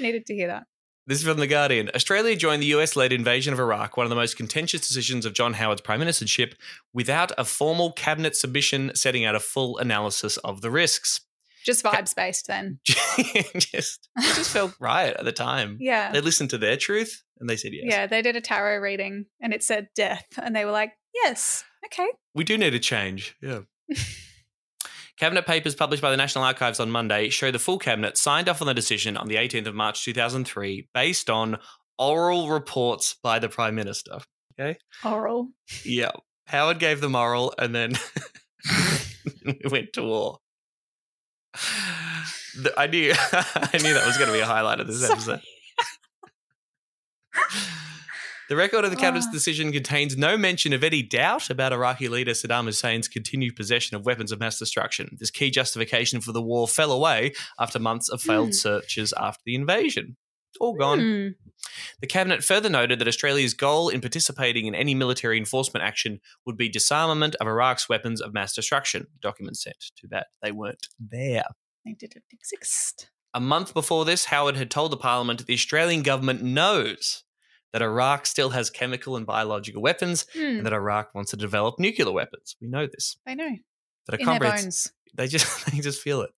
Needed 0.00 0.26
to 0.26 0.34
hear 0.34 0.48
that. 0.48 0.64
This 1.04 1.18
is 1.18 1.24
from 1.24 1.40
The 1.40 1.48
Guardian. 1.48 1.90
Australia 1.96 2.36
joined 2.36 2.62
the 2.62 2.66
US 2.66 2.94
led 2.94 3.12
invasion 3.12 3.52
of 3.52 3.58
Iraq, 3.58 3.96
one 3.96 4.06
of 4.06 4.10
the 4.10 4.16
most 4.16 4.36
contentious 4.36 4.86
decisions 4.86 5.26
of 5.26 5.32
John 5.32 5.54
Howard's 5.54 5.80
prime 5.80 6.00
ministership, 6.00 6.54
without 6.94 7.32
a 7.36 7.44
formal 7.44 7.90
cabinet 7.92 8.36
submission 8.36 8.92
setting 8.94 9.24
out 9.24 9.34
a 9.34 9.40
full 9.40 9.78
analysis 9.78 10.36
of 10.38 10.60
the 10.60 10.70
risks. 10.70 11.20
Just 11.64 11.84
vibes 11.84 12.14
based 12.14 12.46
then. 12.46 12.78
just, 12.84 14.08
it 14.16 14.34
just 14.34 14.50
felt 14.50 14.74
right 14.80 15.12
at 15.14 15.24
the 15.24 15.32
time. 15.32 15.76
Yeah. 15.80 16.12
They 16.12 16.20
listened 16.20 16.50
to 16.50 16.58
their 16.58 16.76
truth 16.76 17.22
and 17.40 17.50
they 17.50 17.56
said 17.56 17.72
yes. 17.72 17.84
Yeah, 17.86 18.06
they 18.06 18.22
did 18.22 18.36
a 18.36 18.40
tarot 18.40 18.78
reading 18.78 19.26
and 19.40 19.52
it 19.52 19.64
said 19.64 19.88
death, 19.96 20.26
and 20.40 20.54
they 20.54 20.64
were 20.64 20.70
like, 20.70 20.92
"Yes, 21.12 21.64
okay." 21.86 22.06
We 22.34 22.44
do 22.44 22.56
need 22.56 22.74
a 22.74 22.78
change. 22.78 23.36
Yeah. 23.42 23.62
cabinet 25.22 25.46
papers 25.46 25.76
published 25.76 26.02
by 26.02 26.10
the 26.10 26.16
National 26.16 26.42
Archives 26.42 26.80
on 26.80 26.90
Monday 26.90 27.28
show 27.28 27.52
the 27.52 27.58
full 27.60 27.78
cabinet 27.78 28.18
signed 28.18 28.48
off 28.48 28.60
on 28.60 28.66
the 28.66 28.74
decision 28.74 29.16
on 29.16 29.28
the 29.28 29.36
18th 29.36 29.68
of 29.68 29.74
March 29.76 30.04
2003 30.04 30.88
based 30.92 31.30
on 31.30 31.58
oral 31.96 32.48
reports 32.48 33.14
by 33.22 33.38
the 33.38 33.48
Prime 33.48 33.76
Minister. 33.76 34.18
Okay. 34.58 34.76
Oral. 35.04 35.50
Yeah. 35.84 36.10
Howard 36.48 36.80
gave 36.80 37.00
them 37.00 37.14
oral 37.14 37.54
and 37.56 37.72
then 37.72 37.92
we 39.44 39.54
went 39.70 39.92
to 39.92 40.02
war. 40.02 40.38
The- 42.60 42.74
I 42.76 42.88
knew 42.88 43.12
I 43.16 43.78
knew 43.80 43.94
that 43.94 44.04
was 44.04 44.16
going 44.16 44.26
to 44.26 44.34
be 44.34 44.40
a 44.40 44.44
highlight 44.44 44.80
of 44.80 44.88
this 44.88 45.00
Sorry. 45.06 45.12
episode. 45.12 45.40
The 48.52 48.56
record 48.56 48.84
of 48.84 48.90
the 48.90 48.98
cabinet's 48.98 49.28
Ah. 49.30 49.32
decision 49.32 49.72
contains 49.72 50.14
no 50.14 50.36
mention 50.36 50.74
of 50.74 50.84
any 50.84 51.02
doubt 51.02 51.48
about 51.48 51.72
Iraqi 51.72 52.06
leader 52.08 52.32
Saddam 52.32 52.66
Hussein's 52.66 53.08
continued 53.08 53.56
possession 53.56 53.96
of 53.96 54.04
weapons 54.04 54.30
of 54.30 54.40
mass 54.40 54.58
destruction. 54.58 55.16
This 55.18 55.30
key 55.30 55.50
justification 55.50 56.20
for 56.20 56.32
the 56.32 56.42
war 56.42 56.68
fell 56.68 56.92
away 56.92 57.32
after 57.58 57.78
months 57.78 58.10
of 58.10 58.20
failed 58.20 58.48
Hmm. 58.48 58.52
searches 58.52 59.14
after 59.16 59.40
the 59.46 59.54
invasion. 59.54 60.18
All 60.60 60.74
gone. 60.74 61.00
Hmm. 61.00 61.28
The 62.02 62.06
cabinet 62.06 62.44
further 62.44 62.68
noted 62.68 62.98
that 62.98 63.08
Australia's 63.08 63.54
goal 63.54 63.88
in 63.88 64.02
participating 64.02 64.66
in 64.66 64.74
any 64.74 64.94
military 64.94 65.38
enforcement 65.38 65.82
action 65.82 66.20
would 66.44 66.58
be 66.58 66.68
disarmament 66.68 67.34
of 67.36 67.46
Iraq's 67.46 67.88
weapons 67.88 68.20
of 68.20 68.34
mass 68.34 68.54
destruction. 68.54 69.06
The 69.14 69.20
document 69.28 69.56
said. 69.56 69.76
Too 69.98 70.08
bad 70.08 70.24
they 70.42 70.52
weren't 70.52 70.88
there. 71.00 71.44
They 71.86 71.94
didn't 71.94 72.24
exist. 72.30 73.08
A 73.32 73.40
month 73.40 73.72
before 73.72 74.04
this, 74.04 74.26
Howard 74.26 74.58
had 74.58 74.70
told 74.70 74.92
the 74.92 74.98
parliament 74.98 75.38
that 75.38 75.46
the 75.46 75.54
Australian 75.54 76.02
government 76.02 76.42
knows 76.42 77.24
that 77.72 77.82
Iraq 77.82 78.26
still 78.26 78.50
has 78.50 78.70
chemical 78.70 79.16
and 79.16 79.24
biological 79.26 79.80
weapons 79.82 80.26
Hmm. 80.32 80.40
and 80.58 80.66
that 80.66 80.72
Iraq 80.72 81.14
wants 81.14 81.30
to 81.30 81.36
develop 81.36 81.78
nuclear 81.78 82.10
weapons. 82.12 82.56
We 82.60 82.68
know 82.68 82.86
this. 82.86 83.16
They 83.26 83.34
know. 83.34 83.56
But 84.06 84.20
a 84.20 84.24
comprehensive- 84.24 84.64
bones. 84.64 84.92
they 85.14 85.26
just 85.28 85.66
they 85.72 85.78
just 85.80 86.00
feel 86.02 86.20
it. 86.22 86.30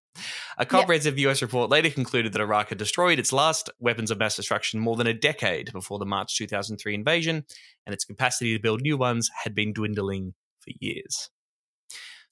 A 0.58 0.64
comprehensive 0.64 1.18
US 1.18 1.42
report 1.42 1.70
later 1.70 1.90
concluded 1.90 2.32
that 2.32 2.40
Iraq 2.40 2.68
had 2.68 2.78
destroyed 2.78 3.18
its 3.18 3.32
last 3.32 3.68
weapons 3.80 4.12
of 4.12 4.18
mass 4.18 4.36
destruction 4.36 4.78
more 4.78 4.94
than 4.94 5.08
a 5.08 5.12
decade 5.14 5.72
before 5.72 5.98
the 5.98 6.06
March 6.06 6.36
2003 6.38 6.94
invasion, 6.94 7.44
and 7.84 7.92
its 7.92 8.04
capacity 8.04 8.52
to 8.56 8.62
build 8.62 8.80
new 8.80 8.96
ones 8.96 9.28
had 9.42 9.54
been 9.56 9.72
dwindling 9.72 10.34
for 10.60 10.70
years. 10.78 11.30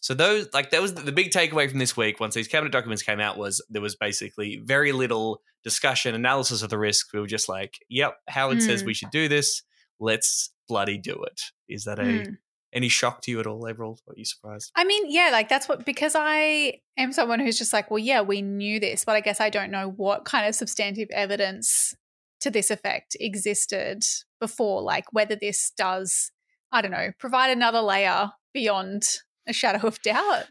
So 0.03 0.15
those 0.15 0.49
like 0.53 0.71
that 0.71 0.83
was 0.83 0.95
the 0.95 1.13
big 1.13 1.31
takeaway 1.31 1.71
from 1.71 1.79
this 1.79 1.97
week 1.97 2.19
once 2.19 2.35
these 2.35 2.49
cabinet 2.49 2.73
documents 2.73 3.03
came 3.05 3.21
out 3.21 3.39
was 3.39 3.65
there 3.71 3.81
was 3.81 3.95
basically 3.95 4.61
very 4.65 4.91
little 4.91 5.41
discussion 5.63 6.15
analysis 6.15 6.61
of 6.63 6.71
the 6.71 6.79
risk. 6.79 7.13
We 7.15 7.21
were 7.21 7.27
just 7.29 7.49
like, 7.49 7.79
yep, 7.89 8.17
Howard 8.29 8.61
says 8.61 8.81
Hmm. 8.81 8.87
we 8.89 8.95
should 8.95 9.11
do 9.13 9.29
this. 9.29 9.63
Let's 10.01 10.53
bloody 10.69 10.99
do 10.99 11.23
it. 11.23 11.41
Is 11.69 11.85
that 11.85 12.01
a 12.01 12.25
Hmm. 12.25 12.35
any 12.73 12.89
shock 12.89 13.23
to 13.23 13.31
you 13.31 13.39
at 13.39 13.47
all, 13.47 13.65
Emerald? 13.67 14.01
Are 14.09 14.15
you 14.17 14.25
surprised? 14.25 14.73
I 14.75 14.83
mean, 14.83 15.05
yeah, 15.09 15.29
like 15.31 15.49
that's 15.49 15.69
what 15.69 15.85
because 15.87 16.15
I 16.17 16.81
am 16.99 17.13
someone 17.13 17.39
who's 17.39 17.57
just 17.59 17.73
like, 17.73 17.89
well, 17.89 17.99
yeah, 17.99 18.23
we 18.23 18.43
knew 18.43 18.81
this, 18.81 19.05
but 19.05 19.15
I 19.15 19.21
guess 19.21 19.41
I 19.41 19.51
don't 19.51 19.71
know 19.71 19.89
what 19.91 20.25
kind 20.25 20.49
of 20.49 20.55
substantive 20.57 21.11
evidence 21.13 21.95
to 22.41 22.51
this 22.51 22.73
effect 22.73 23.17
existed 23.21 24.03
before, 24.41 24.83
like 24.83 25.05
whether 25.13 25.37
this 25.37 25.71
does, 25.77 26.33
I 26.73 26.83
don't 26.83 26.91
know, 26.91 27.13
provide 27.21 27.51
another 27.51 27.81
layer 27.81 28.33
beyond 28.53 29.05
a 29.47 29.53
shadow 29.53 29.87
of 29.87 30.01
doubt. 30.03 30.47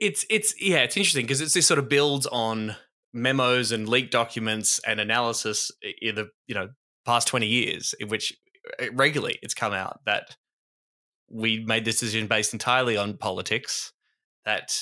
it's 0.00 0.24
it's 0.30 0.54
yeah 0.60 0.78
it's 0.78 0.96
interesting 0.96 1.24
because 1.24 1.40
it's 1.40 1.54
this 1.54 1.66
sort 1.66 1.78
of 1.78 1.88
builds 1.88 2.26
on 2.26 2.76
memos 3.12 3.72
and 3.72 3.88
leaked 3.88 4.12
documents 4.12 4.80
and 4.86 5.00
analysis 5.00 5.70
in 6.02 6.14
the 6.14 6.28
you 6.46 6.54
know 6.54 6.68
past 7.06 7.28
20 7.28 7.46
years 7.46 7.94
in 8.00 8.08
which 8.08 8.32
uh, 8.80 8.86
regularly 8.92 9.38
it's 9.42 9.54
come 9.54 9.72
out 9.72 10.00
that 10.06 10.36
we 11.30 11.64
made 11.64 11.84
this 11.84 12.00
decision 12.00 12.26
based 12.26 12.52
entirely 12.52 12.96
on 12.96 13.16
politics 13.16 13.92
that 14.44 14.76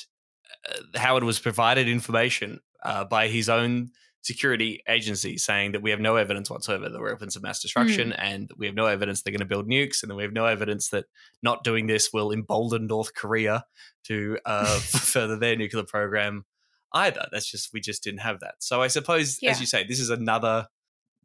uh, 0.68 0.98
howard 0.98 1.24
was 1.24 1.38
provided 1.38 1.88
information 1.88 2.58
uh, 2.84 3.04
by 3.04 3.28
his 3.28 3.48
own 3.48 3.90
security 4.22 4.82
agency 4.88 5.36
saying 5.36 5.72
that 5.72 5.82
we 5.82 5.90
have 5.90 6.00
no 6.00 6.16
evidence 6.16 6.48
whatsoever 6.48 6.88
that 6.88 7.00
we're 7.00 7.10
weapons 7.10 7.36
of 7.36 7.42
mass 7.42 7.60
destruction 7.60 8.12
and 8.12 8.50
we 8.56 8.66
have 8.66 8.74
no 8.74 8.86
evidence 8.86 9.20
they're 9.22 9.32
going 9.32 9.40
to 9.40 9.44
build 9.44 9.68
nukes 9.68 10.02
and 10.02 10.10
then 10.10 10.16
we 10.16 10.22
have 10.22 10.32
no 10.32 10.46
evidence 10.46 10.88
that 10.90 11.06
not 11.42 11.64
doing 11.64 11.88
this 11.88 12.12
will 12.12 12.30
embolden 12.32 12.86
north 12.86 13.14
korea 13.14 13.64
to 14.04 14.38
uh, 14.46 14.78
further 14.78 15.36
their 15.36 15.56
nuclear 15.56 15.84
program 15.84 16.44
either. 16.94 17.26
That's 17.32 17.50
just 17.50 17.72
we 17.72 17.80
just 17.80 18.02
didn't 18.04 18.20
have 18.20 18.40
that. 18.40 18.56
So 18.58 18.82
I 18.82 18.88
suppose, 18.88 19.38
Yeah. 19.40 19.50
as 19.50 19.60
you 19.60 19.66
say, 19.66 19.84
this 19.84 20.00
is 20.00 20.10
another 20.10 20.66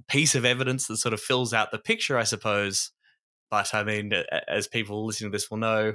piece 0.07 0.35
of 0.35 0.45
evidence 0.45 0.87
that 0.87 0.97
sort 0.97 1.13
of 1.13 1.19
fills 1.19 1.53
out 1.53 1.71
the 1.71 1.77
picture, 1.79 2.17
I 2.17 2.23
suppose. 2.23 2.91
But 3.51 3.73
I 3.73 3.83
mean, 3.83 4.13
as 4.47 4.67
people 4.67 5.05
listening 5.05 5.31
to 5.31 5.35
this 5.35 5.49
will 5.49 5.57
know, 5.57 5.93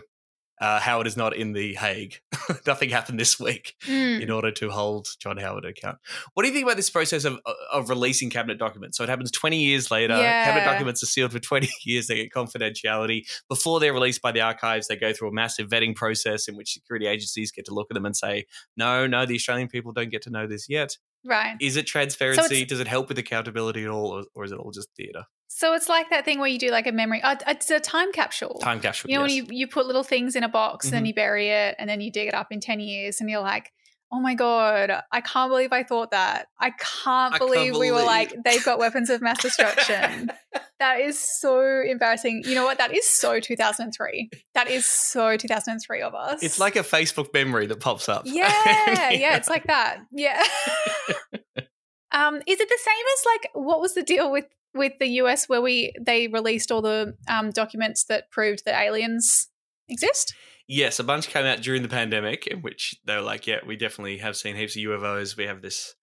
uh, 0.60 0.78
Howard 0.78 1.06
is 1.06 1.16
not 1.16 1.34
in 1.34 1.52
the 1.52 1.74
Hague. 1.74 2.20
Nothing 2.66 2.90
happened 2.90 3.18
this 3.18 3.40
week 3.40 3.74
Mm. 3.86 4.20
in 4.20 4.30
order 4.30 4.50
to 4.52 4.70
hold 4.70 5.08
John 5.18 5.36
Howard 5.38 5.64
to 5.64 5.70
account. 5.70 5.98
What 6.34 6.42
do 6.44 6.48
you 6.48 6.54
think 6.54 6.64
about 6.66 6.76
this 6.76 6.90
process 6.90 7.24
of 7.24 7.40
of 7.72 7.88
releasing 7.88 8.30
cabinet 8.30 8.58
documents? 8.58 8.96
So 8.98 9.02
it 9.04 9.08
happens 9.08 9.30
20 9.32 9.58
years 9.62 9.90
later. 9.90 10.14
Cabinet 10.14 10.64
documents 10.64 11.02
are 11.02 11.06
sealed 11.06 11.32
for 11.32 11.38
20 11.40 11.68
years. 11.84 12.06
They 12.06 12.16
get 12.16 12.32
confidentiality. 12.32 13.22
Before 13.48 13.80
they're 13.80 13.92
released 13.94 14.22
by 14.22 14.32
the 14.32 14.40
archives, 14.40 14.86
they 14.88 14.96
go 14.96 15.12
through 15.12 15.28
a 15.28 15.32
massive 15.32 15.68
vetting 15.68 15.94
process 15.96 16.48
in 16.48 16.56
which 16.56 16.72
security 16.72 17.06
agencies 17.06 17.50
get 17.50 17.64
to 17.66 17.74
look 17.74 17.88
at 17.90 17.94
them 17.94 18.06
and 18.06 18.16
say, 18.16 18.46
no, 18.76 19.06
no, 19.06 19.26
the 19.26 19.34
Australian 19.34 19.68
people 19.68 19.92
don't 19.92 20.10
get 20.10 20.22
to 20.22 20.30
know 20.30 20.46
this 20.46 20.68
yet. 20.68 20.96
Right. 21.24 21.56
Is 21.60 21.76
it 21.76 21.86
transparency? 21.86 22.62
it's- 22.62 22.68
Does 22.68 22.80
it 22.80 22.88
help 22.88 23.08
with 23.08 23.18
accountability 23.18 23.84
at 23.84 23.90
all? 23.90 24.08
Or, 24.08 24.24
or 24.34 24.44
is 24.44 24.52
it 24.52 24.58
all 24.58 24.70
just 24.72 24.88
theatre? 24.96 25.24
So 25.54 25.74
it's 25.74 25.88
like 25.88 26.08
that 26.08 26.24
thing 26.24 26.38
where 26.38 26.48
you 26.48 26.58
do 26.58 26.70
like 26.70 26.86
a 26.86 26.92
memory. 26.92 27.20
Uh, 27.22 27.36
it's 27.46 27.70
a 27.70 27.78
time 27.78 28.10
capsule. 28.10 28.58
Time 28.60 28.80
capsule. 28.80 29.10
You 29.10 29.18
know, 29.18 29.26
yes. 29.26 29.42
when 29.46 29.54
you, 29.54 29.58
you 29.60 29.66
put 29.68 29.84
little 29.86 30.02
things 30.02 30.34
in 30.34 30.42
a 30.44 30.48
box 30.48 30.86
and 30.86 30.94
then 30.94 31.04
Mhm. 31.04 31.08
you 31.08 31.14
bury 31.14 31.50
it 31.50 31.76
and 31.78 31.90
then 31.90 32.00
you 32.00 32.10
dig 32.10 32.26
it 32.26 32.34
up 32.34 32.48
in 32.50 32.58
10 32.58 32.80
years 32.80 33.20
and 33.20 33.28
you're 33.28 33.42
like, 33.42 33.70
oh 34.10 34.18
my 34.18 34.34
God, 34.34 34.90
I 35.12 35.20
can't 35.20 35.50
believe 35.50 35.70
I 35.70 35.82
thought 35.82 36.10
that. 36.10 36.46
I 36.58 36.70
can't 36.70 37.34
I 37.34 37.38
can't 37.38 37.50
believe 37.50 37.76
we 37.76 37.92
were 37.92 38.02
like, 38.02 38.34
they've 38.44 38.64
got 38.64 38.78
weapons 38.78 39.10
of 39.10 39.20
mass 39.20 39.42
destruction. 39.42 40.30
that 40.78 41.00
is 41.00 41.18
so 41.18 41.82
embarrassing. 41.82 42.44
You 42.46 42.54
know 42.54 42.64
what? 42.64 42.78
That 42.78 42.94
is 42.94 43.06
so 43.06 43.38
2003. 43.38 44.30
That 44.54 44.68
is 44.68 44.86
so 44.86 45.36
2003 45.36 46.00
of 46.00 46.14
us. 46.14 46.42
It's 46.42 46.58
like 46.58 46.76
a 46.76 46.82
Facebook 46.82 47.32
memory 47.34 47.66
that 47.66 47.78
pops 47.78 48.08
up. 48.08 48.22
Yeah, 48.24 48.48
yeah, 49.10 49.36
it's 49.36 49.50
like 49.50 49.66
that. 49.66 49.98
Yeah. 50.10 50.42
um, 52.12 52.36
is 52.46 52.58
it 52.60 52.68
the 52.68 52.78
same 52.82 53.04
as 53.14 53.24
like 53.26 53.50
what 53.52 53.80
was 53.80 53.94
the 53.94 54.02
deal 54.02 54.32
with 54.32 54.46
with 54.74 54.92
the 54.98 55.08
US 55.20 55.48
where 55.48 55.60
we 55.60 55.92
they 56.00 56.28
released 56.28 56.72
all 56.72 56.82
the 56.82 57.16
um, 57.28 57.50
documents 57.50 58.04
that 58.04 58.30
proved 58.30 58.64
that 58.64 58.80
aliens 58.80 59.48
exist? 59.88 60.34
Yes, 60.68 60.98
a 60.98 61.04
bunch 61.04 61.28
came 61.28 61.44
out 61.44 61.60
during 61.60 61.82
the 61.82 61.88
pandemic 61.88 62.46
in 62.46 62.62
which 62.62 62.94
they 63.04 63.16
were 63.16 63.22
like, 63.22 63.46
yeah, 63.46 63.58
we 63.66 63.76
definitely 63.76 64.18
have 64.18 64.36
seen 64.36 64.56
heaps 64.56 64.76
of 64.76 64.82
UFOs. 64.82 65.36
We 65.36 65.44
have 65.44 65.60
this, 65.60 65.94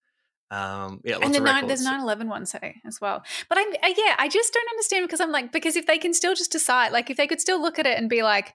um, 0.50 1.00
yeah, 1.04 1.14
lots 1.14 1.26
and 1.26 1.34
the 1.34 1.40
nine, 1.40 1.66
there's 1.66 1.84
9-11 1.84 2.28
one 2.28 2.46
say 2.46 2.76
as 2.86 3.00
well. 3.00 3.24
But 3.48 3.58
I'm 3.58 3.68
uh, 3.68 3.94
yeah, 3.96 4.14
I 4.18 4.28
just 4.28 4.52
don't 4.52 4.68
understand 4.70 5.06
because 5.06 5.20
I'm 5.20 5.32
like 5.32 5.50
because 5.52 5.76
if 5.76 5.86
they 5.86 5.98
can 5.98 6.14
still 6.14 6.34
just 6.34 6.52
decide, 6.52 6.92
like 6.92 7.10
if 7.10 7.16
they 7.16 7.26
could 7.26 7.40
still 7.40 7.60
look 7.60 7.78
at 7.78 7.86
it 7.86 7.98
and 7.98 8.08
be 8.08 8.22
like, 8.22 8.54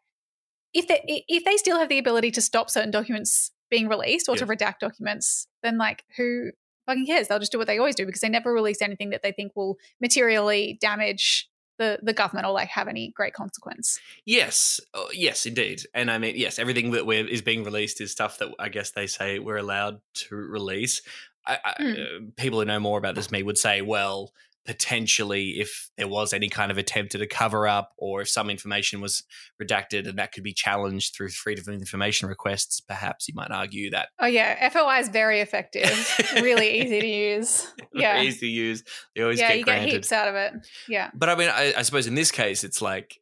if 0.73 0.87
they 0.87 1.25
if 1.27 1.43
they 1.43 1.57
still 1.57 1.79
have 1.79 1.89
the 1.89 1.97
ability 1.97 2.31
to 2.31 2.41
stop 2.41 2.69
certain 2.69 2.91
documents 2.91 3.51
being 3.69 3.87
released 3.87 4.29
or 4.29 4.35
to 4.35 4.45
redact 4.45 4.79
documents, 4.79 5.47
then 5.63 5.77
like 5.77 6.03
who 6.17 6.51
fucking 6.85 7.05
cares? 7.05 7.27
They'll 7.27 7.39
just 7.39 7.51
do 7.51 7.57
what 7.57 7.67
they 7.67 7.77
always 7.77 7.95
do 7.95 8.05
because 8.05 8.21
they 8.21 8.29
never 8.29 8.53
release 8.53 8.81
anything 8.81 9.09
that 9.11 9.21
they 9.23 9.31
think 9.31 9.55
will 9.55 9.77
materially 10.01 10.77
damage 10.81 11.49
the 11.77 11.99
the 12.01 12.13
government 12.13 12.47
or 12.47 12.53
like 12.53 12.69
have 12.69 12.87
any 12.87 13.11
great 13.15 13.33
consequence. 13.33 13.99
Yes, 14.25 14.79
oh, 14.93 15.09
yes, 15.13 15.45
indeed. 15.45 15.81
And 15.93 16.09
I 16.09 16.17
mean, 16.17 16.35
yes, 16.37 16.57
everything 16.57 16.91
that 16.91 17.05
we're, 17.05 17.27
is 17.27 17.41
being 17.41 17.63
released 17.63 17.99
is 17.99 18.11
stuff 18.11 18.37
that 18.37 18.49
I 18.59 18.69
guess 18.69 18.91
they 18.91 19.07
say 19.07 19.39
we're 19.39 19.57
allowed 19.57 19.99
to 20.15 20.35
release. 20.35 21.01
I, 21.47 21.59
I, 21.63 21.73
Hmm. 21.77 21.91
uh, 21.91 22.19
people 22.37 22.59
who 22.59 22.65
know 22.65 22.79
more 22.79 22.97
about 22.97 23.15
this 23.15 23.29
me 23.29 23.43
would 23.43 23.57
say, 23.57 23.81
well, 23.81 24.31
potentially, 24.65 25.59
if 25.59 25.89
there 25.97 26.07
was 26.07 26.33
any 26.33 26.49
kind 26.49 26.71
of 26.71 26.77
attempt 26.77 27.13
at 27.15 27.21
a 27.21 27.27
cover 27.27 27.67
up, 27.67 27.93
or 27.97 28.21
if 28.21 28.29
some 28.29 28.49
information 28.49 28.99
was 28.99 29.23
redacted 29.61 30.07
and 30.07 30.17
that 30.17 30.31
could 30.31 30.43
be 30.43 30.53
challenged 30.53 31.15
through 31.15 31.29
freedom 31.29 31.65
of 31.67 31.79
information 31.79 32.27
requests, 32.27 32.79
perhaps 32.81 33.27
you 33.27 33.33
might 33.35 33.51
argue 33.51 33.91
that 33.91 34.09
Oh 34.19 34.25
yeah, 34.25 34.69
FOI 34.69 34.99
is 34.99 35.09
very 35.09 35.39
effective, 35.39 35.91
really 36.35 36.81
easy 36.81 36.99
to 36.99 37.07
use. 37.07 37.71
Yeah, 37.97 38.21
easy 38.21 38.39
to 38.39 38.47
use. 38.47 38.83
They 39.15 39.21
always 39.21 39.39
yeah, 39.39 39.47
get 39.49 39.59
you 39.59 39.63
granted. 39.63 39.85
get 39.85 39.93
heaps 39.93 40.11
out 40.11 40.27
of 40.27 40.35
it. 40.35 40.53
Yeah. 40.89 41.11
But 41.13 41.29
I 41.29 41.35
mean, 41.35 41.49
I, 41.49 41.73
I 41.77 41.81
suppose 41.83 42.07
in 42.07 42.15
this 42.15 42.29
case, 42.29 42.65
it's 42.65 42.81
like, 42.81 43.21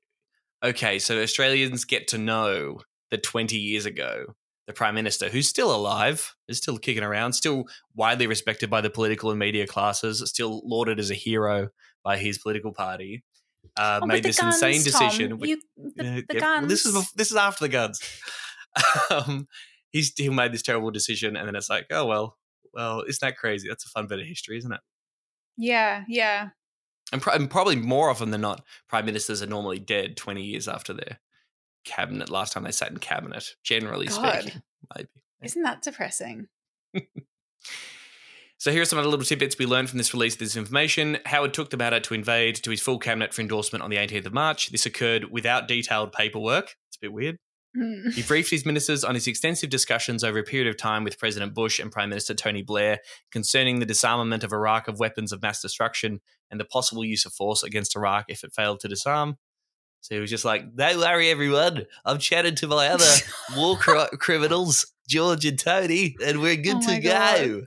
okay, 0.63 0.97
so 0.97 1.21
Australians 1.21 1.85
get 1.85 2.07
to 2.07 2.17
know 2.17 2.79
that 3.11 3.21
20 3.21 3.55
years 3.55 3.85
ago, 3.85 4.33
the 4.67 4.73
Prime 4.73 4.95
Minister, 4.95 5.29
who's 5.29 5.47
still 5.49 5.75
alive, 5.75 6.35
is 6.47 6.57
still 6.57 6.77
kicking 6.77 7.03
around, 7.03 7.33
still 7.33 7.65
widely 7.95 8.27
respected 8.27 8.69
by 8.69 8.81
the 8.81 8.89
political 8.89 9.29
and 9.29 9.39
media 9.39 9.67
classes, 9.67 10.21
still 10.29 10.61
lauded 10.65 10.99
as 10.99 11.11
a 11.11 11.15
hero 11.15 11.69
by 12.03 12.17
his 12.17 12.37
political 12.37 12.71
party, 12.73 13.23
uh, 13.77 13.99
Oh, 14.01 14.05
made 14.05 14.23
this 14.23 14.39
guns, 14.39 14.55
insane 14.61 14.91
Tom, 14.93 15.07
decision. 15.09 15.37
which- 15.37 15.49
you- 15.49 15.61
the- 15.75 16.25
the 16.27 16.35
yeah, 16.35 16.39
well, 16.59 16.67
this 16.67 16.85
is 16.85 17.11
this 17.13 17.31
is 17.31 17.37
after 17.37 17.65
the 17.65 17.69
guns. 17.69 17.99
um, 19.11 19.47
he's 19.91 20.13
he 20.15 20.29
made 20.29 20.53
this 20.53 20.61
terrible 20.61 20.91
decision, 20.91 21.35
and 21.35 21.47
then 21.47 21.55
it's 21.55 21.69
like, 21.69 21.85
oh 21.91 22.05
well, 22.05 22.37
well, 22.73 23.01
isn't 23.01 23.19
that 23.21 23.37
crazy? 23.37 23.67
That's 23.67 23.85
a 23.85 23.89
fun 23.89 24.07
bit 24.07 24.19
of 24.19 24.25
history, 24.25 24.57
isn't 24.57 24.71
it? 24.71 24.81
Yeah, 25.57 26.03
yeah. 26.07 26.49
And, 27.11 27.21
pro- 27.21 27.33
and 27.33 27.49
probably 27.49 27.75
more 27.75 28.09
often 28.09 28.31
than 28.31 28.41
not, 28.41 28.63
prime 28.89 29.05
ministers 29.05 29.43
are 29.43 29.47
normally 29.47 29.77
dead 29.77 30.17
20 30.17 30.41
years 30.41 30.67
after 30.67 30.93
their 30.93 31.19
cabinet, 31.83 32.29
last 32.29 32.53
time 32.53 32.63
they 32.63 32.71
sat 32.71 32.91
in 32.91 32.97
cabinet, 32.97 33.55
generally 33.63 34.07
God. 34.07 34.41
speaking. 34.41 34.61
Maybe. 34.95 35.09
Isn't 35.41 35.63
that 35.63 35.81
depressing? 35.81 36.47
So 38.63 38.71
here 38.71 38.81
are 38.81 38.85
some 38.85 38.97
of 38.97 39.03
the 39.03 39.09
little 39.09 39.25
tidbits 39.25 39.59
we 39.59 39.65
learned 39.65 39.89
from 39.89 39.97
this 39.97 40.13
release 40.13 40.35
of 40.35 40.39
this 40.39 40.55
information. 40.55 41.17
Howard 41.25 41.53
took 41.53 41.69
the 41.69 41.75
matter 41.75 41.99
to 41.99 42.13
invade 42.13 42.55
to 42.63 42.69
his 42.69 42.79
full 42.79 42.97
cabinet 42.97 43.33
for 43.33 43.41
endorsement 43.41 43.83
on 43.83 43.89
the 43.89 43.97
18th 43.97 44.27
of 44.27 44.33
March. 44.33 44.69
This 44.69 44.85
occurred 44.85 45.29
without 45.29 45.67
detailed 45.67 46.13
paperwork. 46.13 46.77
It's 46.87 46.95
a 46.95 47.01
bit 47.01 47.11
weird. 47.11 47.39
Hmm. 47.75 48.11
He 48.11 48.23
briefed 48.23 48.51
his 48.51 48.65
ministers 48.65 49.03
on 49.03 49.15
his 49.15 49.27
extensive 49.27 49.69
discussions 49.69 50.23
over 50.23 50.39
a 50.39 50.43
period 50.43 50.69
of 50.69 50.77
time 50.77 51.03
with 51.03 51.19
President 51.19 51.53
Bush 51.53 51.77
and 51.77 51.91
Prime 51.91 52.07
Minister 52.07 52.33
Tony 52.33 52.61
Blair 52.61 52.99
concerning 53.33 53.79
the 53.79 53.85
disarmament 53.85 54.45
of 54.45 54.53
Iraq 54.53 54.87
of 54.87 54.97
weapons 54.97 55.33
of 55.33 55.41
mass 55.41 55.61
destruction 55.61 56.21
and 56.49 56.57
the 56.57 56.63
possible 56.63 57.03
use 57.03 57.25
of 57.25 57.33
force 57.33 57.63
against 57.63 57.97
Iraq 57.97 58.27
if 58.29 58.45
it 58.45 58.53
failed 58.55 58.79
to 58.79 58.87
disarm. 58.87 59.35
So 60.03 60.15
he 60.15 60.19
was 60.21 60.29
just 60.29 60.43
like, 60.43 60.75
"Don't 60.75 60.99
worry, 60.99 61.29
everyone. 61.29 61.85
I've 62.03 62.19
chatted 62.19 62.57
to 62.57 62.67
my 62.67 62.89
other 62.89 63.09
war 63.55 63.77
cri- 63.77 64.17
criminals, 64.19 64.85
George 65.07 65.45
and 65.45 65.57
Tony, 65.57 66.17
and 66.21 66.41
we're 66.41 66.57
good 66.57 66.75
Oh 66.75 66.81
to 66.81 66.87
my 66.87 66.99
go." 66.99 67.61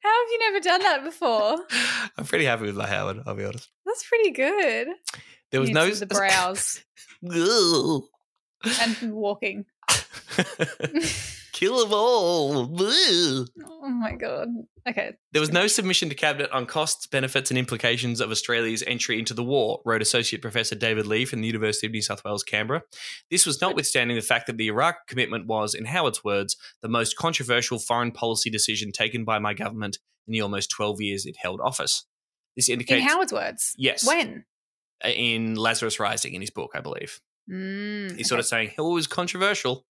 How 0.00 0.24
have 0.24 0.30
you 0.30 0.38
never 0.40 0.60
done 0.60 0.82
that 0.82 1.04
before? 1.04 1.56
I'm 2.18 2.26
pretty 2.26 2.44
happy 2.44 2.64
with 2.66 2.76
my 2.76 2.86
Howard. 2.86 3.22
I'll 3.26 3.34
be 3.34 3.46
honest. 3.46 3.70
That's 3.86 4.06
pretty 4.06 4.30
good. 4.30 4.88
There 5.50 5.60
was 5.60 5.70
no 5.70 5.88
the 5.88 6.04
brows 6.06 6.84
and 7.22 9.12
walking. 9.14 9.64
Kill 11.58 11.80
them 11.80 11.92
all. 11.92 12.62
Ugh. 12.80 13.48
Oh 13.64 13.88
my 13.88 14.12
god. 14.12 14.46
Okay. 14.88 15.14
There 15.32 15.40
was 15.40 15.50
no 15.50 15.66
submission 15.66 16.08
to 16.08 16.14
cabinet 16.14 16.52
on 16.52 16.66
costs, 16.66 17.08
benefits, 17.08 17.50
and 17.50 17.58
implications 17.58 18.20
of 18.20 18.30
Australia's 18.30 18.84
entry 18.86 19.18
into 19.18 19.34
the 19.34 19.42
war, 19.42 19.80
wrote 19.84 20.00
Associate 20.00 20.40
Professor 20.40 20.76
David 20.76 21.06
Lee 21.06 21.24
from 21.24 21.40
the 21.40 21.48
University 21.48 21.88
of 21.88 21.92
New 21.92 22.00
South 22.00 22.24
Wales, 22.24 22.44
Canberra. 22.44 22.82
This 23.28 23.44
was 23.44 23.60
notwithstanding 23.60 24.16
the 24.16 24.22
fact 24.22 24.46
that 24.46 24.56
the 24.56 24.68
Iraq 24.68 25.08
commitment 25.08 25.48
was, 25.48 25.74
in 25.74 25.86
Howard's 25.86 26.22
words, 26.22 26.56
the 26.80 26.88
most 26.88 27.16
controversial 27.16 27.80
foreign 27.80 28.12
policy 28.12 28.50
decision 28.50 28.92
taken 28.92 29.24
by 29.24 29.40
my 29.40 29.52
government 29.52 29.98
in 30.28 30.32
the 30.34 30.40
almost 30.42 30.70
12 30.70 31.00
years 31.00 31.26
it 31.26 31.34
held 31.42 31.60
office. 31.60 32.06
This 32.54 32.68
indicates. 32.68 33.02
In 33.02 33.08
Howard's 33.08 33.32
words. 33.32 33.74
Yes. 33.76 34.06
When? 34.06 34.44
In 35.04 35.56
Lazarus 35.56 35.98
Rising, 35.98 36.34
in 36.34 36.40
his 36.40 36.50
book, 36.50 36.70
I 36.76 36.80
believe. 36.80 37.20
Mm, 37.50 38.16
He's 38.16 38.28
sort 38.28 38.38
of 38.38 38.46
saying, 38.46 38.70
oh, 38.78 38.92
it 38.92 38.94
was 38.94 39.08
controversial, 39.08 39.86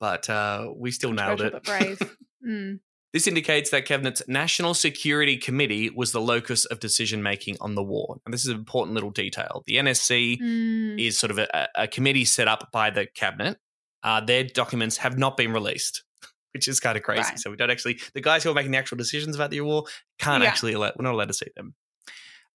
but 0.00 0.28
uh, 0.30 0.70
we 0.76 0.90
still 0.90 1.12
nailed 1.12 1.40
it. 1.40 1.62
Brave. 1.64 1.98
Mm. 2.46 2.80
This 3.14 3.26
indicates 3.26 3.70
that 3.70 3.86
Cabinet's 3.86 4.20
National 4.28 4.74
Security 4.74 5.38
Committee 5.38 5.88
was 5.88 6.12
the 6.12 6.20
locus 6.20 6.66
of 6.66 6.78
decision 6.78 7.22
making 7.22 7.56
on 7.58 7.74
the 7.74 7.82
war. 7.82 8.18
And 8.26 8.34
this 8.34 8.42
is 8.42 8.48
an 8.48 8.56
important 8.56 8.92
little 8.92 9.10
detail. 9.12 9.62
The 9.66 9.76
NSC 9.76 10.38
Mm. 10.38 11.00
is 11.00 11.18
sort 11.18 11.30
of 11.30 11.38
a, 11.38 11.68
a 11.74 11.88
committee 11.88 12.26
set 12.26 12.48
up 12.48 12.68
by 12.70 12.90
the 12.90 13.06
Cabinet. 13.14 13.56
Uh, 14.02 14.20
their 14.20 14.44
documents 14.44 14.98
have 14.98 15.16
not 15.16 15.38
been 15.38 15.54
released, 15.54 16.02
which 16.52 16.68
is 16.68 16.80
kind 16.80 16.98
of 16.98 17.02
crazy. 17.02 17.22
Right. 17.22 17.38
So 17.38 17.50
we 17.50 17.56
don't 17.56 17.70
actually, 17.70 17.98
the 18.12 18.20
guys 18.20 18.42
who 18.44 18.50
are 18.50 18.54
making 18.54 18.72
the 18.72 18.78
actual 18.78 18.98
decisions 18.98 19.34
about 19.36 19.50
the 19.50 19.62
war 19.62 19.84
can't 20.18 20.42
Yeah. 20.42 20.50
actually, 20.50 20.74
allow, 20.74 20.92
we're 20.98 21.04
not 21.04 21.14
allowed 21.14 21.28
to 21.28 21.34
see 21.34 21.46
them. 21.56 21.74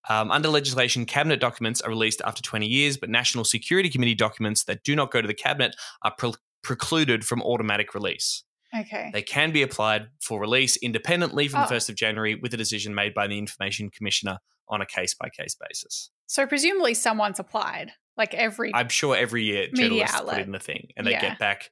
Um, 0.07 0.29
under 0.31 0.49
legislation, 0.49 1.05
cabinet 1.05 1.39
documents 1.39 1.81
are 1.81 1.89
released 1.89 2.21
after 2.25 2.41
20 2.41 2.67
years, 2.67 2.95
but 2.97 3.09
National 3.09 3.43
Security 3.43 3.89
Committee 3.89 4.15
documents 4.15 4.63
that 4.65 4.83
do 4.83 4.95
not 4.95 5.11
go 5.11 5.21
to 5.21 5.27
the 5.27 5.33
cabinet 5.33 5.75
are 6.03 6.13
pre- 6.17 6.33
precluded 6.63 7.25
from 7.25 7.41
automatic 7.41 7.93
release. 7.93 8.43
Okay. 8.77 9.09
They 9.11 9.21
can 9.23 9.51
be 9.51 9.61
applied 9.63 10.07
for 10.21 10.39
release 10.39 10.77
independently 10.77 11.47
from 11.47 11.61
Oh. 11.61 11.67
the 11.67 11.73
1st 11.75 11.89
of 11.89 11.95
January 11.95 12.35
with 12.35 12.53
a 12.53 12.57
decision 12.57 12.93
made 12.93 13.13
by 13.13 13.27
the 13.27 13.37
Information 13.37 13.89
Commissioner 13.89 14.37
on 14.67 14.81
a 14.81 14.85
case 14.85 15.15
by 15.15 15.29
case 15.29 15.55
basis. 15.55 16.11
So 16.27 16.45
presumably 16.45 16.93
someone's 16.93 17.39
applied. 17.39 17.91
Like 18.15 18.33
every 18.35 18.71
I'm 18.75 18.89
sure 18.89 19.15
every 19.15 19.43
year 19.43 19.67
journalists 19.73 20.19
put 20.21 20.37
in 20.39 20.51
the 20.51 20.59
thing 20.59 20.89
and 20.97 21.07
they 21.07 21.11
Yeah. 21.11 21.21
get 21.21 21.39
back 21.39 21.71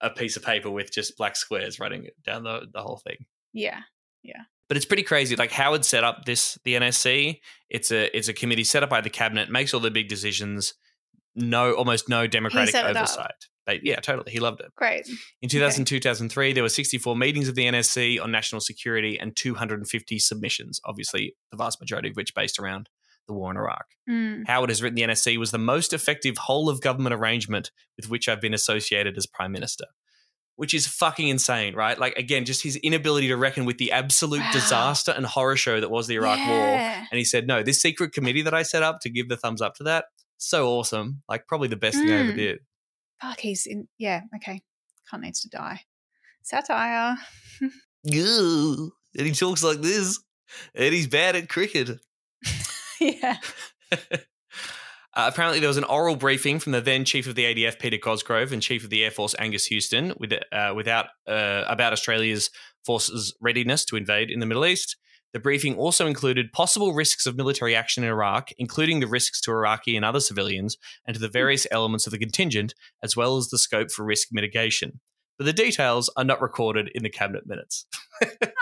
a 0.00 0.10
piece 0.10 0.36
of 0.36 0.42
paper 0.42 0.70
with 0.70 0.92
just 0.92 1.16
black 1.16 1.36
squares 1.36 1.78
running 1.78 2.08
down 2.26 2.42
the, 2.42 2.66
the 2.72 2.82
whole 2.82 2.96
thing. 2.96 3.26
Yeah. 3.52 3.80
Yeah. 4.22 4.42
But 4.66 4.76
it's 4.78 4.86
pretty 4.86 5.02
crazy. 5.02 5.36
Like 5.36 5.52
Howard 5.52 5.84
set 5.84 6.02
up 6.04 6.24
this 6.24 6.58
the 6.64 6.74
NSC. 6.74 7.40
It's 7.68 7.92
a 7.92 8.14
it's 8.16 8.28
a 8.28 8.32
committee 8.32 8.64
set 8.64 8.82
up 8.82 8.90
by 8.90 9.02
the 9.02 9.10
cabinet, 9.10 9.50
makes 9.50 9.72
all 9.74 9.80
the 9.80 9.90
big 9.90 10.08
decisions. 10.08 10.74
No, 11.36 11.72
almost 11.72 12.08
no 12.08 12.26
democratic 12.26 12.70
set 12.72 12.84
it 12.86 12.96
up. 12.96 13.02
oversight. 13.02 13.32
They, 13.66 13.80
yeah, 13.82 13.98
totally. 14.00 14.30
He 14.30 14.40
loved 14.40 14.60
it. 14.60 14.72
Great. 14.76 15.08
In 15.40 15.48
2002 15.48 15.98
2003, 15.98 16.52
there 16.52 16.62
were 16.62 16.68
64 16.68 17.16
meetings 17.16 17.48
of 17.48 17.54
the 17.54 17.64
NSC 17.64 18.20
on 18.22 18.30
national 18.30 18.60
security 18.60 19.18
and 19.18 19.34
250 19.34 20.18
submissions, 20.18 20.80
obviously, 20.84 21.34
the 21.50 21.56
vast 21.56 21.80
majority 21.80 22.10
of 22.10 22.16
which 22.16 22.34
based 22.34 22.58
around 22.58 22.88
the 23.26 23.32
war 23.32 23.50
in 23.50 23.56
Iraq. 23.56 23.86
Mm. 24.08 24.46
Howard 24.46 24.68
has 24.68 24.82
written 24.82 24.96
the 24.96 25.02
NSC 25.02 25.38
was 25.38 25.50
the 25.50 25.56
most 25.58 25.94
effective 25.94 26.36
whole 26.36 26.68
of 26.68 26.82
government 26.82 27.14
arrangement 27.14 27.70
with 27.96 28.10
which 28.10 28.28
I've 28.28 28.40
been 28.40 28.52
associated 28.52 29.16
as 29.16 29.26
prime 29.26 29.50
minister. 29.52 29.86
Which 30.56 30.72
is 30.74 30.86
fucking 30.86 31.26
insane, 31.26 31.74
right? 31.74 31.98
Like 31.98 32.16
again, 32.16 32.44
just 32.44 32.62
his 32.62 32.76
inability 32.76 33.26
to 33.28 33.36
reckon 33.36 33.64
with 33.64 33.78
the 33.78 33.90
absolute 33.90 34.38
Wow. 34.40 34.52
disaster 34.52 35.10
and 35.10 35.26
horror 35.26 35.56
show 35.56 35.80
that 35.80 35.90
was 35.90 36.06
the 36.06 36.14
Iraq 36.16 36.38
War. 36.46 36.56
And 37.10 37.18
he 37.18 37.24
said, 37.24 37.46
"No, 37.48 37.62
this 37.64 37.80
secret 37.82 38.12
committee 38.12 38.42
that 38.42 38.54
I 38.54 38.62
set 38.62 38.82
up 38.84 39.00
to 39.00 39.10
give 39.10 39.28
the 39.28 39.36
thumbs 39.36 39.60
up 39.62 39.74
to 39.76 39.84
that, 39.84 40.04
so 40.48 40.68
awesome. 40.68 41.22
Like 41.28 41.46
probably 41.46 41.68
the 41.68 41.76
best 41.76 41.96
thing 41.98 42.10
I 42.10 42.20
ever 42.20 42.32
Mm. 42.32 42.36
did." 42.36 42.58
Fuck, 43.20 43.40
he's 43.40 43.66
in. 43.66 43.88
Yeah, 43.98 44.22
okay. 44.36 44.60
Cunt 45.12 45.20
needs 45.20 45.40
to 45.42 45.48
die. 45.48 45.80
Satire. 46.42 47.16
Goo. 48.10 48.92
And 49.16 49.26
he 49.26 49.32
talks 49.32 49.62
like 49.62 49.80
this. 49.80 50.18
And 50.74 50.92
he's 50.94 51.06
bad 51.06 51.36
at 51.36 51.48
cricket. 51.48 51.98
yeah. 53.00 53.38
Uh, 55.16 55.28
apparently, 55.28 55.60
there 55.60 55.68
was 55.68 55.76
an 55.76 55.84
oral 55.84 56.16
briefing 56.16 56.58
from 56.58 56.72
the 56.72 56.80
then 56.80 57.04
chief 57.04 57.28
of 57.28 57.36
the 57.36 57.44
ADF, 57.44 57.78
Peter 57.78 57.98
Cosgrove, 57.98 58.52
and 58.52 58.60
chief 58.60 58.82
of 58.82 58.90
the 58.90 59.04
Air 59.04 59.12
Force, 59.12 59.34
Angus 59.38 59.66
Houston, 59.66 60.12
with 60.18 60.32
uh, 60.52 60.72
without 60.74 61.06
uh, 61.28 61.62
about 61.68 61.92
Australia's 61.92 62.50
forces' 62.84 63.32
readiness 63.40 63.84
to 63.86 63.96
invade 63.96 64.28
in 64.30 64.40
the 64.40 64.46
Middle 64.46 64.66
East. 64.66 64.96
The 65.34 65.40
briefing 65.40 65.76
also 65.76 66.06
included 66.06 66.52
possible 66.52 66.94
risks 66.94 67.26
of 67.26 67.36
military 67.36 67.74
action 67.74 68.04
in 68.04 68.10
Iraq, 68.10 68.50
including 68.56 69.00
the 69.00 69.08
risks 69.08 69.40
to 69.42 69.50
Iraqi 69.50 69.96
and 69.96 70.04
other 70.04 70.20
civilians, 70.20 70.78
and 71.06 71.14
to 71.14 71.20
the 71.20 71.28
various 71.28 71.66
elements 71.72 72.06
of 72.06 72.12
the 72.12 72.18
contingent, 72.18 72.72
as 73.02 73.16
well 73.16 73.36
as 73.36 73.48
the 73.48 73.58
scope 73.58 73.90
for 73.90 74.04
risk 74.04 74.28
mitigation. 74.30 75.00
But 75.36 75.46
the 75.46 75.52
details 75.52 76.08
are 76.16 76.22
not 76.22 76.40
recorded 76.40 76.88
in 76.94 77.02
the 77.02 77.10
cabinet 77.10 77.48
minutes. 77.48 77.84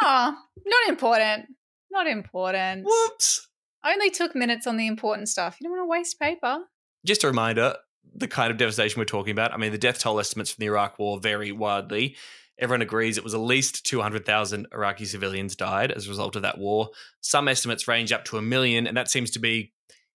Oh, 0.01 0.35
not 0.67 0.89
important. 0.89 1.45
Not 1.91 2.07
important. 2.07 2.87
Whoops. 2.87 3.47
I 3.85 3.93
only 3.93 4.09
took 4.09 4.35
minutes 4.35 4.67
on 4.67 4.79
the 4.79 4.87
important 4.87 5.29
stuff. 5.29 5.59
You 5.61 5.69
don't 5.69 5.77
want 5.77 5.87
to 5.87 5.91
waste 5.91 6.19
paper. 6.19 6.61
just 7.05 7.23
a 7.23 7.27
reminder 7.27 7.77
the 8.15 8.29
kind 8.29 8.51
of 8.51 8.57
devastation 8.57 8.99
we're 8.99 9.05
talking 9.05 9.33
about. 9.33 9.53
I 9.53 9.57
mean, 9.59 9.73
the 9.73 9.79
death 9.79 9.99
toll 9.99 10.19
estimates 10.21 10.51
from 10.51 10.63
the 10.63 10.67
Iraq 10.67 10.99
War 10.99 11.21
vary 11.21 11.53
widely. 11.53 12.17
Everyone 12.59 12.83
agrees 12.83 13.17
it 13.19 13.25
was 13.25 13.35
at 13.35 13.41
least 13.41 13.85
200,000 13.87 14.67
Iraqi 14.73 15.05
civilians 15.05 15.57
died 15.57 15.91
as 15.91 16.07
a 16.07 16.11
result 16.11 16.37
of 16.37 16.43
that 16.43 16.59
war. 16.59 16.91
Some 17.21 17.49
estimates 17.49 17.89
range 17.89 18.13
up 18.13 18.25
to 18.27 18.37
a 18.39 18.43
million, 18.43 18.87
and 18.87 18.97
that 18.97 19.11
seems 19.11 19.31
to 19.33 19.39
be, 19.39 19.73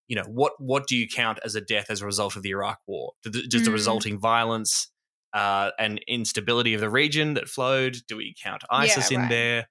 you 0.07 0.15
know, 0.15 0.23
what 0.23 0.53
what 0.59 0.88
do 0.88 0.95
you 0.95 1.07
count 1.07 1.39
as 1.43 1.55
a 1.55 1.61
death 1.61 1.88
as 1.89 2.01
a 2.01 2.05
result 2.05 2.35
of 2.35 2.43
the 2.43 2.51
Iraq 2.51 2.79
War? 2.88 3.13
Do 3.23 3.29
the- 3.31 3.47
Does 3.47 3.63
the 3.63 3.69
Mm. 3.71 3.73
resulting 3.73 4.19
violence 4.19 4.91
uh, 5.33 5.71
and 5.77 5.99
instability 6.07 6.73
of 6.73 6.79
the 6.79 6.89
region 6.89 7.33
that 7.33 7.49
flowed, 7.49 7.97
do 8.07 8.15
we 8.17 8.33
count 8.41 8.63
ISIS 8.71 9.11
in 9.11 9.19
right. 9.21 9.29
there? 9.29 9.69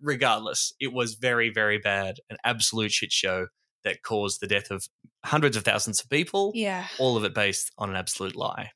Regardless, 0.00 0.72
it 0.80 0.92
was 0.92 1.14
very, 1.14 1.50
very 1.50 1.78
bad, 1.78 2.16
an 2.30 2.36
absolute 2.44 2.90
shit 2.92 3.12
show 3.12 3.48
that 3.84 4.02
caused 4.02 4.40
the 4.40 4.46
death 4.46 4.70
of 4.70 4.86
hundreds 5.24 5.56
of 5.56 5.64
thousands 5.64 6.00
of 6.00 6.08
people 6.08 6.52
Yeah. 6.54 6.86
all 6.98 7.16
of 7.16 7.24
it 7.24 7.34
based 7.34 7.70
on 7.76 7.90
an 7.90 7.96
absolute 7.96 8.34
lie. 8.36 8.70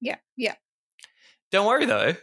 Yeah. 0.00 0.16
Yeah. 0.36 0.56
Don't 1.54 1.66
worry 1.66 1.86
though. 1.86 2.16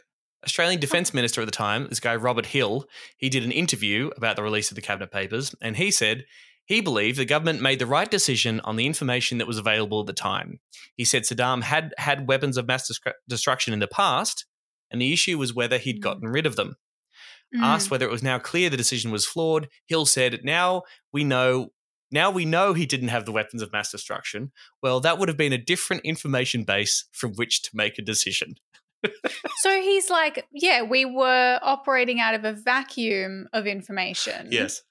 Australian 0.43 0.81
Defence 0.81 1.13
Minister 1.13 1.39
at 1.39 1.45
the 1.45 1.51
time, 1.51 1.87
this 1.87 2.01
guy 2.01 2.17
Robert 2.17 2.47
Hill, 2.47 2.85
he 3.15 3.29
did 3.29 3.45
an 3.45 3.51
interview 3.53 4.09
about 4.17 4.35
the 4.35 4.43
release 4.43 4.71
of 4.71 4.75
the 4.75 4.81
cabinet 4.81 5.09
papers, 5.09 5.55
and 5.61 5.77
he 5.77 5.89
said 5.89 6.25
he 6.65 6.81
believed 6.81 7.17
the 7.17 7.23
government 7.23 7.61
made 7.61 7.79
the 7.79 7.85
right 7.85 8.11
decision 8.11 8.59
on 8.65 8.75
the 8.75 8.85
information 8.85 9.37
that 9.37 9.47
was 9.47 9.57
available 9.57 10.01
at 10.01 10.07
the 10.07 10.11
time. 10.11 10.59
He 10.97 11.05
said 11.05 11.23
Saddam 11.23 11.63
had 11.63 11.93
had 11.97 12.27
weapons 12.27 12.57
of 12.57 12.67
mass 12.67 12.91
destruction 13.25 13.71
in 13.71 13.79
the 13.79 13.87
past, 13.87 14.45
and 14.91 15.01
the 15.01 15.13
issue 15.13 15.37
was 15.37 15.53
whether 15.53 15.77
he'd 15.77 16.01
gotten 16.01 16.27
rid 16.27 16.45
of 16.45 16.57
them. 16.57 16.75
Mm. 17.55 17.61
Asked 17.61 17.89
whether 17.89 18.05
it 18.05 18.11
was 18.11 18.21
now 18.21 18.37
clear 18.37 18.69
the 18.69 18.75
decision 18.75 19.11
was 19.11 19.25
flawed, 19.25 19.69
Hill 19.87 20.05
said, 20.05 20.41
"Now 20.43 20.81
we 21.13 21.23
know." 21.23 21.71
Now 22.13 22.31
we 22.31 22.43
know 22.43 22.73
he 22.73 22.85
didn't 22.85 23.07
have 23.07 23.23
the 23.23 23.31
weapons 23.31 23.61
of 23.61 23.71
mass 23.71 23.91
destruction. 23.91 24.51
Well, 24.83 24.99
that 24.99 25.17
would 25.17 25.29
have 25.29 25.37
been 25.37 25.53
a 25.53 25.57
different 25.57 26.03
information 26.03 26.65
base 26.65 27.05
from 27.13 27.31
which 27.35 27.61
to 27.61 27.69
make 27.73 27.97
a 27.97 28.01
decision. 28.01 28.55
So 29.61 29.81
he's 29.81 30.09
like, 30.09 30.45
yeah, 30.51 30.83
we 30.83 31.05
were 31.05 31.59
operating 31.61 32.19
out 32.19 32.35
of 32.35 32.45
a 32.45 32.53
vacuum 32.53 33.47
of 33.53 33.65
information. 33.67 34.47
Yes. 34.51 34.81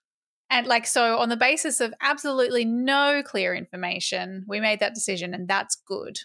And 0.51 0.67
like, 0.67 0.87
so 0.87 1.19
on 1.19 1.29
the 1.29 1.37
basis 1.37 1.81
of 1.81 1.95
absolutely 2.01 2.65
no 2.65 3.23
clear 3.25 3.55
information, 3.55 4.45
we 4.49 4.59
made 4.61 4.81
that 4.81 4.95
decision, 4.95 5.33
and 5.33 5.47
that's 5.47 5.77
good. 5.87 6.19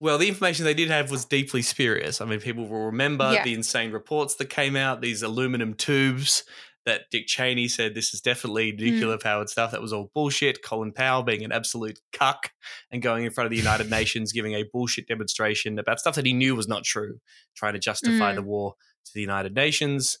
Well, 0.00 0.18
the 0.18 0.28
information 0.28 0.66
they 0.66 0.74
did 0.74 0.90
have 0.90 1.10
was 1.10 1.24
deeply 1.24 1.62
spurious. 1.62 2.20
I 2.20 2.26
mean, 2.26 2.40
people 2.40 2.66
will 2.68 2.86
remember 2.86 3.32
Yeah. 3.32 3.42
the 3.42 3.54
insane 3.54 3.90
reports 3.90 4.34
that 4.34 4.50
came 4.50 4.76
out, 4.76 5.00
these 5.00 5.22
aluminum 5.22 5.72
tubes 5.72 6.44
that 6.86 7.02
Dick 7.10 7.26
Cheney 7.26 7.66
said 7.68 7.94
this 7.94 8.12
is 8.12 8.20
definitely 8.20 8.72
nuclear 8.72 9.16
powered 9.18 9.48
stuff. 9.48 9.70
That 9.72 9.80
was 9.80 9.92
all 9.92 10.10
bullshit. 10.14 10.62
Colin 10.62 10.92
Powell 10.92 11.22
being 11.22 11.42
an 11.44 11.50
absolute 11.52 11.98
cuck 12.12 12.52
and 12.90 13.00
going 13.00 13.24
in 13.24 13.30
front 13.30 13.46
of 13.46 13.50
the 13.50 13.56
United 13.56 13.90
Nations, 13.98 14.32
giving 14.32 14.52
a 14.54 14.64
bullshit 14.72 15.08
demonstration 15.08 15.78
about 15.78 15.98
stuff 16.00 16.14
that 16.16 16.26
he 16.26 16.32
knew 16.34 16.54
was 16.54 16.68
not 16.68 16.84
true, 16.84 17.20
trying 17.56 17.72
to 17.72 17.78
justify 17.78 18.32
Mm. 18.32 18.36
the 18.36 18.42
war 18.42 18.74
to 19.06 19.10
the 19.14 19.20
United 19.20 19.54
Nations. 19.54 20.18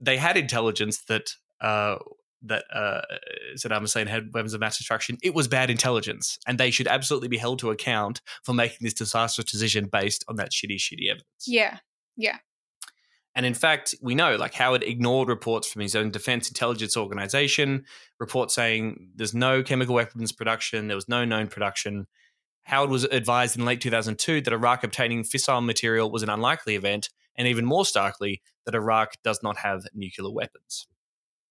They 0.00 0.16
had 0.16 0.36
intelligence 0.36 1.02
that 1.08 1.30
uh, 1.60 1.96
that 2.42 2.64
uh, 2.72 3.02
Saddam 3.56 3.80
Hussein 3.80 4.06
had 4.06 4.32
weapons 4.32 4.54
of 4.54 4.60
mass 4.60 4.78
destruction. 4.78 5.18
It 5.22 5.34
was 5.34 5.46
bad 5.46 5.68
intelligence, 5.68 6.38
and 6.46 6.56
they 6.56 6.70
should 6.70 6.86
absolutely 6.86 7.28
be 7.28 7.36
held 7.36 7.58
to 7.58 7.70
account 7.70 8.22
for 8.44 8.54
making 8.54 8.78
this 8.80 8.94
disastrous 8.94 9.50
decision 9.50 9.88
based 9.92 10.24
on 10.26 10.36
that 10.36 10.50
shitty, 10.50 10.76
shitty 10.76 11.10
evidence. 11.10 11.26
Yeah. 11.46 11.78
Yeah. 12.16 12.38
And 13.34 13.46
in 13.46 13.54
fact, 13.54 13.94
we 14.02 14.14
know 14.14 14.36
like 14.36 14.54
Howard 14.54 14.82
ignored 14.82 15.28
reports 15.28 15.70
from 15.70 15.82
his 15.82 15.94
own 15.94 16.10
defense 16.10 16.48
intelligence 16.48 16.96
organization, 16.96 17.84
reports 18.18 18.54
saying 18.54 19.10
there's 19.14 19.34
no 19.34 19.62
chemical 19.62 19.94
weapons 19.94 20.32
production, 20.32 20.88
there 20.88 20.96
was 20.96 21.08
no 21.08 21.24
known 21.24 21.46
production. 21.46 22.06
Howard 22.64 22.90
was 22.90 23.04
advised 23.04 23.56
in 23.56 23.64
late 23.64 23.80
2002 23.80 24.42
that 24.42 24.52
Iraq 24.52 24.84
obtaining 24.84 25.22
fissile 25.22 25.64
material 25.64 26.10
was 26.10 26.22
an 26.22 26.28
unlikely 26.28 26.74
event, 26.74 27.08
and 27.36 27.48
even 27.48 27.64
more 27.64 27.84
starkly, 27.84 28.42
that 28.66 28.74
Iraq 28.74 29.14
does 29.24 29.42
not 29.42 29.58
have 29.58 29.84
nuclear 29.94 30.30
weapons. 30.30 30.86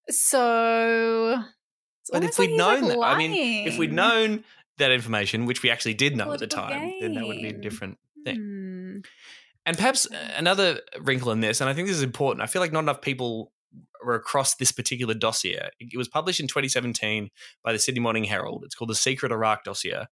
So. 0.09 1.43
But 2.11 2.23
if 2.23 2.39
we'd 2.39 2.57
known 2.57 2.84
like, 2.84 2.93
that, 2.93 3.03
I 3.03 3.17
mean, 3.17 3.67
if 3.67 3.77
we'd 3.77 3.93
known 3.93 4.43
that 4.77 4.91
information, 4.91 5.45
which 5.45 5.61
we 5.61 5.69
actually 5.69 5.93
did 5.93 6.17
know 6.17 6.32
at 6.32 6.39
the 6.39 6.47
time, 6.47 6.93
then 6.99 7.13
that 7.13 7.27
would 7.27 7.38
be 7.38 7.49
a 7.49 7.53
different 7.53 7.97
thing. 8.23 8.36
Hmm. 8.38 8.99
And 9.70 9.78
perhaps 9.78 10.07
another 10.36 10.82
wrinkle 10.99 11.32
in 11.32 11.41
this, 11.41 11.61
and 11.61 11.70
I 11.70 11.76
think 11.76 11.88
this 11.88 11.97
is 11.97 12.01
important. 12.01 12.41
I 12.41 12.47
feel 12.47 12.59
like 12.59 12.72
not 12.72 12.80
enough 12.80 13.03
people 13.03 13.51
were 14.03 14.15
across 14.15 14.55
this 14.55 14.72
particular 14.72 15.13
dossier. 15.13 15.70
It 15.80 15.95
was 15.95 16.07
published 16.07 16.39
in 16.39 16.47
2017 16.47 17.30
by 17.63 17.72
the 17.72 17.78
Sydney 17.78 17.99
Morning 17.99 18.24
Herald. 18.24 18.63
It's 18.65 18.74
called 18.74 18.89
the 18.89 18.95
Secret 18.95 19.32
Iraq 19.32 19.63
Dossier. 19.63 20.05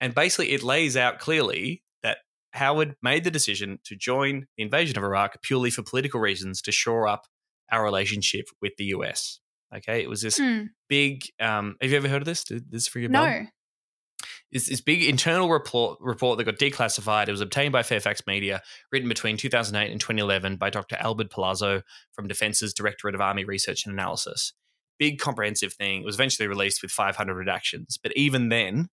And 0.00 0.16
basically, 0.16 0.50
it 0.50 0.64
lays 0.64 0.96
out 0.96 1.20
clearly 1.20 1.84
that 2.02 2.18
Howard 2.54 2.96
made 3.00 3.22
the 3.22 3.30
decision 3.30 3.78
to 3.84 3.94
join 3.94 4.48
the 4.56 4.64
invasion 4.64 4.98
of 4.98 5.04
Iraq 5.04 5.42
purely 5.42 5.70
for 5.70 5.84
political 5.84 6.18
reasons 6.18 6.60
to 6.62 6.72
shore 6.72 7.06
up 7.06 7.26
our 7.70 7.84
relationship 7.84 8.46
with 8.60 8.72
the 8.78 8.86
US. 8.86 9.38
Okay, 9.72 10.02
it 10.02 10.08
was 10.08 10.22
this 10.22 10.38
Hmm. 10.38 10.62
big. 10.88 11.22
Um, 11.38 11.76
have 11.80 11.92
you 11.92 11.96
ever 11.96 12.08
heard 12.08 12.22
of 12.22 12.26
this? 12.26 12.42
Did 12.42 12.68
this 12.72 12.92
your 12.92 13.04
a 13.04 13.08
bell? 13.10 13.22
This 14.50 14.80
big 14.80 15.02
internal 15.02 15.50
report 15.50 15.98
report 16.00 16.38
that 16.38 16.44
got 16.44 16.56
declassified. 16.56 17.28
It 17.28 17.32
was 17.32 17.42
obtained 17.42 17.72
by 17.72 17.82
Fairfax 17.82 18.22
Media, 18.26 18.62
written 18.90 19.08
between 19.08 19.36
2008 19.36 19.90
and 19.90 20.00
2011 20.00 20.56
by 20.56 20.70
Dr. 20.70 20.96
Albert 20.98 21.30
Palazzo 21.30 21.82
from 22.12 22.28
Defense's 22.28 22.72
Directorate 22.72 23.14
of 23.14 23.20
Army 23.20 23.44
Research 23.44 23.84
and 23.84 23.92
Analysis. 23.92 24.54
Big 24.98 25.18
comprehensive 25.18 25.74
thing. 25.74 26.00
It 26.00 26.06
was 26.06 26.16
eventually 26.16 26.48
released 26.48 26.80
with 26.80 26.90
500 26.90 27.34
redactions, 27.34 27.98
but 28.02 28.16
even 28.16 28.48
then, 28.48 28.88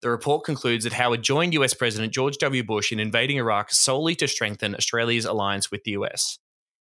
the 0.00 0.10
report 0.10 0.44
concludes 0.44 0.84
that 0.84 0.92
Howard 0.94 1.22
joined 1.22 1.54
US 1.54 1.74
President 1.74 2.12
George 2.12 2.38
W. 2.38 2.64
Bush 2.64 2.90
in 2.90 3.00
invading 3.00 3.36
Iraq 3.36 3.70
solely 3.70 4.14
to 4.16 4.28
strengthen 4.28 4.74
Australia's 4.74 5.24
alliance 5.24 5.70
with 5.70 5.84
the 5.84 5.92
US. 5.92 6.38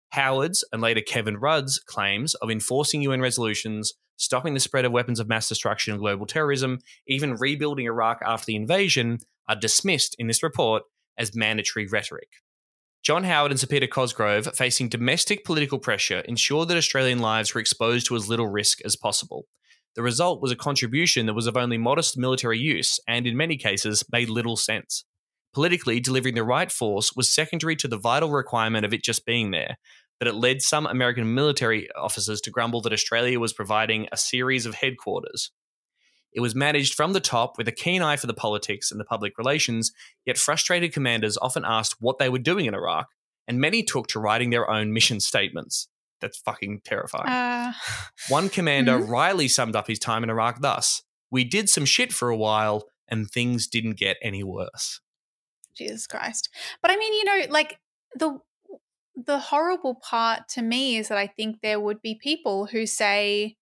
Howard's 0.09 0.63
and 0.71 0.81
later 0.81 1.01
Kevin 1.01 1.37
Rudd's 1.37 1.79
claims 1.79 2.35
of 2.35 2.49
enforcing 2.49 3.01
UN 3.01 3.21
resolutions, 3.21 3.93
stopping 4.17 4.53
the 4.53 4.59
spread 4.59 4.85
of 4.85 4.91
weapons 4.91 5.19
of 5.19 5.27
mass 5.27 5.49
destruction 5.49 5.93
and 5.93 6.01
global 6.01 6.25
terrorism, 6.25 6.79
even 7.07 7.35
rebuilding 7.35 7.85
Iraq 7.85 8.19
after 8.25 8.45
the 8.45 8.55
invasion, 8.55 9.19
are 9.47 9.55
dismissed 9.55 10.15
in 10.19 10.27
this 10.27 10.43
report 10.43 10.83
as 11.17 11.35
mandatory 11.35 11.87
rhetoric. 11.87 12.29
John 13.03 13.23
Howard 13.23 13.51
and 13.51 13.59
Sir 13.59 13.67
Peter 13.67 13.87
Cosgrove, 13.87 14.47
facing 14.55 14.89
domestic 14.89 15.45
political 15.45 15.79
pressure, 15.79 16.19
ensured 16.21 16.67
that 16.67 16.77
Australian 16.77 17.19
lives 17.19 17.53
were 17.53 17.61
exposed 17.61 18.07
to 18.07 18.15
as 18.15 18.27
little 18.27 18.47
risk 18.47 18.81
as 18.83 18.95
possible. 18.95 19.45
The 19.95 20.03
result 20.03 20.41
was 20.41 20.51
a 20.51 20.55
contribution 20.55 21.25
that 21.25 21.33
was 21.33 21.47
of 21.47 21.57
only 21.57 21.77
modest 21.77 22.17
military 22.17 22.59
use 22.59 22.99
and, 23.07 23.25
in 23.25 23.37
many 23.37 23.55
cases, 23.55 24.03
made 24.11 24.29
little 24.29 24.57
sense. 24.57 25.05
Politically, 25.57 25.99
delivering 25.99 26.35
the 26.35 26.43
right 26.43 26.71
force 26.71 27.15
was 27.15 27.31
secondary 27.31 27.75
to 27.77 27.87
the 27.87 27.97
vital 27.97 28.29
requirement 28.29 28.85
of 28.85 28.93
it 28.93 29.03
just 29.03 29.25
being 29.25 29.49
there, 29.49 29.77
but 30.19 30.27
it 30.27 30.35
led 30.35 30.61
some 30.61 30.85
American 30.85 31.33
military 31.33 31.89
officers 31.93 32.39
to 32.41 32.51
grumble 32.51 32.79
that 32.81 32.93
Australia 32.93 33.39
was 33.39 33.53
providing 33.53 34.07
a 34.11 34.17
series 34.17 34.67
of 34.67 34.75
headquarters. 34.75 35.49
It 36.31 36.41
was 36.41 36.53
managed 36.53 36.93
from 36.93 37.13
the 37.13 37.19
top 37.19 37.57
with 37.57 37.67
a 37.67 37.71
keen 37.71 38.03
eye 38.03 38.17
for 38.17 38.27
the 38.27 38.35
politics 38.35 38.91
and 38.91 38.99
the 38.99 39.03
public 39.03 39.35
relations, 39.39 39.91
yet 40.27 40.37
frustrated 40.37 40.93
commanders 40.93 41.39
often 41.41 41.65
asked 41.65 41.95
what 41.99 42.19
they 42.19 42.29
were 42.29 42.37
doing 42.37 42.67
in 42.67 42.75
Iraq, 42.75 43.07
and 43.47 43.59
many 43.59 43.81
took 43.81 44.05
to 44.09 44.19
writing 44.19 44.51
their 44.51 44.69
own 44.69 44.93
mission 44.93 45.19
statements. 45.19 45.87
That's 46.21 46.37
fucking 46.37 46.81
terrifying. 46.85 47.29
Uh, 47.29 47.73
One 48.29 48.49
commander, 48.49 48.99
Mhm. 48.99 49.09
Riley, 49.09 49.47
summed 49.47 49.75
up 49.75 49.87
his 49.87 49.97
time 49.97 50.23
in 50.23 50.29
Iraq 50.29 50.61
thus 50.61 51.01
We 51.31 51.43
did 51.43 51.67
some 51.67 51.85
shit 51.85 52.13
for 52.13 52.29
a 52.29 52.37
while, 52.37 52.83
and 53.07 53.27
things 53.27 53.65
didn't 53.65 53.97
get 53.97 54.17
any 54.21 54.43
worse. 54.43 54.99
Jesus 55.77 56.07
Christ. 56.07 56.49
But 56.81 56.91
I 56.91 56.97
mean, 56.97 57.13
you 57.13 57.23
know, 57.25 57.41
like 57.49 57.79
the 58.15 58.39
the 59.15 59.39
horrible 59.39 59.95
part 59.95 60.47
to 60.49 60.61
me 60.61 60.97
is 60.97 61.07
that 61.07 61.17
I 61.17 61.25
think 61.27 61.61
there 61.61 61.79
would 61.79 62.01
be 62.03 62.15
people 62.21 62.67
who 62.67 62.85
say 62.85 63.55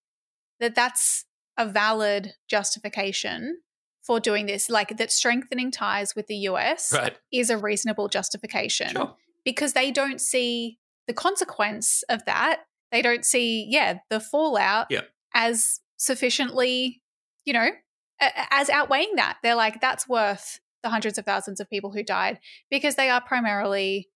that 0.59 0.75
that's 0.75 1.25
a 1.57 1.65
valid 1.65 2.33
justification 2.49 3.59
for 4.03 4.19
doing 4.19 4.45
this, 4.45 4.69
like 4.69 4.97
that 4.97 5.11
strengthening 5.11 5.71
ties 5.71 6.13
with 6.15 6.27
the 6.27 6.35
US 6.49 6.91
Right. 6.93 7.17
is 7.31 7.49
a 7.49 7.57
reasonable 7.57 8.07
justification 8.09 8.93
because 9.45 9.73
they 9.73 9.91
don't 9.91 10.19
see 10.19 10.77
the 11.07 11.13
consequence 11.13 12.03
of 12.09 12.25
that. 12.25 12.65
They 12.91 13.01
don't 13.01 13.25
see, 13.25 13.65
yeah, 13.69 13.99
the 14.09 14.19
fallout 14.19 14.87
Yeah. 14.91 15.01
as 15.33 15.79
sufficiently, 15.97 17.01
you 17.45 17.53
know, 17.53 17.69
as 18.19 18.69
outweighing 18.69 19.15
that. 19.15 19.37
They're 19.41 19.55
like, 19.55 19.81
that's 19.81 20.07
worth 20.07 20.59
the 20.85 20.89
hundreds 20.91 21.17
of 21.17 21.25
thousands 21.25 21.59
of 21.59 21.69
people 21.69 21.91
who 21.91 22.03
died 22.03 22.39
because 22.69 22.95
they 22.95 23.09
are 23.09 23.19
primarily 23.21 24.07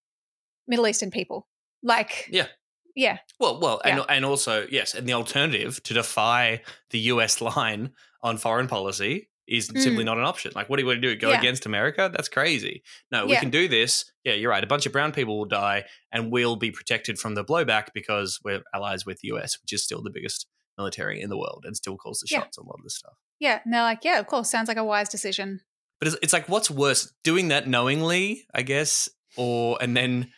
Middle 0.68 0.88
Eastern 0.88 1.12
people. 1.12 1.48
Like, 1.84 2.28
Yeah. 2.32 2.48
yeah, 2.96 3.18
Well, 3.40 3.60
well, 3.60 3.82
and 3.84 3.98
Yeah. 3.98 4.06
and 4.08 4.24
also 4.26 4.68
yes, 4.70 4.94
and 4.94 5.08
the 5.08 5.14
alternative 5.14 5.82
to 5.84 5.94
defy 5.94 6.62
the 6.92 7.00
U.S. 7.14 7.42
line 7.52 7.92
on 8.22 8.38
foreign 8.38 8.68
policy 8.68 9.30
is 9.48 9.66
simply 9.66 10.04
Mm. 10.04 10.06
not 10.06 10.18
an 10.20 10.26
option. 10.26 10.52
Like, 10.54 10.70
what 10.70 10.76
do 10.78 10.84
you 10.84 10.88
want 10.88 11.02
to 11.02 11.08
do? 11.10 11.16
Go 11.16 11.32
Yeah. 11.32 11.40
against 11.40 11.66
America? 11.66 12.08
That's 12.14 12.30
crazy. 12.30 12.84
No, 13.12 13.26
we 13.26 13.32
Yeah. 13.32 13.40
can 13.40 13.50
do 13.50 13.68
this. 13.68 14.12
Yeah, 14.24 14.34
you're 14.34 14.52
right. 14.52 14.64
A 14.64 14.68
bunch 14.68 14.86
of 14.86 14.92
brown 14.92 15.12
people 15.12 15.40
will 15.40 15.46
die, 15.48 15.86
and 16.12 16.32
we'll 16.32 16.56
be 16.56 16.70
protected 16.70 17.18
from 17.18 17.34
the 17.34 17.44
blowback 17.44 17.88
because 17.96 18.40
we're 18.44 18.62
allies 18.76 19.08
with 19.08 19.22
the 19.22 19.30
U.S., 19.30 19.58
which 19.60 19.74
is 19.74 19.84
still 19.84 20.04
the 20.04 20.12
biggest 20.12 20.46
military 20.78 21.20
in 21.20 21.30
the 21.32 21.38
world 21.38 21.64
and 21.66 21.76
still 21.76 21.98
calls 21.98 22.20
the 22.20 22.28
Yeah. 22.30 22.42
shots 22.42 22.58
on 22.60 22.66
a 22.66 22.68
lot 22.68 22.78
of 22.78 22.84
this 22.84 22.98
stuff. 22.98 23.16
yeah. 23.40 23.62
And 23.66 23.74
they're 23.74 23.82
like, 23.82 24.04
yeah, 24.04 24.20
of 24.20 24.28
course, 24.28 24.52
sounds 24.52 24.68
like 24.68 24.78
a 24.78 24.84
wise 24.84 25.10
decision. 25.10 25.62
But 26.00 26.08
it's, 26.08 26.18
it's 26.22 26.34
like, 26.34 26.47
what's 26.47 26.72
worse, 26.72 27.12
doing 27.24 27.50
that 27.50 27.68
knowingly, 27.68 28.45
I 28.54 28.62
guess, 28.62 29.10
or 29.38 29.78
and 29.82 29.95
then 29.97 30.32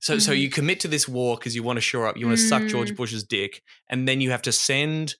so 0.00 0.18
so 0.18 0.32
Mhm. 0.32 0.40
you 0.40 0.50
commit 0.50 0.80
to 0.80 0.88
this 0.88 1.08
war 1.08 1.36
because 1.36 1.54
you 1.56 1.62
want 1.62 1.78
to 1.78 1.80
shore 1.80 2.06
up, 2.06 2.16
you 2.18 2.26
want 2.26 2.38
to 2.38 2.44
suck 2.46 2.66
George 2.66 2.92
Mm. 2.92 2.96
Bush's 2.96 3.24
dick, 3.24 3.62
and 3.88 4.06
then 4.06 4.20
you 4.20 4.30
have 4.30 4.42
to 4.42 4.52
send, 4.52 5.14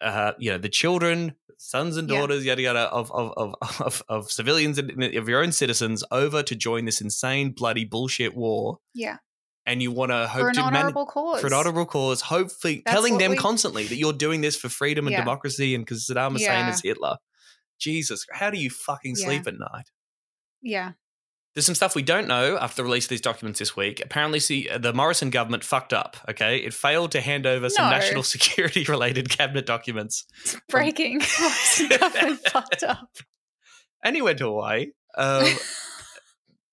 uh, 0.00 0.32
you 0.38 0.50
know, 0.50 0.58
the 0.58 0.68
children, 0.68 1.34
sons 1.58 1.96
and 1.96 2.08
Yeah. 2.08 2.18
daughters, 2.20 2.44
yada 2.44 2.62
yada, 2.62 2.80
of 2.90 3.10
of 3.12 3.32
of 3.36 3.54
of, 3.80 4.02
of 4.08 4.32
civilians 4.32 4.78
and 4.78 4.90
of 5.02 5.28
your 5.28 5.42
own 5.42 5.52
citizens 5.52 6.02
over 6.10 6.42
to 6.42 6.54
join 6.54 6.84
this 6.86 7.00
insane, 7.00 7.50
bloody 7.52 7.84
bullshit 7.84 8.34
war, 8.34 8.78
Yeah. 8.94 9.18
and 9.66 9.82
you 9.82 9.92
want 9.92 10.12
to 10.12 10.26
hope 10.28 10.40
For 10.42 10.48
an 10.48 10.54
to 10.54 10.62
man- 10.62 10.76
honorable 10.76 11.06
cause. 11.06 11.40
for 11.42 11.46
an 11.46 11.52
honorable 11.52 11.86
cause, 11.86 12.22
hopefully 12.22 12.82
That's 12.84 12.94
telling 12.94 13.18
them 13.18 13.32
we- 13.32 13.36
constantly 13.36 13.86
that 13.86 13.96
you're 13.96 14.12
doing 14.14 14.40
this 14.40 14.56
for 14.56 14.68
freedom 14.70 15.06
and 15.06 15.12
Yeah. 15.12 15.20
democracy, 15.20 15.74
and 15.74 15.84
because 15.84 16.06
Saddam 16.06 16.32
Hussein 16.32 16.46
Yeah. 16.66 16.72
is 16.72 16.80
Hitler. 16.82 17.18
Jesus, 17.84 18.24
how 18.32 18.48
do 18.50 18.58
you 18.58 18.70
fucking 18.70 19.14
Yeah. 19.18 19.24
sleep 19.26 19.46
at 19.46 19.54
night? 19.58 19.90
Yeah. 20.62 20.92
There's 21.54 21.66
some 21.66 21.74
stuff 21.76 21.94
we 21.94 22.02
don't 22.02 22.26
know 22.26 22.56
after 22.58 22.76
the 22.76 22.84
release 22.84 23.04
of 23.04 23.10
these 23.10 23.20
documents 23.20 23.58
this 23.60 23.76
week. 23.76 24.00
Apparently, 24.04 24.40
see, 24.40 24.68
the 24.76 24.92
Morrison 24.92 25.30
government 25.30 25.62
fucked 25.62 25.92
up. 25.92 26.16
Okay, 26.28 26.56
it 26.58 26.74
failed 26.74 27.12
to 27.12 27.20
hand 27.20 27.46
over 27.46 27.68
some 27.68 27.84
No. 27.84 27.90
national 27.90 28.22
security-related 28.34 29.28
cabinet 29.28 29.66
documents, 29.66 30.24
It's 30.42 30.56
Breaking. 30.68 31.18
Morrison 31.40 31.88
government 31.88 32.40
fucked 32.48 32.82
up. 32.82 33.08
and 34.02 34.16
he 34.16 34.22
went 34.22 34.38
to 34.38 34.46
Hawaii. 34.46 34.86
Um, 35.16 35.46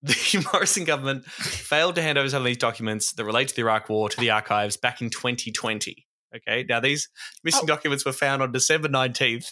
the 0.01 0.45
Morrison 0.51 0.83
government 0.83 1.25
failed 1.25 1.93
to 1.95 2.01
hand 2.01 2.17
over 2.17 2.29
some 2.29 2.41
of 2.41 2.45
these 2.45 2.57
documents 2.57 3.13
that 3.13 3.23
relate 3.25 3.49
to 3.49 3.55
the 3.55 3.61
Iraq 3.61 3.87
War 3.89 4.09
to 4.09 4.19
the 4.19 4.31
archives 4.31 4.77
back 4.77 4.99
in 5.01 5.09
2020. 5.11 6.07
Okay, 6.35 6.65
now 6.67 6.79
these 6.79 7.09
missing 7.43 7.61
Oh. 7.65 7.67
documents 7.67 8.03
were 8.05 8.13
found 8.13 8.41
on 8.41 8.51
December 8.51 8.87
19th 8.87 9.51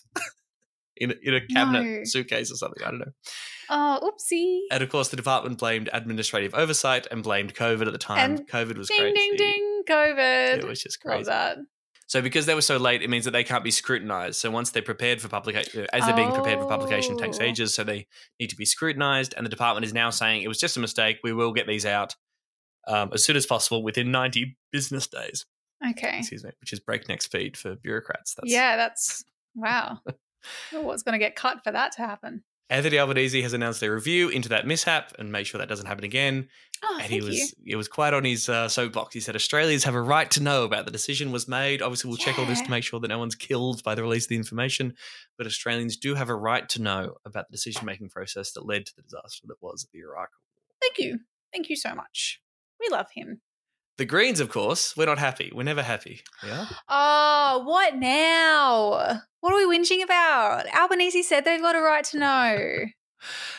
in 1.00 1.12
a, 1.12 1.16
in 1.24 1.34
a 1.36 1.42
cabinet 1.48 1.84
No. 1.84 2.04
suitcase 2.04 2.52
or 2.52 2.56
something. 2.56 2.84
I 2.84 2.90
don't 2.92 3.00
know. 3.00 3.12
Oh, 3.70 4.12
oopsie. 4.12 4.62
And 4.72 4.82
of 4.84 4.90
course, 4.90 5.10
the 5.10 5.18
department 5.18 5.58
blamed 5.60 5.90
administrative 5.94 6.54
oversight 6.56 7.08
and 7.12 7.24
blamed 7.24 7.54
COVID 7.56 7.86
at 7.88 7.92
the 7.92 7.98
time. 8.00 8.18
And 8.38 8.48
COVID 8.48 8.78
was 8.78 8.88
Ding, 8.88 9.00
crazy. 9.00 9.14
ding, 9.16 9.36
ding. 9.38 9.84
COVID. 9.88 10.58
It 10.60 10.68
was 10.68 10.82
just 10.82 11.04
Love 11.06 11.14
crazy. 11.16 11.30
that. 11.30 11.58
So 12.08 12.22
because 12.24 12.48
they 12.48 12.56
were 12.56 12.62
so 12.62 12.78
late, 12.78 13.04
it 13.04 13.10
means 13.10 13.26
that 13.26 13.32
they 13.32 13.44
can't 13.44 13.64
be 13.64 13.70
scrutinized. 13.70 14.40
So 14.40 14.50
once 14.50 14.72
they're 14.72 14.82
prepared 14.82 15.22
for 15.22 15.28
publication, 15.30 15.86
as 15.94 16.06
they're 16.06 16.16
being 16.16 16.32
prepared 16.32 16.58
for 16.60 16.68
publication, 16.68 17.16
it 17.16 17.20
takes 17.22 17.40
Oh. 17.40 17.44
ages. 17.44 17.76
So 17.76 17.84
they 17.84 18.08
need 18.40 18.50
to 18.50 18.56
be 18.56 18.66
scrutinized. 18.66 19.36
And 19.38 19.46
the 19.46 19.50
department 19.50 19.86
is 19.86 19.94
now 19.94 20.10
saying 20.10 20.42
it 20.42 20.48
was 20.48 20.58
just 20.60 20.76
a 20.76 20.80
mistake. 20.80 21.20
We 21.24 21.34
will 21.34 21.54
get 21.54 21.68
these 21.68 21.86
out 21.86 22.16
um, 22.88 23.12
as 23.14 23.24
soon 23.24 23.36
as 23.36 23.46
possible 23.46 23.84
within 23.84 24.10
90 24.10 24.58
business 24.72 25.06
days. 25.06 25.46
Okay. 25.88 26.18
Excuse 26.18 26.44
me, 26.44 26.50
which 26.62 26.74
is 26.74 26.80
breakneck 26.80 27.22
speed 27.22 27.56
for 27.56 27.76
bureaucrats. 27.76 28.34
That's 28.34 28.52
yeah, 28.52 28.76
that's 28.76 29.24
wow. 29.54 30.00
Oh, 30.74 30.82
What's 30.82 31.04
going 31.04 31.14
to 31.14 31.24
get 31.24 31.36
cut 31.36 31.64
for 31.64 31.72
that 31.72 31.92
to 31.94 32.02
happen? 32.02 32.44
Anthony 32.72 33.00
Albanese 33.00 33.42
has 33.42 33.54
announced 33.54 33.82
a 33.82 33.92
review 33.92 34.30
into 34.30 34.50
that 34.50 34.68
mishap 34.68 35.14
and 35.18 35.32
make 35.32 35.48
sure 35.48 35.58
that 35.58 35.68
doesn't 35.68 35.88
happen 35.88 36.04
again. 36.04 36.50
Oh, 36.84 37.00
and 37.02 37.12
he 37.12 37.20
was 37.20 37.36
you. 37.36 37.74
it 37.74 37.76
was 37.76 37.88
quite 37.88 38.14
on 38.14 38.24
his 38.24 38.48
uh, 38.48 38.70
soapbox. 38.70 39.14
He 39.14 39.20
said 39.20 39.36
Australians 39.36 39.84
have 39.86 39.96
a 39.96 40.02
right 40.02 40.30
to 40.32 40.42
know 40.44 40.64
about 40.64 40.86
the 40.86 40.92
decision 40.92 41.32
was 41.32 41.48
made. 41.48 41.82
Obviously, 41.82 42.10
we'll 42.10 42.18
check 42.18 42.38
all 42.38 42.46
this 42.46 42.62
to 42.62 42.70
make 42.70 42.84
sure 42.84 43.00
that 43.00 43.08
no 43.08 43.18
one's 43.18 43.36
killed 43.36 43.84
by 43.84 43.96
the 43.96 44.04
release 44.04 44.26
of 44.26 44.30
the 44.30 44.36
information. 44.36 44.94
But 45.36 45.48
Australians 45.48 45.98
do 45.98 46.14
have 46.14 46.30
a 46.30 46.36
right 46.36 46.70
to 46.70 46.82
know 46.82 47.16
about 47.26 47.48
the 47.50 47.54
decision 47.54 47.86
making 47.86 48.10
process 48.10 48.52
that 48.52 48.68
led 48.68 48.86
to 48.86 48.96
the 48.96 49.02
disaster 49.02 49.48
that 49.48 49.58
was 49.62 49.88
the 49.92 50.00
Iraq. 50.00 50.30
War. 50.30 50.78
Thank 50.80 51.00
you. 51.00 51.20
Thank 51.52 51.70
you 51.70 51.76
so 51.76 51.96
much. 51.96 52.40
We 52.80 52.88
love 52.92 53.08
him. 53.14 53.42
The 54.00 54.06
Greens, 54.06 54.40
of 54.40 54.48
course, 54.48 54.96
we're 54.96 55.08
not 55.08 55.20
happy. 55.20 55.52
We're 55.54 55.64
never 55.64 55.84
happy. 55.84 56.22
Yeah. 56.42 56.68
Oh, 56.88 57.64
what 57.66 57.96
now? 57.98 59.20
What 59.42 59.54
are 59.54 59.68
we 59.68 59.78
whinging 59.78 60.02
about? 60.02 60.74
Albanese 60.74 61.22
said 61.24 61.44
they've 61.44 61.60
got 61.60 61.76
a 61.76 61.82
right 61.82 62.06
to 62.06 62.18
know. 62.18 62.58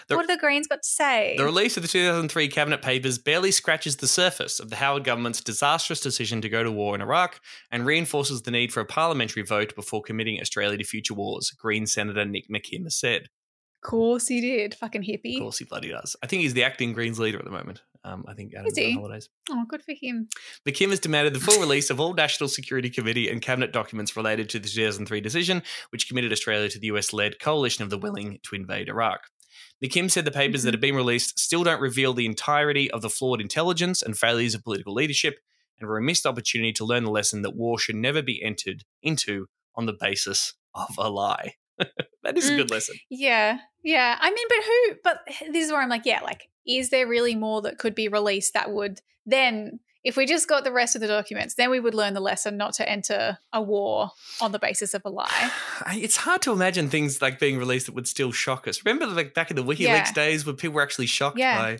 The- 0.08 0.16
what 0.16 0.22
have 0.26 0.38
the 0.38 0.40
Greens 0.40 0.66
got 0.66 0.76
to 0.82 0.88
say? 0.88 1.34
The 1.36 1.44
release 1.44 1.76
of 1.76 1.82
the 1.82 1.88
2003 1.90 2.48
cabinet 2.48 2.80
papers 2.80 3.18
barely 3.18 3.50
scratches 3.50 3.96
the 3.96 4.08
surface 4.08 4.58
of 4.60 4.70
the 4.70 4.76
Howard 4.76 5.04
government's 5.04 5.42
disastrous 5.42 6.00
decision 6.00 6.40
to 6.40 6.48
go 6.48 6.62
to 6.62 6.72
war 6.72 6.94
in 6.94 7.02
Iraq 7.02 7.38
and 7.70 7.84
reinforces 7.84 8.40
the 8.40 8.50
need 8.50 8.72
for 8.72 8.80
a 8.80 8.86
parliamentary 8.86 9.42
vote 9.42 9.74
before 9.74 10.00
committing 10.00 10.40
Australia 10.40 10.78
to 10.78 10.84
future 10.84 11.12
wars, 11.12 11.50
Green 11.50 11.86
Senator 11.86 12.24
Nick 12.24 12.48
McKim 12.48 12.84
has 12.84 12.98
said. 12.98 13.28
Of 13.82 13.88
course 13.90 14.28
he 14.28 14.40
did. 14.40 14.74
Fucking 14.74 15.02
hippie. 15.02 15.36
Of 15.36 15.42
course, 15.42 15.58
he 15.58 15.64
bloody 15.64 15.88
does. 15.88 16.14
I 16.22 16.26
think 16.26 16.42
he's 16.42 16.54
the 16.54 16.64
acting 16.64 16.92
Greens 16.92 17.18
leader 17.18 17.38
at 17.38 17.44
the 17.44 17.50
moment. 17.50 17.82
Um, 18.04 18.24
I 18.28 18.34
think 18.34 18.54
out 18.54 18.66
Is 18.66 18.72
of 18.72 18.76
the 18.76 18.84
he? 18.84 18.92
holidays. 18.94 19.28
Oh, 19.50 19.64
good 19.68 19.82
for 19.82 19.94
him. 19.98 20.28
McKim 20.68 20.90
has 20.90 21.00
demanded 21.00 21.34
the 21.34 21.40
full 21.40 21.60
release 21.60 21.90
of 21.90 21.98
all 22.00 22.12
National 22.14 22.48
Security 22.48 22.90
Committee 22.90 23.28
and 23.30 23.40
cabinet 23.42 23.72
documents 23.72 24.16
related 24.16 24.48
to 24.50 24.58
the 24.58 24.68
2003 24.68 25.20
decision, 25.20 25.62
which 25.90 26.08
committed 26.08 26.32
Australia 26.32 26.68
to 26.68 26.78
the 26.78 26.86
US 26.88 27.12
led 27.12 27.38
coalition 27.40 27.82
of 27.84 27.90
the 27.90 27.98
willing 27.98 28.38
to 28.44 28.54
invade 28.54 28.88
Iraq. 28.88 29.20
McKim 29.84 30.10
said 30.10 30.24
the 30.26 30.30
papers 30.30 30.62
that 30.62 30.74
have 30.74 30.80
been 30.80 30.94
released 30.96 31.38
still 31.38 31.64
don't 31.64 31.80
reveal 31.80 32.12
the 32.12 32.26
entirety 32.26 32.90
of 32.90 33.00
the 33.02 33.08
flawed 33.10 33.40
intelligence 33.40 34.02
and 34.02 34.16
failures 34.16 34.54
of 34.54 34.62
political 34.62 34.92
leadership 34.94 35.38
and 35.78 35.88
were 35.88 35.96
a 35.98 36.02
missed 36.02 36.26
opportunity 36.26 36.72
to 36.74 36.84
learn 36.84 37.04
the 37.04 37.10
lesson 37.10 37.40
that 37.42 37.56
war 37.56 37.78
should 37.78 37.96
never 37.96 38.20
be 38.22 38.42
entered 38.42 38.84
into 39.02 39.46
on 39.74 39.86
the 39.86 39.96
basis 39.98 40.52
of 40.74 40.90
a 40.98 41.08
lie. 41.10 41.54
that 41.78 42.36
is 42.36 42.48
a 42.48 42.52
Mm. 42.52 42.56
good 42.58 42.70
lesson. 42.70 42.96
Yeah. 43.08 43.58
Yeah. 43.82 44.16
I 44.20 44.30
mean, 44.30 44.46
but 44.48 44.58
who, 44.64 44.94
but 45.04 45.52
this 45.52 45.66
is 45.66 45.72
where 45.72 45.80
I'm 45.80 45.88
like, 45.88 46.04
yeah, 46.06 46.20
like, 46.22 46.48
is 46.66 46.90
there 46.90 47.06
really 47.06 47.34
more 47.34 47.62
that 47.62 47.78
could 47.78 47.94
be 47.94 48.08
released 48.08 48.54
that 48.54 48.70
would 48.70 49.00
then, 49.26 49.80
if 50.04 50.16
we 50.16 50.24
just 50.26 50.48
got 50.48 50.64
the 50.64 50.72
rest 50.72 50.94
of 50.94 51.00
the 51.00 51.06
documents, 51.08 51.54
then 51.54 51.70
we 51.70 51.78
would 51.80 51.94
learn 51.94 52.14
the 52.14 52.20
lesson 52.20 52.56
not 52.56 52.72
to 52.74 52.88
enter 52.88 53.38
a 53.52 53.60
war 53.62 54.10
on 54.40 54.52
the 54.52 54.58
basis 54.58 54.94
of 54.94 55.02
a 55.04 55.10
lie. 55.10 55.50
It's 55.92 56.16
hard 56.16 56.42
to 56.42 56.52
imagine 56.52 56.88
things 56.88 57.20
like 57.22 57.38
being 57.38 57.58
released 57.58 57.86
that 57.86 57.94
would 57.94 58.08
still 58.08 58.32
shock 58.32 58.66
us. 58.68 58.84
Remember, 58.84 59.06
like 59.06 59.34
back 59.34 59.50
in 59.50 59.56
the 59.56 59.64
WikiLeaks 59.64 59.78
Yeah. 59.78 60.12
days, 60.12 60.46
when 60.46 60.56
people 60.56 60.74
were 60.76 60.82
actually 60.82 61.06
shocked 61.06 61.38
Yeah. 61.38 61.58
by 61.58 61.78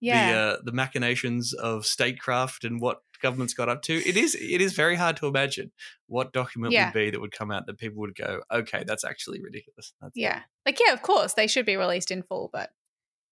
Yeah. 0.00 0.30
the 0.32 0.38
uh, 0.38 0.56
the 0.64 0.72
machinations 0.72 1.52
of 1.54 1.86
statecraft 1.86 2.64
and 2.64 2.80
what 2.80 2.98
governments 3.22 3.54
got 3.54 3.68
up 3.68 3.82
to. 3.82 3.94
It 3.94 4.16
is 4.16 4.34
it 4.34 4.60
is 4.60 4.74
very 4.74 4.96
hard 4.96 5.16
to 5.18 5.26
imagine 5.26 5.72
what 6.06 6.32
document 6.32 6.72
Yeah. 6.72 6.86
would 6.86 6.94
be 6.94 7.10
that 7.10 7.20
would 7.20 7.32
come 7.32 7.50
out 7.50 7.66
that 7.66 7.78
people 7.78 8.00
would 8.00 8.14
go, 8.14 8.42
okay, 8.50 8.84
that's 8.86 9.04
actually 9.04 9.40
ridiculous. 9.42 9.94
That's 10.00 10.12
yeah. 10.14 10.42
Like, 10.66 10.78
yeah, 10.84 10.92
of 10.92 11.02
course, 11.02 11.34
they 11.34 11.46
should 11.46 11.66
be 11.66 11.76
released 11.76 12.10
in 12.10 12.22
full, 12.22 12.50
but 12.52 12.70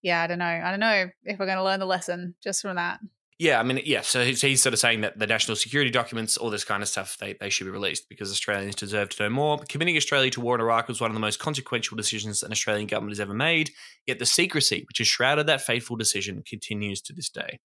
yeah, 0.03 0.23
I 0.23 0.27
don't 0.27 0.39
know. 0.39 0.45
I 0.45 0.71
don't 0.71 0.81
know 0.81 1.11
if 1.25 1.39
we're 1.39 1.47
going 1.47 1.59
to 1.59 1.65
learn 1.65 1.81
the 1.81 1.87
lesson 1.87 2.35
just 2.43 2.63
from 2.63 2.77
that. 2.77 3.01
Yeah, 3.39 3.59
I 3.59 3.65
mean, 3.65 3.81
yeah. 3.85 4.03
So 4.03 4.25
he's, 4.25 4.41
he's 4.41 4.63
sort 4.63 4.75
of 4.75 4.79
saying 4.79 5.01
that 5.01 5.19
the 5.19 5.27
national 5.27 5.57
security 5.57 5.91
documents, 5.91 6.37
all 6.37 6.51
this 6.51 6.63
kind 6.65 6.85
of 6.85 6.89
stuff, 6.89 7.17
they, 7.19 7.35
they 7.41 7.51
should 7.51 7.65
be 7.65 7.71
released 7.73 8.09
because 8.09 8.31
Australians 8.31 8.77
deserve 8.77 9.09
to 9.11 9.25
know 9.25 9.29
more. 9.29 9.59
Committing 9.69 9.97
Australia 9.97 10.31
to 10.31 10.41
war 10.41 10.55
in 10.55 10.61
Iraq 10.61 10.87
was 10.87 11.01
one 11.01 11.11
of 11.11 11.15
the 11.15 11.21
most 11.21 11.41
consequential 11.41 11.97
decisions 11.97 12.45
an 12.45 12.53
Australian 12.53 12.87
government 12.87 13.11
has 13.11 13.21
ever 13.21 13.35
made. 13.35 13.71
Yet 14.07 14.21
the 14.21 14.27
secrecy 14.27 14.85
which 14.87 14.99
has 14.99 15.09
shrouded 15.09 15.49
that 15.49 15.63
fateful 15.63 15.97
decision 15.97 16.45
continues 16.47 17.01
to 17.03 17.13
this 17.13 17.29
day. 17.29 17.59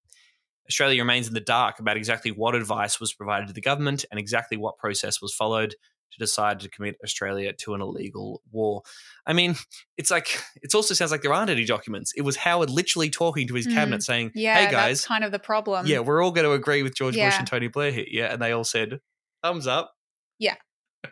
Australia 0.67 1.01
remains 1.01 1.27
in 1.27 1.35
the 1.35 1.39
dark 1.39 1.79
about 1.79 1.97
exactly 1.97 2.31
what 2.31 2.55
advice 2.55 2.99
was 2.99 3.13
provided 3.13 3.47
to 3.47 3.53
the 3.53 3.61
government 3.61 4.05
and 4.09 4.19
exactly 4.19 4.57
what 4.57 4.77
process 4.77 5.21
was 5.21 5.33
followed. 5.33 5.75
To 6.11 6.17
decide 6.19 6.59
to 6.61 6.69
commit 6.69 6.95
Australia 7.03 7.53
to 7.53 7.73
an 7.73 7.81
illegal 7.81 8.41
war. 8.51 8.81
I 9.25 9.33
mean, 9.33 9.55
it's 9.97 10.11
like 10.11 10.41
it 10.61 10.73
also 10.75 10.93
sounds 10.93 11.11
like 11.11 11.21
there 11.21 11.33
aren't 11.33 11.49
any 11.49 11.65
documents. 11.65 12.13
It 12.15 12.21
was 12.21 12.35
Howard 12.37 12.69
literally 12.69 13.09
talking 13.09 13.47
to 13.47 13.53
his 13.55 13.67
Mm. 13.67 13.73
cabinet 13.73 14.03
saying, 14.03 14.31
Yeah, 14.35 14.55
"Hey 14.55 14.61
that's 14.63 14.73
guys, 14.73 15.05
kind 15.05 15.23
of 15.23 15.31
the 15.31 15.39
problem. 15.39 15.85
yeah, 15.85 15.99
we're 15.99 16.23
all 16.23 16.31
going 16.31 16.45
to 16.45 16.53
agree 16.53 16.83
with 16.83 16.95
George 16.95 17.15
Bush 17.15 17.35
and 17.37 17.47
Tony 17.47 17.67
Blair 17.67 17.91
here." 17.91 18.05
Yeah, 18.09 18.33
and 18.33 18.41
they 18.41 18.51
all 18.51 18.63
said, 18.63 18.99
"Thumbs 19.43 19.67
up." 19.67 19.93
Yeah. 20.39 20.55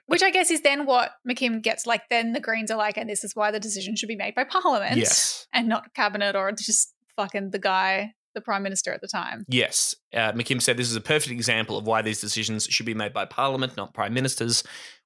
Which 0.08 0.22
I 0.24 0.32
guess 0.32 0.52
is 0.52 0.62
then 0.62 0.86
what 0.86 1.12
McKim 1.30 1.62
gets 1.62 1.86
like, 1.86 2.10
then 2.10 2.34
the 2.34 2.41
Greens 2.41 2.72
are 2.72 2.78
like, 2.78 2.98
and 2.98 3.10
this 3.10 3.24
is 3.24 3.36
why 3.36 3.52
the 3.52 3.60
decision 3.60 3.95
should 3.95 4.10
be 4.10 4.18
made 4.18 4.36
by 4.36 4.43
Parliament 4.43 4.98
Yes. 4.98 5.48
and 5.54 5.68
not 5.70 5.93
cabinet 5.93 6.36
or 6.36 6.52
just 6.52 6.93
fucking 7.16 7.52
the 7.52 7.60
guy, 7.60 8.14
the 8.38 8.41
Prime 8.41 8.63
Minister 8.63 8.93
at 8.93 9.01
the 9.01 9.07
time. 9.07 9.43
Yes, 9.49 9.95
uh, 10.13 10.31
McKim 10.31 10.61
said 10.61 10.77
this 10.77 10.89
is 10.89 10.95
a 10.95 11.01
perfect 11.01 11.31
example 11.31 11.77
of 11.77 11.85
why 11.85 12.01
these 12.01 12.21
decisions 12.21 12.65
should 12.65 12.85
be 12.85 12.93
made 12.93 13.11
by 13.13 13.25
Parliament, 13.25 13.75
not 13.75 13.93
prime 13.93 14.13
ministers. 14.13 14.63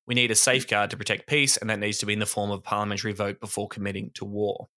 We 0.08 0.16
need 0.16 0.32
a 0.32 0.36
safeguard 0.36 0.90
to 0.92 0.98
protect 0.98 1.28
peace, 1.28 1.58
and 1.58 1.70
that 1.70 1.80
needs 1.80 1.98
to 2.00 2.06
be 2.06 2.14
in 2.14 2.20
the 2.20 2.26
form 2.26 2.52
of 2.52 2.60
a 2.60 2.62
parliamentary 2.62 3.14
vote 3.14 3.40
before 3.40 3.68
committing 3.68 4.12
to 4.16 4.26
war. 4.26 4.68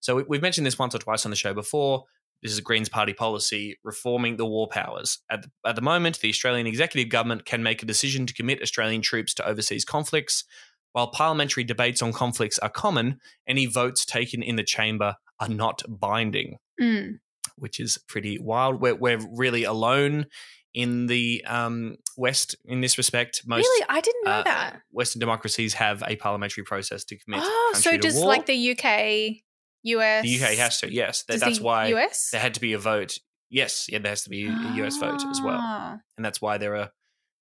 So 0.00 0.16
we- 0.16 0.24
we've 0.28 0.42
mentioned 0.42 0.66
this 0.66 0.78
once 0.78 0.94
or 0.94 0.98
twice 0.98 1.24
on 1.24 1.30
the 1.30 1.36
show 1.36 1.54
before. 1.54 2.04
This 2.42 2.50
is 2.50 2.58
a 2.58 2.62
Greens 2.62 2.88
Party 2.88 3.12
policy 3.12 3.78
reforming 3.84 4.36
the 4.36 4.46
war 4.46 4.66
powers. 4.66 5.18
At 5.30 5.42
the, 5.42 5.50
at 5.64 5.76
the 5.76 5.82
moment, 5.82 6.18
the 6.18 6.30
Australian 6.30 6.66
executive 6.66 7.08
government 7.10 7.44
can 7.44 7.62
make 7.62 7.80
a 7.82 7.86
decision 7.86 8.26
to 8.26 8.34
commit 8.34 8.60
Australian 8.60 9.02
troops 9.02 9.34
to 9.34 9.46
overseas 9.46 9.84
conflicts. 9.84 10.44
While 10.92 11.12
parliamentary 11.12 11.62
debates 11.64 12.02
on 12.02 12.12
conflicts 12.12 12.58
are 12.58 12.68
common, 12.68 13.20
any 13.46 13.66
votes 13.66 14.04
taken 14.04 14.42
in 14.42 14.56
the 14.56 14.64
chamber 14.64 15.14
are 15.38 15.48
not 15.48 15.82
binding 15.88 16.56
Mm. 16.80 17.20
Which 17.56 17.80
is 17.80 17.98
pretty 18.08 18.38
wild. 18.38 18.80
We're, 18.80 18.94
we're 18.94 19.20
really 19.36 19.64
alone 19.64 20.26
in 20.74 21.06
the 21.06 21.44
um, 21.46 21.96
West 22.16 22.56
in 22.64 22.80
this 22.80 22.96
respect. 22.96 23.42
Most 23.46 23.64
really? 23.64 23.86
I 23.88 24.00
didn't 24.00 24.24
know 24.24 24.30
uh, 24.30 24.42
that. 24.44 24.80
Western 24.90 25.20
democracies 25.20 25.74
have 25.74 26.02
a 26.06 26.16
parliamentary 26.16 26.64
process 26.64 27.04
to 27.04 27.18
commit. 27.18 27.40
Oh, 27.42 27.74
so 27.76 27.96
does 27.96 28.16
war. 28.16 28.26
like 28.26 28.46
the 28.46 28.70
UK, 28.72 29.42
US. 29.84 30.22
the 30.24 30.34
UK 30.42 30.56
has 30.58 30.80
to? 30.80 30.92
Yes, 30.92 31.24
That- 31.24 31.40
that's 31.40 31.58
the 31.58 31.64
why 31.64 31.86
US? 31.94 32.30
there 32.30 32.40
had 32.40 32.54
to 32.54 32.60
be 32.60 32.72
a 32.72 32.78
vote. 32.78 33.18
Yes, 33.50 33.86
yeah, 33.88 33.98
there 33.98 34.10
has 34.12 34.22
to 34.24 34.30
be 34.30 34.46
a 34.46 34.72
US 34.84 34.96
vote 34.96 35.22
as 35.26 35.42
well, 35.42 35.58
Ah. 35.60 35.98
and 36.16 36.24
that's 36.24 36.40
why 36.40 36.56
there 36.56 36.74
are 36.76 36.90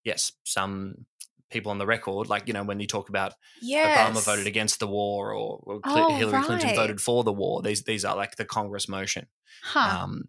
yes 0.04 0.34
some 0.44 1.06
people 1.52 1.72
on 1.72 1.78
the 1.78 1.86
record, 1.86 2.28
like 2.30 2.48
you 2.48 2.54
know 2.54 2.64
when 2.64 2.80
you 2.80 2.88
talk 2.88 3.10
about 3.10 3.34
Yes. 3.62 3.98
Obama 3.98 4.24
voted 4.24 4.48
against 4.48 4.80
the 4.80 4.88
war 4.88 5.34
or, 5.34 5.60
or 5.64 5.82
Cl- 5.86 6.12
Oh, 6.12 6.16
Hillary 6.16 6.44
Clinton 6.44 6.76
voted 6.76 7.02
for 7.02 7.24
the 7.24 7.34
war. 7.34 7.62
These 7.62 7.84
these 7.84 8.06
are 8.06 8.16
like 8.16 8.36
the 8.36 8.46
Congress 8.46 8.88
motion. 8.90 9.28
Huh. 9.64 10.04
Um, 10.04 10.24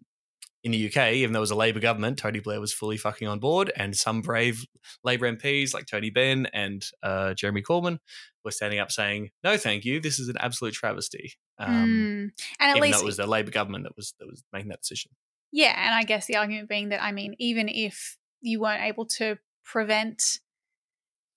in 0.63 0.71
the 0.71 0.87
UK, 0.87 1.11
even 1.15 1.33
though 1.33 1.39
it 1.39 1.41
was 1.41 1.51
a 1.51 1.55
Labour 1.55 1.81
government, 1.81 2.17
Tony 2.17 2.39
Blair 2.39 2.61
was 2.61 2.71
fully 2.71 2.95
fucking 2.95 3.27
on 3.27 3.39
board, 3.39 3.69
and 3.75 3.95
some 3.97 4.21
brave 4.21 4.65
Labour 5.03 5.29
MPs 5.29 5.73
like 5.73 5.87
Tony 5.87 6.09
Benn 6.09 6.45
and 6.53 6.85
uh, 7.03 7.33
Jeremy 7.33 7.61
Corbyn 7.61 7.97
were 8.45 8.51
standing 8.51 8.79
up 8.79 8.89
saying, 8.91 9.31
"No, 9.43 9.57
thank 9.57 9.83
you. 9.83 9.99
This 9.99 10.19
is 10.19 10.29
an 10.29 10.37
absolute 10.39 10.73
travesty." 10.73 11.33
Um, 11.59 11.69
Mm. 11.69 12.31
And 12.59 12.71
at 12.71 12.77
even 12.77 12.81
least 12.89 13.01
it 13.01 13.05
was 13.05 13.17
the 13.17 13.27
Labour 13.27 13.51
government 13.51 13.83
that 13.83 13.95
was 13.97 14.13
that 14.19 14.25
was 14.25 14.43
making 14.53 14.69
that 14.69 14.79
decision. 14.81 15.11
Yeah, 15.51 15.73
and 15.77 15.93
I 15.93 16.03
guess 16.03 16.25
the 16.27 16.37
argument 16.37 16.69
being 16.69 16.89
that 16.89 17.03
I 17.03 17.11
mean, 17.11 17.35
even 17.39 17.67
if 17.67 18.17
you 18.41 18.61
weren't 18.61 18.83
able 18.83 19.05
to 19.17 19.37
prevent 19.65 20.39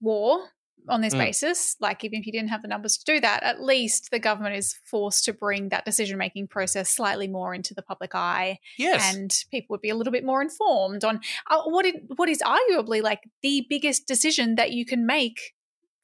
war 0.00 0.48
on 0.88 1.00
this 1.00 1.14
Mm. 1.14 1.18
basis, 1.18 1.74
like 1.80 2.04
even 2.04 2.20
if 2.20 2.26
you 2.26 2.32
didn't 2.32 2.50
have 2.50 2.62
the 2.62 2.68
numbers 2.68 2.96
to 2.96 3.04
do 3.14 3.18
that, 3.20 3.42
at 3.42 3.60
least 3.60 4.10
the 4.12 4.20
government 4.20 4.54
is 4.54 4.72
forced 4.84 5.24
to 5.24 5.32
bring 5.32 5.68
that 5.70 5.84
decision 5.84 6.16
making 6.16 6.46
process 6.46 6.88
slightly 6.94 7.26
more 7.26 7.52
into 7.54 7.74
the 7.74 7.82
public 7.82 8.14
eye. 8.14 8.58
Yes. 8.78 9.14
and 9.14 9.32
people 9.50 9.74
would 9.74 9.80
be 9.80 9.88
a 9.90 9.96
little 9.96 10.12
bit 10.12 10.24
more 10.24 10.40
informed 10.40 11.04
on 11.04 11.20
uh, 11.50 11.62
what 11.64 11.86
it, 11.86 11.96
what 12.14 12.28
is 12.28 12.40
arguably 12.42 13.02
like 13.02 13.20
the 13.42 13.66
biggest 13.68 14.06
decision 14.06 14.54
that 14.54 14.70
you 14.72 14.86
can 14.86 15.06
make 15.06 15.54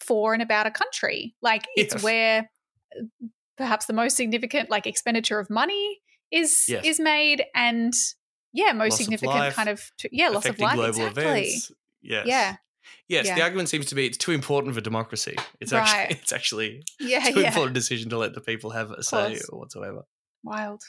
for 0.00 0.32
and 0.34 0.42
about 0.42 0.66
a 0.66 0.70
country. 0.72 1.36
Like 1.40 1.62
it's 1.76 2.02
where 2.02 2.50
uh, 2.98 3.04
perhaps 3.56 3.86
the 3.86 3.92
most 3.92 4.16
significant 4.16 4.68
like 4.68 4.86
expenditure 4.88 5.38
of 5.38 5.48
money 5.48 6.00
is 6.32 6.64
Yes. 6.66 6.84
is 6.84 6.98
made 6.98 7.44
and 7.54 7.92
yeah 8.52 8.72
most 8.72 8.92
Loss 8.92 9.00
of 9.00 9.04
significant 9.04 9.38
life, 9.38 9.54
kind 9.54 9.68
of 9.68 9.80
yeah 10.10 10.28
loss 10.30 10.46
of 10.46 10.58
life 10.58 10.74
global 10.74 10.88
exactly 10.88 11.22
events. 11.22 11.70
Yes. 12.02 12.26
yeah 12.26 12.56
Yes, 13.08 13.26
the 13.28 13.42
argument 13.42 13.68
seems 13.68 13.86
to 13.86 13.94
be 13.94 14.06
it's 14.06 14.16
too 14.18 14.32
important 14.32 14.74
for 14.74 14.80
democracy. 14.80 15.36
It's 15.60 15.72
Right. 15.72 15.80
actually 15.86 16.16
it's 16.22 16.32
actually 16.32 16.82
Yeah, 17.00 17.20
too 17.30 17.40
yeah. 17.40 17.48
important 17.48 17.74
decision 17.74 18.10
to 18.10 18.18
let 18.18 18.34
the 18.34 18.40
people 18.40 18.70
have 18.70 18.90
a 18.90 19.02
say 19.02 19.38
or 19.50 19.58
whatsoever. 19.58 20.02
wild 20.42 20.82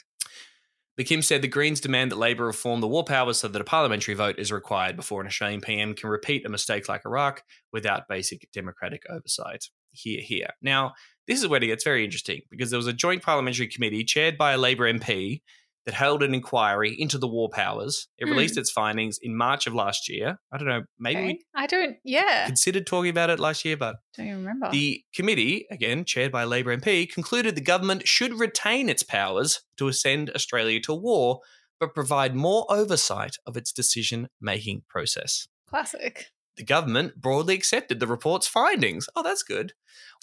McKim 1.00 1.24
said 1.24 1.42
the 1.42 1.48
Greens 1.48 1.80
demand 1.80 2.12
that 2.12 2.18
Labor 2.18 2.46
reform 2.46 2.80
the 2.80 2.86
war 2.86 3.02
powers 3.04 3.38
so 3.38 3.48
that 3.48 3.60
a 3.60 3.64
parliamentary 3.64 4.14
vote 4.14 4.38
is 4.38 4.52
required 4.52 4.94
before 4.94 5.20
an 5.20 5.26
Australian 5.26 5.60
PM 5.60 5.92
can 5.94 6.08
repeat 6.08 6.46
a 6.46 6.48
mistake 6.48 6.88
like 6.88 7.04
Iraq 7.04 7.42
without 7.72 8.06
basic 8.08 8.48
democratic 8.52 9.02
oversight. 9.10 9.64
Here, 9.90 10.20
here. 10.22 10.50
Now, 10.62 10.92
this 11.26 11.40
is 11.42 11.48
where 11.48 11.62
it 11.62 11.66
gets 11.66 11.82
very 11.82 12.04
interesting 12.04 12.42
because 12.48 12.70
there 12.70 12.78
was 12.78 12.86
a 12.86 12.92
joint 12.92 13.22
parliamentary 13.22 13.66
committee 13.66 14.04
chaired 14.04 14.38
by 14.38 14.52
a 14.52 14.58
Labor 14.58 14.92
MP 14.92 15.42
that 15.86 15.94
held 15.94 16.22
an 16.22 16.34
inquiry 16.34 16.94
into 16.98 17.18
the 17.18 17.28
war 17.28 17.48
powers. 17.50 18.08
It 18.18 18.24
Hmm. 18.26 18.32
released 18.32 18.56
its 18.56 18.70
findings 18.70 19.18
in 19.20 19.36
March 19.36 19.66
of 19.66 19.74
last 19.74 20.08
year. 20.08 20.38
I 20.52 20.56
don't 20.58 20.68
know, 20.68 20.82
maybe 20.98 21.18
okay. 21.18 21.26
we 21.26 21.44
I 21.54 21.66
don't 21.66 21.96
yeah 22.04 22.46
considered 22.46 22.86
talking 22.86 23.10
about 23.10 23.30
it 23.30 23.38
last 23.38 23.64
year, 23.64 23.76
but 23.76 23.96
don't 24.16 24.26
even 24.26 24.38
remember 24.38 24.70
the 24.70 25.02
committee, 25.14 25.66
again 25.70 26.04
chaired 26.04 26.32
by 26.32 26.42
a 26.42 26.46
Labor 26.46 26.76
MP, 26.76 27.06
concluded 27.12 27.54
the 27.54 27.60
government 27.60 28.08
should 28.08 28.34
retain 28.38 28.88
its 28.88 29.02
powers 29.02 29.60
to 29.78 29.92
send 29.92 30.30
Australia 30.30 30.80
to 30.80 30.94
war, 30.94 31.40
but 31.80 31.94
provide 31.94 32.34
more 32.34 32.64
oversight 32.70 33.36
of 33.46 33.56
its 33.56 33.72
decision 33.72 34.28
making 34.40 34.82
process. 34.88 35.46
classic 35.68 36.30
The 36.56 36.64
government 36.64 37.20
broadly 37.20 37.54
accepted 37.54 37.98
the 38.00 38.06
report's 38.06 38.46
findings. 38.46 39.08
Oh, 39.16 39.22
that's 39.22 39.42
good. 39.42 39.72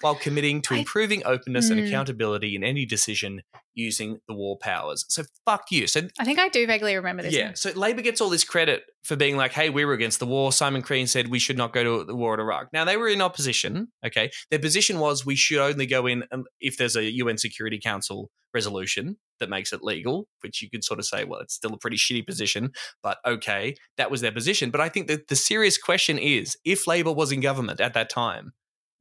While 0.02 0.16
committing 0.16 0.62
to 0.64 0.76
I- 0.76 0.80
improving 0.80 1.24
openness 1.26 1.70
and 1.70 1.80
Mm. 1.80 1.88
accountability 1.88 2.56
in 2.56 2.64
any 2.64 2.86
decision 2.86 3.42
using 3.74 4.20
the 4.28 4.34
war 4.34 4.58
powers. 4.58 5.06
So, 5.10 5.24
fuck 5.46 5.66
you. 5.72 5.88
So, 5.88 6.02
I 6.20 6.26
think 6.26 6.40
I 6.40 6.50
do 6.50 6.66
vaguely 6.68 6.96
remember 6.96 7.24
this 7.24 7.34
yeah. 7.34 7.48
one. 7.48 7.56
So 7.56 7.72
Labor 7.72 8.02
gets 8.02 8.20
all 8.20 8.30
this 8.30 8.44
credit 8.44 8.84
for 9.04 9.16
being 9.16 9.38
like, 9.38 9.52
hey, 9.54 9.70
we 9.70 9.86
were 9.86 9.94
against 9.94 10.20
the 10.20 10.26
war. 10.26 10.52
Simon 10.52 10.82
Crean 10.82 11.08
said 11.08 11.28
we 11.28 11.40
should 11.40 11.58
not 11.58 11.72
go 11.74 11.84
to 12.00 12.04
the 12.04 12.16
war 12.16 12.34
in 12.34 12.40
Iraq. 12.40 12.68
Now 12.74 12.84
they 12.86 12.98
were 12.98 13.08
in 13.08 13.22
opposition. 13.22 13.90
Okay. 14.06 14.32
Their 14.50 14.60
position 14.60 15.00
was 15.00 15.26
we 15.26 15.36
should 15.36 15.60
only 15.60 15.86
go 15.86 16.06
in 16.08 16.24
um, 16.32 16.46
if 16.60 16.78
there's 16.78 16.96
a 16.96 17.04
UN 17.12 17.38
Security 17.38 17.80
Council 17.80 18.30
resolution 18.54 19.18
that 19.40 19.50
makes 19.50 19.74
it 19.74 19.84
legal, 19.84 20.28
which 20.42 20.62
you 20.62 20.70
could 20.70 20.84
sort 20.84 21.00
of 21.00 21.06
say, 21.06 21.24
well, 21.24 21.40
it's 21.40 21.54
still 21.54 21.74
a 21.74 21.78
pretty 21.78 21.98
shitty 21.98 22.26
position, 22.26 22.72
but 23.02 23.18
okay, 23.26 23.76
that 23.98 24.12
was 24.12 24.22
their 24.22 24.32
position. 24.32 24.70
But 24.72 24.82
I 24.82 24.90
think 24.90 25.08
that 25.08 25.28
the 25.28 25.36
serious 25.36 25.78
question 25.78 26.18
is 26.18 26.58
if 26.66 26.88
Labor 26.88 27.12
was 27.12 27.32
in 27.32 27.40
government 27.42 27.80
at 27.82 27.94
that 27.94 28.10
time, 28.10 28.54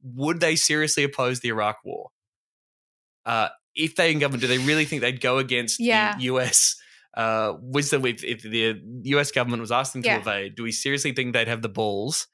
would 0.03 0.39
they 0.39 0.55
seriously 0.55 1.03
oppose 1.03 1.39
the 1.41 1.49
Iraq 1.49 1.77
war? 1.85 2.09
Uh, 3.25 3.49
if 3.75 3.95
they 3.95 4.11
in 4.11 4.19
government, 4.19 4.41
do 4.41 4.47
they 4.47 4.57
really 4.57 4.85
think 4.85 5.01
they'd 5.01 5.21
go 5.21 5.37
against 5.37 5.79
Yeah. 5.79 6.15
the 6.17 6.23
US 6.23 6.75
uh, 7.15 7.53
wisdom? 7.61 8.05
If, 8.05 8.23
if 8.23 8.41
the 8.41 8.81
US 9.15 9.31
government 9.31 9.61
was 9.61 9.71
asked 9.71 9.93
them 9.93 10.01
to 10.03 10.07
Yeah. 10.09 10.17
invade, 10.17 10.55
do 10.55 10.63
we 10.63 10.71
seriously 10.71 11.13
think 11.13 11.33
they'd 11.33 11.47
have 11.47 11.61
the 11.61 11.69
balls 11.69 12.27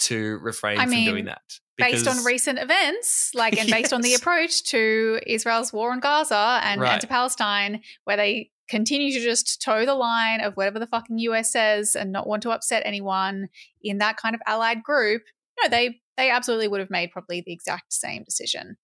to 0.00 0.38
refrain 0.38 0.78
I 0.78 0.84
from 0.84 0.90
mean, 0.90 1.10
doing 1.10 1.24
that? 1.26 1.42
based 1.78 2.06
on 2.06 2.24
recent 2.24 2.58
events, 2.58 3.30
like 3.34 3.58
and 3.58 3.70
based 3.70 3.92
on 3.92 4.02
the 4.02 4.14
approach 4.14 4.64
to 4.64 5.20
Israel's 5.26 5.72
war 5.72 5.92
on 5.92 6.00
Gaza 6.00 6.60
and, 6.62 6.80
Right. 6.80 6.92
and 6.92 7.00
to 7.00 7.06
Palestine, 7.06 7.80
where 8.04 8.16
they 8.16 8.50
continue 8.68 9.12
to 9.12 9.20
just 9.20 9.60
toe 9.62 9.84
the 9.84 9.94
line 9.94 10.40
of 10.40 10.54
whatever 10.54 10.78
the 10.78 10.86
fucking 10.86 11.18
US 11.18 11.52
says 11.52 11.96
and 11.96 12.12
not 12.12 12.26
want 12.26 12.42
to 12.42 12.50
upset 12.50 12.82
anyone 12.84 13.48
in 13.82 13.98
that 13.98 14.16
kind 14.16 14.34
of 14.34 14.40
allied 14.46 14.82
group, 14.82 15.22
no, 15.62 15.68
they 15.68 16.00
they 16.16 16.30
absolutely 16.30 16.68
would 16.68 16.80
have 16.80 16.90
made 16.90 17.10
probably 17.10 17.42
the 17.44 17.52
exact 17.52 17.92
same 17.92 18.24
decision, 18.24 18.76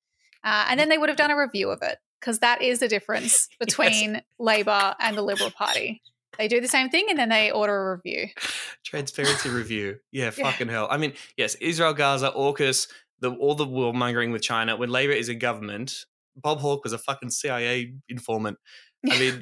uh, 0.45 0.67
and 0.69 0.81
then 0.81 0.89
they 0.89 0.99
would 0.99 1.09
have 1.09 1.19
done 1.19 1.31
a 1.31 1.39
review 1.39 1.71
of 1.71 1.81
it 1.83 1.99
because 2.21 2.39
that 2.41 2.63
is 2.63 2.81
the 2.81 2.89
difference 2.89 3.49
between 3.61 4.23
Labor 4.39 4.95
and 5.01 5.17
the 5.17 5.23
Liberal 5.23 5.51
Party. 5.51 6.03
They 6.39 6.49
do 6.49 6.61
the 6.61 6.69
same 6.69 6.89
thing 6.91 7.07
and 7.11 7.19
then 7.19 7.29
they 7.29 7.51
order 7.51 7.93
a 7.93 7.97
review. 7.97 8.27
Transparency 8.85 9.49
review. 9.49 9.99
Yeah, 10.13 10.25
Yeah. 10.37 10.51
fucking 10.51 10.69
hell. 10.69 10.89
I 10.91 10.97
mean, 10.97 11.13
yes, 11.37 11.55
Israel, 11.57 11.95
Gaza, 11.95 12.31
AUKUS, 12.37 12.89
the, 13.21 13.31
all 13.33 13.55
the 13.55 13.67
warmongering 13.67 14.33
with 14.33 14.43
China. 14.43 14.77
When 14.77 14.91
Labor 14.91 15.13
is 15.13 15.29
in 15.29 15.39
government, 15.39 16.05
Bob 16.37 16.59
Hawke 16.59 16.85
was 16.85 16.93
a 16.93 16.99
fucking 16.99 17.31
CIA 17.31 17.95
informant. 18.09 18.59
I 19.11 19.19
mean, 19.21 19.41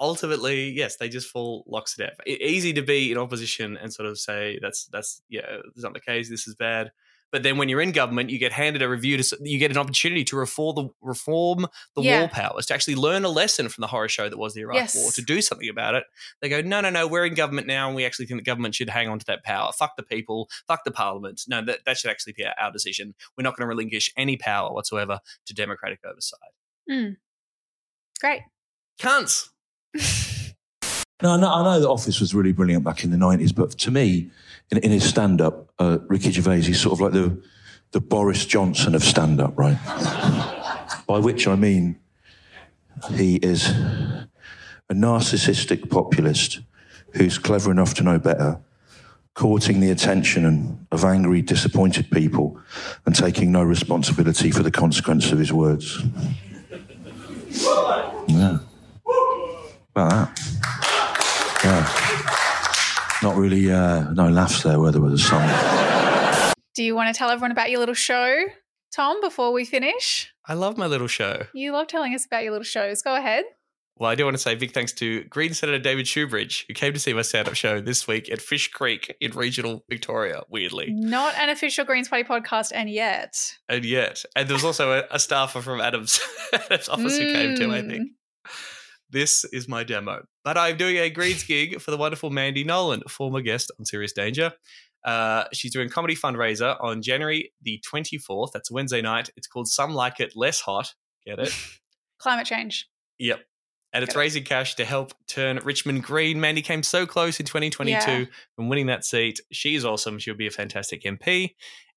ultimately, 0.00 0.70
yes, 0.70 0.96
they 0.96 1.08
just 1.08 1.28
fall 1.28 1.64
lockstep. 1.68 2.20
E- 2.26 2.32
easy 2.40 2.72
to 2.72 2.82
be 2.82 3.12
in 3.12 3.18
opposition 3.18 3.76
and 3.76 3.92
sort 3.92 4.08
of 4.08 4.18
say 4.18 4.58
that's 4.60 4.86
that's 4.86 5.22
yeah, 5.28 5.58
it's 5.74 5.84
not 5.84 5.94
the 5.94 6.00
case. 6.00 6.28
This 6.28 6.48
is 6.48 6.54
bad. 6.56 6.90
But 7.32 7.42
then 7.42 7.56
when 7.56 7.68
you're 7.68 7.80
in 7.80 7.90
government, 7.92 8.30
you 8.30 8.38
get 8.38 8.52
handed 8.52 8.82
a 8.82 8.88
review 8.88 9.16
to 9.16 9.38
you 9.42 9.58
get 9.58 9.70
an 9.70 9.78
opportunity 9.78 10.22
to 10.24 10.36
reform 10.36 10.74
the 10.76 10.88
reform 11.00 11.66
the 11.96 12.02
Yeah. 12.02 12.20
war 12.20 12.28
powers 12.28 12.66
to 12.66 12.74
actually 12.74 12.94
learn 12.94 13.24
a 13.24 13.28
lesson 13.30 13.68
from 13.70 13.80
the 13.80 13.86
horror 13.88 14.08
show 14.08 14.28
that 14.28 14.36
was 14.38 14.52
the 14.54 14.60
Iraq 14.60 14.76
Yes. 14.76 14.94
War 14.94 15.10
to 15.12 15.22
do 15.22 15.40
something 15.42 15.68
about 15.68 15.94
it. 15.94 16.04
They 16.42 16.48
go, 16.48 16.60
no, 16.60 16.80
no, 16.82 16.90
no, 16.90 17.06
we're 17.08 17.24
in 17.24 17.34
government 17.34 17.66
now, 17.66 17.86
and 17.88 17.96
we 17.96 18.04
actually 18.04 18.26
think 18.26 18.38
the 18.38 18.44
government 18.44 18.74
should 18.74 18.90
hang 18.90 19.08
on 19.08 19.18
to 19.18 19.24
that 19.26 19.42
power. 19.44 19.72
Fuck 19.72 19.96
the 19.96 20.02
people, 20.02 20.48
fuck 20.68 20.84
the 20.84 20.90
parliament. 20.90 21.42
No, 21.48 21.64
that, 21.64 21.80
that 21.86 21.96
should 21.96 22.10
actually 22.10 22.34
be 22.34 22.44
our, 22.44 22.54
our 22.60 22.70
decision. 22.70 23.14
We're 23.36 23.42
not 23.44 23.56
going 23.56 23.64
to 23.64 23.68
relinquish 23.68 24.12
any 24.16 24.36
power 24.36 24.72
whatsoever 24.72 25.20
to 25.46 25.54
democratic 25.54 26.00
oversight. 26.04 26.38
Mm. 26.90 27.16
Great. 28.20 28.42
Cunts. 29.00 29.48
No, 31.22 31.36
no, 31.36 31.52
I 31.52 31.62
know 31.62 31.80
that 31.80 31.88
Office 31.88 32.20
was 32.20 32.34
really 32.34 32.52
brilliant 32.52 32.84
back 32.84 33.04
in 33.04 33.10
the 33.10 33.16
90s, 33.16 33.54
but 33.54 33.70
to 33.78 33.90
me, 33.90 34.30
in, 34.70 34.78
in 34.78 34.90
his 34.90 35.08
stand 35.08 35.40
up, 35.40 35.70
uh, 35.78 35.98
Ricky 36.08 36.32
Gervais 36.32 36.68
is 36.68 36.80
sort 36.80 36.94
of 36.94 37.00
like 37.00 37.12
the 37.12 37.40
the 37.92 38.00
Boris 38.00 38.46
Johnson 38.46 38.94
of 38.94 39.04
stand 39.04 39.40
up, 39.40 39.56
right? 39.56 39.78
By 41.06 41.18
which 41.18 41.46
I 41.46 41.56
mean 41.56 41.98
he 43.12 43.36
is 43.36 43.68
a 43.68 44.94
narcissistic 44.94 45.90
populist 45.90 46.60
who's 47.14 47.38
clever 47.38 47.70
enough 47.70 47.92
to 47.94 48.02
know 48.02 48.18
better, 48.18 48.60
courting 49.34 49.80
the 49.80 49.90
attention 49.90 50.86
of 50.90 51.04
angry, 51.04 51.42
disappointed 51.42 52.10
people, 52.10 52.58
and 53.04 53.14
taking 53.14 53.52
no 53.52 53.62
responsibility 53.62 54.50
for 54.50 54.62
the 54.62 54.70
consequence 54.70 55.30
of 55.30 55.38
his 55.38 55.52
words. 55.52 56.02
Yeah. 58.28 58.58
About 59.94 60.10
that. 60.10 60.61
Yeah. 61.64 61.88
Not 63.22 63.36
really, 63.36 63.70
uh, 63.70 64.10
no 64.12 64.28
laughs 64.28 64.62
there, 64.64 64.80
where 64.80 64.90
there 64.90 65.00
was 65.00 65.14
a 65.14 65.24
song. 65.24 66.52
Do 66.74 66.82
you 66.82 66.94
want 66.96 67.14
to 67.14 67.16
tell 67.16 67.30
everyone 67.30 67.52
about 67.52 67.70
your 67.70 67.78
little 67.78 67.94
show, 67.94 68.46
Tom, 68.92 69.20
before 69.20 69.52
we 69.52 69.64
finish? 69.64 70.32
I 70.46 70.54
love 70.54 70.76
my 70.76 70.86
little 70.86 71.06
show. 71.06 71.44
You 71.54 71.72
love 71.72 71.86
telling 71.86 72.14
us 72.14 72.26
about 72.26 72.42
your 72.42 72.52
little 72.52 72.64
shows. 72.64 73.00
Go 73.02 73.14
ahead. 73.14 73.44
Well, 73.96 74.10
I 74.10 74.16
do 74.16 74.24
want 74.24 74.34
to 74.34 74.42
say 74.42 74.56
big 74.56 74.72
thanks 74.72 74.92
to 74.94 75.22
Green 75.24 75.54
Senator 75.54 75.78
David 75.78 76.06
Shoebridge, 76.06 76.64
who 76.66 76.74
came 76.74 76.92
to 76.94 76.98
see 76.98 77.12
my 77.12 77.22
stand 77.22 77.46
up 77.46 77.54
show 77.54 77.80
this 77.80 78.08
week 78.08 78.28
at 78.32 78.40
Fish 78.40 78.68
Creek 78.68 79.14
in 79.20 79.30
regional 79.32 79.84
Victoria, 79.88 80.42
weirdly. 80.48 80.86
Not 80.90 81.36
an 81.36 81.50
official 81.50 81.84
Greens 81.84 82.08
Party 82.08 82.24
podcast, 82.24 82.72
and 82.74 82.90
yet. 82.90 83.56
And 83.68 83.84
yet, 83.84 84.24
and 84.34 84.48
there 84.48 84.56
was 84.56 84.64
also 84.64 84.92
a, 84.92 85.04
a 85.12 85.20
staffer 85.20 85.60
from 85.60 85.80
Adam's, 85.80 86.18
Adam's 86.52 86.88
office 86.88 87.18
who 87.18 87.32
came 87.32 87.56
too, 87.56 87.72
I 87.72 87.82
think. 87.82 88.10
This 89.12 89.44
is 89.52 89.68
my 89.68 89.84
demo. 89.84 90.24
But 90.44 90.56
I'm 90.58 90.76
doing 90.76 90.96
a 90.96 91.10
Greens 91.10 91.44
gig 91.44 91.80
for 91.80 91.90
the 91.90 91.96
wonderful 91.96 92.30
Mandy 92.30 92.64
Nolan, 92.64 93.02
former 93.08 93.40
guest 93.42 93.70
on 93.78 93.84
Serious 93.84 94.12
Danger. 94.12 94.52
Uh, 95.04 95.44
she's 95.52 95.72
doing 95.72 95.88
comedy 95.88 96.14
fundraiser 96.16 96.76
on 96.80 97.02
January 97.02 97.52
the 97.62 97.82
24th. 97.92 98.52
That's 98.52 98.70
a 98.70 98.74
Wednesday 98.74 99.02
night. 99.02 99.30
It's 99.36 99.46
called 99.46 99.68
Some 99.68 99.92
Like 99.92 100.18
It 100.20 100.32
Less 100.34 100.60
Hot. 100.60 100.94
Get 101.26 101.38
it? 101.38 101.52
Climate 102.18 102.46
change. 102.46 102.88
Yep. 103.18 103.40
And 103.92 104.02
it's 104.02 104.16
raising 104.16 104.44
cash 104.44 104.76
to 104.76 104.86
help 104.86 105.12
turn 105.28 105.58
Richmond 105.62 106.02
green. 106.04 106.40
Mandy 106.40 106.62
came 106.62 106.82
so 106.82 107.04
close 107.04 107.38
in 107.38 107.44
2022 107.44 107.92
Yeah. 108.10 108.24
from 108.56 108.70
winning 108.70 108.86
that 108.86 109.04
seat. 109.04 109.40
She's 109.52 109.84
awesome. 109.84 110.18
She'll 110.18 110.34
be 110.34 110.46
a 110.46 110.50
fantastic 110.50 111.02
MP. 111.04 111.50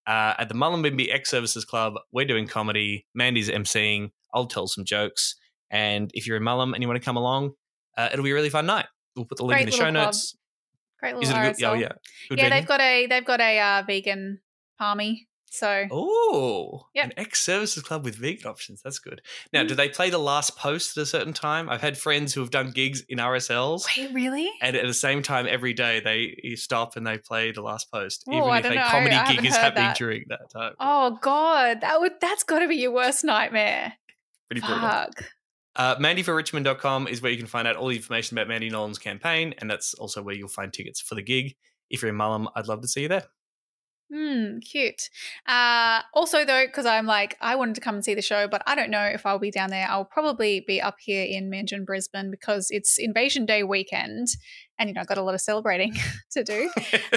Uh, 0.06 0.34
at 0.38 0.50
the 0.50 0.56
Mullumbimby 0.56 1.14
Ex 1.14 1.30
Services 1.32 1.64
Club, 1.64 1.94
we're 2.12 2.26
doing 2.26 2.48
comedy. 2.48 3.06
Mandy's 3.16 3.50
emceeing. 3.50 4.12
I'll 4.34 4.46
tell 4.48 4.68
some 4.68 4.84
jokes. 4.84 5.36
And 5.76 6.10
if 6.14 6.26
you're 6.26 6.38
in 6.38 6.44
Mullum 6.44 6.74
and 6.74 6.82
you 6.82 6.88
want 6.88 7.02
to 7.02 7.06
come 7.06 7.18
along, 7.18 7.54
uh, 7.98 8.10
it'll 8.12 8.24
be 8.24 8.32
a 8.32 8.34
really 8.34 8.50
fun 8.50 8.66
night. 8.66 8.86
We'll 9.16 9.26
put 9.26 9.38
the 9.38 9.44
link 9.46 9.58
Great 9.58 9.64
in 9.64 9.70
the 9.72 9.76
show 9.76 9.92
club. 9.92 9.94
notes. 9.94 10.36
Great 11.00 11.16
Is 11.16 11.30
little 11.30 11.44
it 11.44 11.48
a 11.48 11.54
good? 11.54 11.64
Oh 11.66 11.74
yeah, 11.74 11.90
good 12.30 12.40
yeah, 12.40 12.50
they've 12.50 12.66
got 12.68 12.80
a 12.82 13.08
they've 13.08 13.26
got 13.26 13.42
a 13.42 13.60
uh, 13.60 13.84
vegan 13.86 14.40
palmy. 14.80 15.28
So 15.52 15.86
Oh, 15.92 16.88
yeah, 16.94 17.06
an 17.06 17.14
ex 17.16 17.42
services 17.42 17.82
club 17.84 18.04
with 18.04 18.16
vegan 18.16 18.46
options. 18.48 18.82
That's 18.82 19.00
good. 19.00 19.22
Now, 19.54 19.64
Mm. 19.64 19.70
do 19.70 19.76
they 19.76 19.88
play 19.88 20.10
the 20.10 20.18
last 20.18 20.58
post 20.58 20.98
at 20.98 21.04
a 21.04 21.06
certain 21.06 21.32
time? 21.32 21.70
I've 21.70 21.82
had 21.82 21.98
friends 21.98 22.34
who 22.34 22.42
have 22.42 22.50
done 22.52 22.72
gigs 22.72 23.04
in 23.08 23.20
RSLs. 23.20 23.86
wait, 23.98 24.12
really? 24.14 24.52
And 24.62 24.76
at 24.76 24.86
the 24.86 24.94
same 24.94 25.22
time, 25.24 25.46
every 25.50 25.72
day 25.74 26.02
they 26.02 26.38
you 26.44 26.58
stop 26.58 26.96
and 26.98 27.06
they 27.08 27.18
play 27.18 27.52
the 27.52 27.62
last 27.62 27.90
post, 27.92 28.26
Oh, 28.28 28.34
even 28.36 28.50
I 28.50 28.60
if 28.60 28.66
a 28.66 28.76
know. 28.76 28.84
comedy 28.96 29.16
I 29.16 29.32
gig 29.34 29.46
is 29.46 29.56
happening 29.56 29.88
that. 29.90 29.98
during 29.98 30.26
that 30.30 30.50
time. 30.52 30.74
Oh 30.80 31.18
God, 31.22 31.82
that 31.82 32.02
would 32.02 32.14
that's 32.20 32.44
got 32.44 32.60
to 32.60 32.68
be 32.68 32.76
your 32.78 32.92
worst 32.92 33.24
nightmare. 33.24 33.94
Pretty 34.50 34.62
brutal. 34.66 34.90
Uh, 35.76 35.96
MandyForRichmond.com 35.98 37.08
is 37.08 37.22
where 37.22 37.32
you 37.32 37.38
can 37.38 37.48
find 37.48 37.68
out 37.68 37.76
all 37.76 37.88
the 37.90 37.96
information 37.96 38.38
about 38.38 38.48
Mandy 38.48 38.70
Nolan's 38.70 39.00
campaign, 39.00 39.54
and 39.58 39.70
that's 39.70 39.94
also 39.96 40.22
where 40.22 40.36
you'll 40.36 40.48
find 40.48 40.72
tickets 40.72 41.02
for 41.02 41.16
the 41.16 41.22
gig. 41.22 41.56
If 41.90 42.02
you're 42.02 42.10
in 42.10 42.18
Mullum, 42.18 42.48
I'd 42.56 42.68
love 42.68 42.82
to 42.82 42.88
see 42.88 43.04
you 43.04 43.08
there. 43.08 43.26
Hmm, 44.14 44.60
cute. 44.60 45.10
Uh, 45.48 46.02
also, 46.14 46.46
though, 46.46 46.66
because 46.68 46.86
I'm 46.86 47.08
like, 47.08 47.36
I 47.42 47.56
wanted 47.56 47.76
to 47.76 47.82
come 47.82 47.96
and 47.96 48.06
see 48.06 48.14
the 48.14 48.22
show, 48.22 48.48
but 48.48 48.62
I 48.68 48.76
don't 48.76 48.92
know 48.92 49.04
if 49.04 49.26
I'll 49.26 49.40
be 49.40 49.50
down 49.50 49.72
there. 49.72 49.88
I'll 49.90 50.06
probably 50.06 50.64
be 50.66 50.80
up 50.80 50.98
here 51.00 51.26
in 51.26 51.50
Meanjin, 51.50 51.86
Brisbane, 51.86 52.30
because 52.30 52.68
it's 52.70 52.98
Invasion 53.00 53.46
Day 53.46 53.64
weekend, 53.64 54.28
and 54.78 54.90
you 54.90 54.94
know, 54.94 55.02
I've 55.02 55.08
got 55.08 55.18
a 55.18 55.24
lot 55.24 55.34
of 55.34 55.42
celebrating 55.42 55.96
to 56.32 56.44
do. 56.44 56.70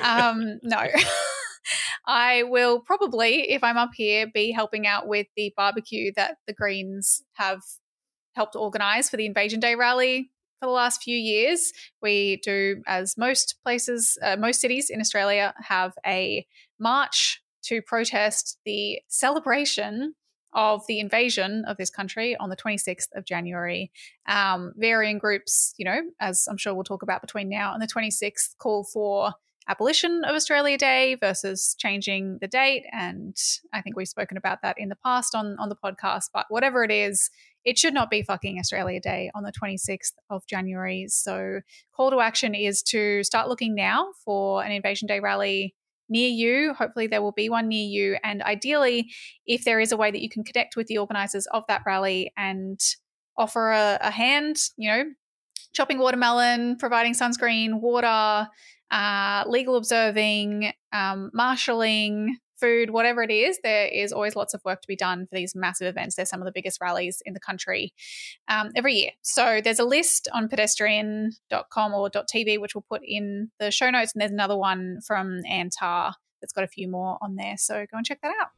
um, 0.02 0.58
no. 0.62 0.86
I 2.06 2.44
will 2.44 2.80
probably, 2.80 3.52
if 3.52 3.62
I'm 3.62 3.76
up 3.76 3.90
here, 3.94 4.26
be 4.32 4.50
helping 4.50 4.86
out 4.86 5.06
with 5.06 5.26
the 5.36 5.52
barbecue 5.56 6.10
that 6.16 6.38
the 6.46 6.54
Greens 6.54 7.22
have 7.34 7.60
helped 8.38 8.54
organize 8.54 9.10
for 9.10 9.16
the 9.16 9.26
Invasion 9.26 9.58
Day 9.58 9.74
rally 9.74 10.30
for 10.60 10.66
the 10.66 10.72
last 10.72 11.02
few 11.02 11.16
years. 11.16 11.72
We 12.00 12.40
do, 12.44 12.82
as 12.86 13.18
most 13.18 13.56
places, 13.64 14.16
uh, 14.22 14.36
most 14.36 14.60
cities 14.60 14.90
in 14.90 15.00
Australia 15.00 15.52
have 15.60 15.92
a 16.06 16.46
march 16.78 17.42
to 17.64 17.82
protest 17.82 18.58
the 18.64 19.00
celebration 19.08 20.14
of 20.54 20.86
the 20.86 21.00
invasion 21.00 21.64
of 21.66 21.76
this 21.78 21.90
country 21.90 22.36
on 22.36 22.48
the 22.48 22.56
26th 22.56 23.08
of 23.16 23.24
January. 23.24 23.90
Um, 24.28 24.72
varying 24.76 25.18
groups, 25.18 25.74
you 25.76 25.84
know, 25.84 26.00
as 26.20 26.46
I'm 26.48 26.56
sure 26.56 26.74
we'll 26.74 26.84
talk 26.84 27.02
about 27.02 27.20
between 27.20 27.48
now 27.48 27.74
and 27.74 27.82
the 27.82 27.88
26th, 27.88 28.56
call 28.58 28.84
for 28.84 29.32
abolition 29.68 30.22
of 30.24 30.34
Australia 30.34 30.78
Day 30.78 31.14
versus 31.14 31.76
changing 31.78 32.38
the 32.40 32.48
date. 32.48 32.84
And 32.92 33.36
I 33.72 33.82
think 33.82 33.96
we've 33.96 34.08
spoken 34.08 34.36
about 34.36 34.62
that 34.62 34.76
in 34.78 34.88
the 34.88 34.96
past 34.96 35.34
on, 35.34 35.56
on 35.58 35.68
the 35.68 35.76
podcast. 35.76 36.30
But 36.32 36.46
whatever 36.48 36.82
it 36.84 36.90
is, 36.90 37.30
it 37.64 37.78
should 37.78 37.92
not 37.92 38.10
be 38.10 38.22
fucking 38.22 38.58
Australia 38.58 39.00
Day 39.00 39.30
on 39.34 39.42
the 39.42 39.52
26th 39.52 40.12
of 40.30 40.46
January. 40.46 41.06
So, 41.08 41.60
call 41.94 42.10
to 42.10 42.20
action 42.20 42.54
is 42.54 42.82
to 42.84 43.22
start 43.22 43.48
looking 43.48 43.74
now 43.74 44.08
for 44.24 44.64
an 44.64 44.72
Invasion 44.72 45.06
Day 45.06 45.20
rally 45.20 45.74
near 46.08 46.30
you. 46.30 46.72
Hopefully, 46.72 47.06
there 47.06 47.20
will 47.20 47.32
be 47.32 47.50
one 47.50 47.68
near 47.68 47.86
you. 47.86 48.16
And 48.24 48.42
ideally, 48.42 49.10
if 49.46 49.64
there 49.64 49.80
is 49.80 49.92
a 49.92 49.96
way 49.98 50.10
that 50.10 50.22
you 50.22 50.30
can 50.30 50.44
connect 50.44 50.76
with 50.76 50.86
the 50.86 50.98
organizers 50.98 51.46
of 51.48 51.64
that 51.68 51.82
rally 51.84 52.32
and 52.38 52.80
offer 53.36 53.70
a, 53.70 53.98
a 54.00 54.10
hand, 54.10 54.56
you 54.78 54.90
know, 54.90 55.04
chopping 55.74 55.98
watermelon, 55.98 56.76
providing 56.76 57.12
sunscreen, 57.12 57.80
water, 57.80 58.48
uh, 58.90 59.44
legal 59.46 59.76
observing, 59.76 60.72
um, 60.92 61.30
marshalling, 61.32 62.38
food, 62.58 62.90
whatever 62.90 63.22
it 63.22 63.30
is, 63.30 63.58
there 63.62 63.86
is 63.86 64.12
always 64.12 64.36
lots 64.36 64.54
of 64.54 64.60
work 64.64 64.80
to 64.80 64.88
be 64.88 64.96
done 64.96 65.26
for 65.26 65.36
these 65.36 65.54
massive 65.54 65.86
events. 65.86 66.16
They're 66.16 66.26
some 66.26 66.40
of 66.40 66.46
the 66.46 66.52
biggest 66.52 66.80
rallies 66.80 67.22
in 67.24 67.34
the 67.34 67.40
country 67.40 67.92
um, 68.48 68.70
every 68.74 68.94
year. 68.94 69.10
So 69.22 69.60
there's 69.62 69.78
a 69.78 69.84
list 69.84 70.28
on 70.32 70.48
pedestrian.com 70.48 71.94
or 71.94 72.10
.tv, 72.10 72.60
which 72.60 72.74
we'll 72.74 72.84
put 72.88 73.02
in 73.04 73.50
the 73.58 73.70
show 73.70 73.90
notes. 73.90 74.12
And 74.14 74.20
there's 74.20 74.32
another 74.32 74.56
one 74.56 74.98
from 75.06 75.40
Antar 75.48 76.14
that's 76.40 76.52
got 76.52 76.64
a 76.64 76.68
few 76.68 76.88
more 76.88 77.18
on 77.20 77.36
there. 77.36 77.56
So 77.56 77.86
go 77.90 77.96
and 77.96 78.06
check 78.06 78.20
that 78.22 78.34
out. 78.40 78.48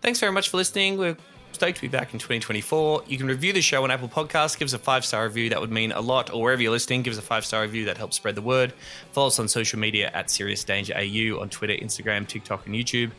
Thanks 0.00 0.20
very 0.20 0.32
much 0.32 0.48
for 0.48 0.56
listening. 0.56 0.98
We're 0.98 1.16
stoked 1.56 1.76
to 1.76 1.82
be 1.82 1.88
back 1.88 2.12
in 2.12 2.18
2024. 2.18 3.04
You 3.08 3.16
can 3.18 3.26
review 3.26 3.52
the 3.52 3.62
show 3.62 3.82
on 3.82 3.90
Apple 3.90 4.08
Podcasts. 4.08 4.58
Give 4.58 4.66
us 4.66 4.74
a 4.74 4.78
five 4.78 5.04
star 5.04 5.24
review. 5.24 5.48
That 5.48 5.60
would 5.60 5.72
mean 5.72 5.90
a 5.90 6.00
lot. 6.00 6.32
Or 6.32 6.42
wherever 6.42 6.62
you're 6.62 6.70
listening, 6.70 7.02
give 7.02 7.12
us 7.14 7.18
a 7.18 7.22
five 7.22 7.44
star 7.44 7.62
review. 7.62 7.86
That 7.86 7.96
helps 7.96 8.16
spread 8.16 8.34
the 8.34 8.42
word. 8.42 8.74
Follow 9.12 9.28
us 9.28 9.38
on 9.38 9.48
social 9.48 9.78
media 9.78 10.10
at 10.12 10.30
Serious 10.30 10.62
Danger 10.62 10.94
AU 10.94 11.40
on 11.40 11.48
Twitter, 11.48 11.72
Instagram, 11.72 12.28
TikTok, 12.28 12.66
and 12.66 12.74
YouTube. 12.74 13.10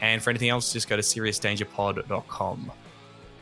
And 0.00 0.22
for 0.22 0.30
anything 0.30 0.48
else, 0.48 0.72
just 0.72 0.88
go 0.88 0.96
to 0.96 1.02
seriousdangerpod.com. 1.02 2.72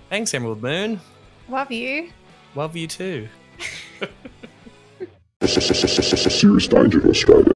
Thanks, 0.09 0.35
Emerald 0.35 0.63
Moon. 0.63 1.01
Love 1.49 1.71
you. 1.71 2.11
Love 2.55 2.75
you 2.75 2.89
too. 2.89 3.29
Serious 5.45 6.67
danger 6.67 7.07
Australia. 7.09 7.53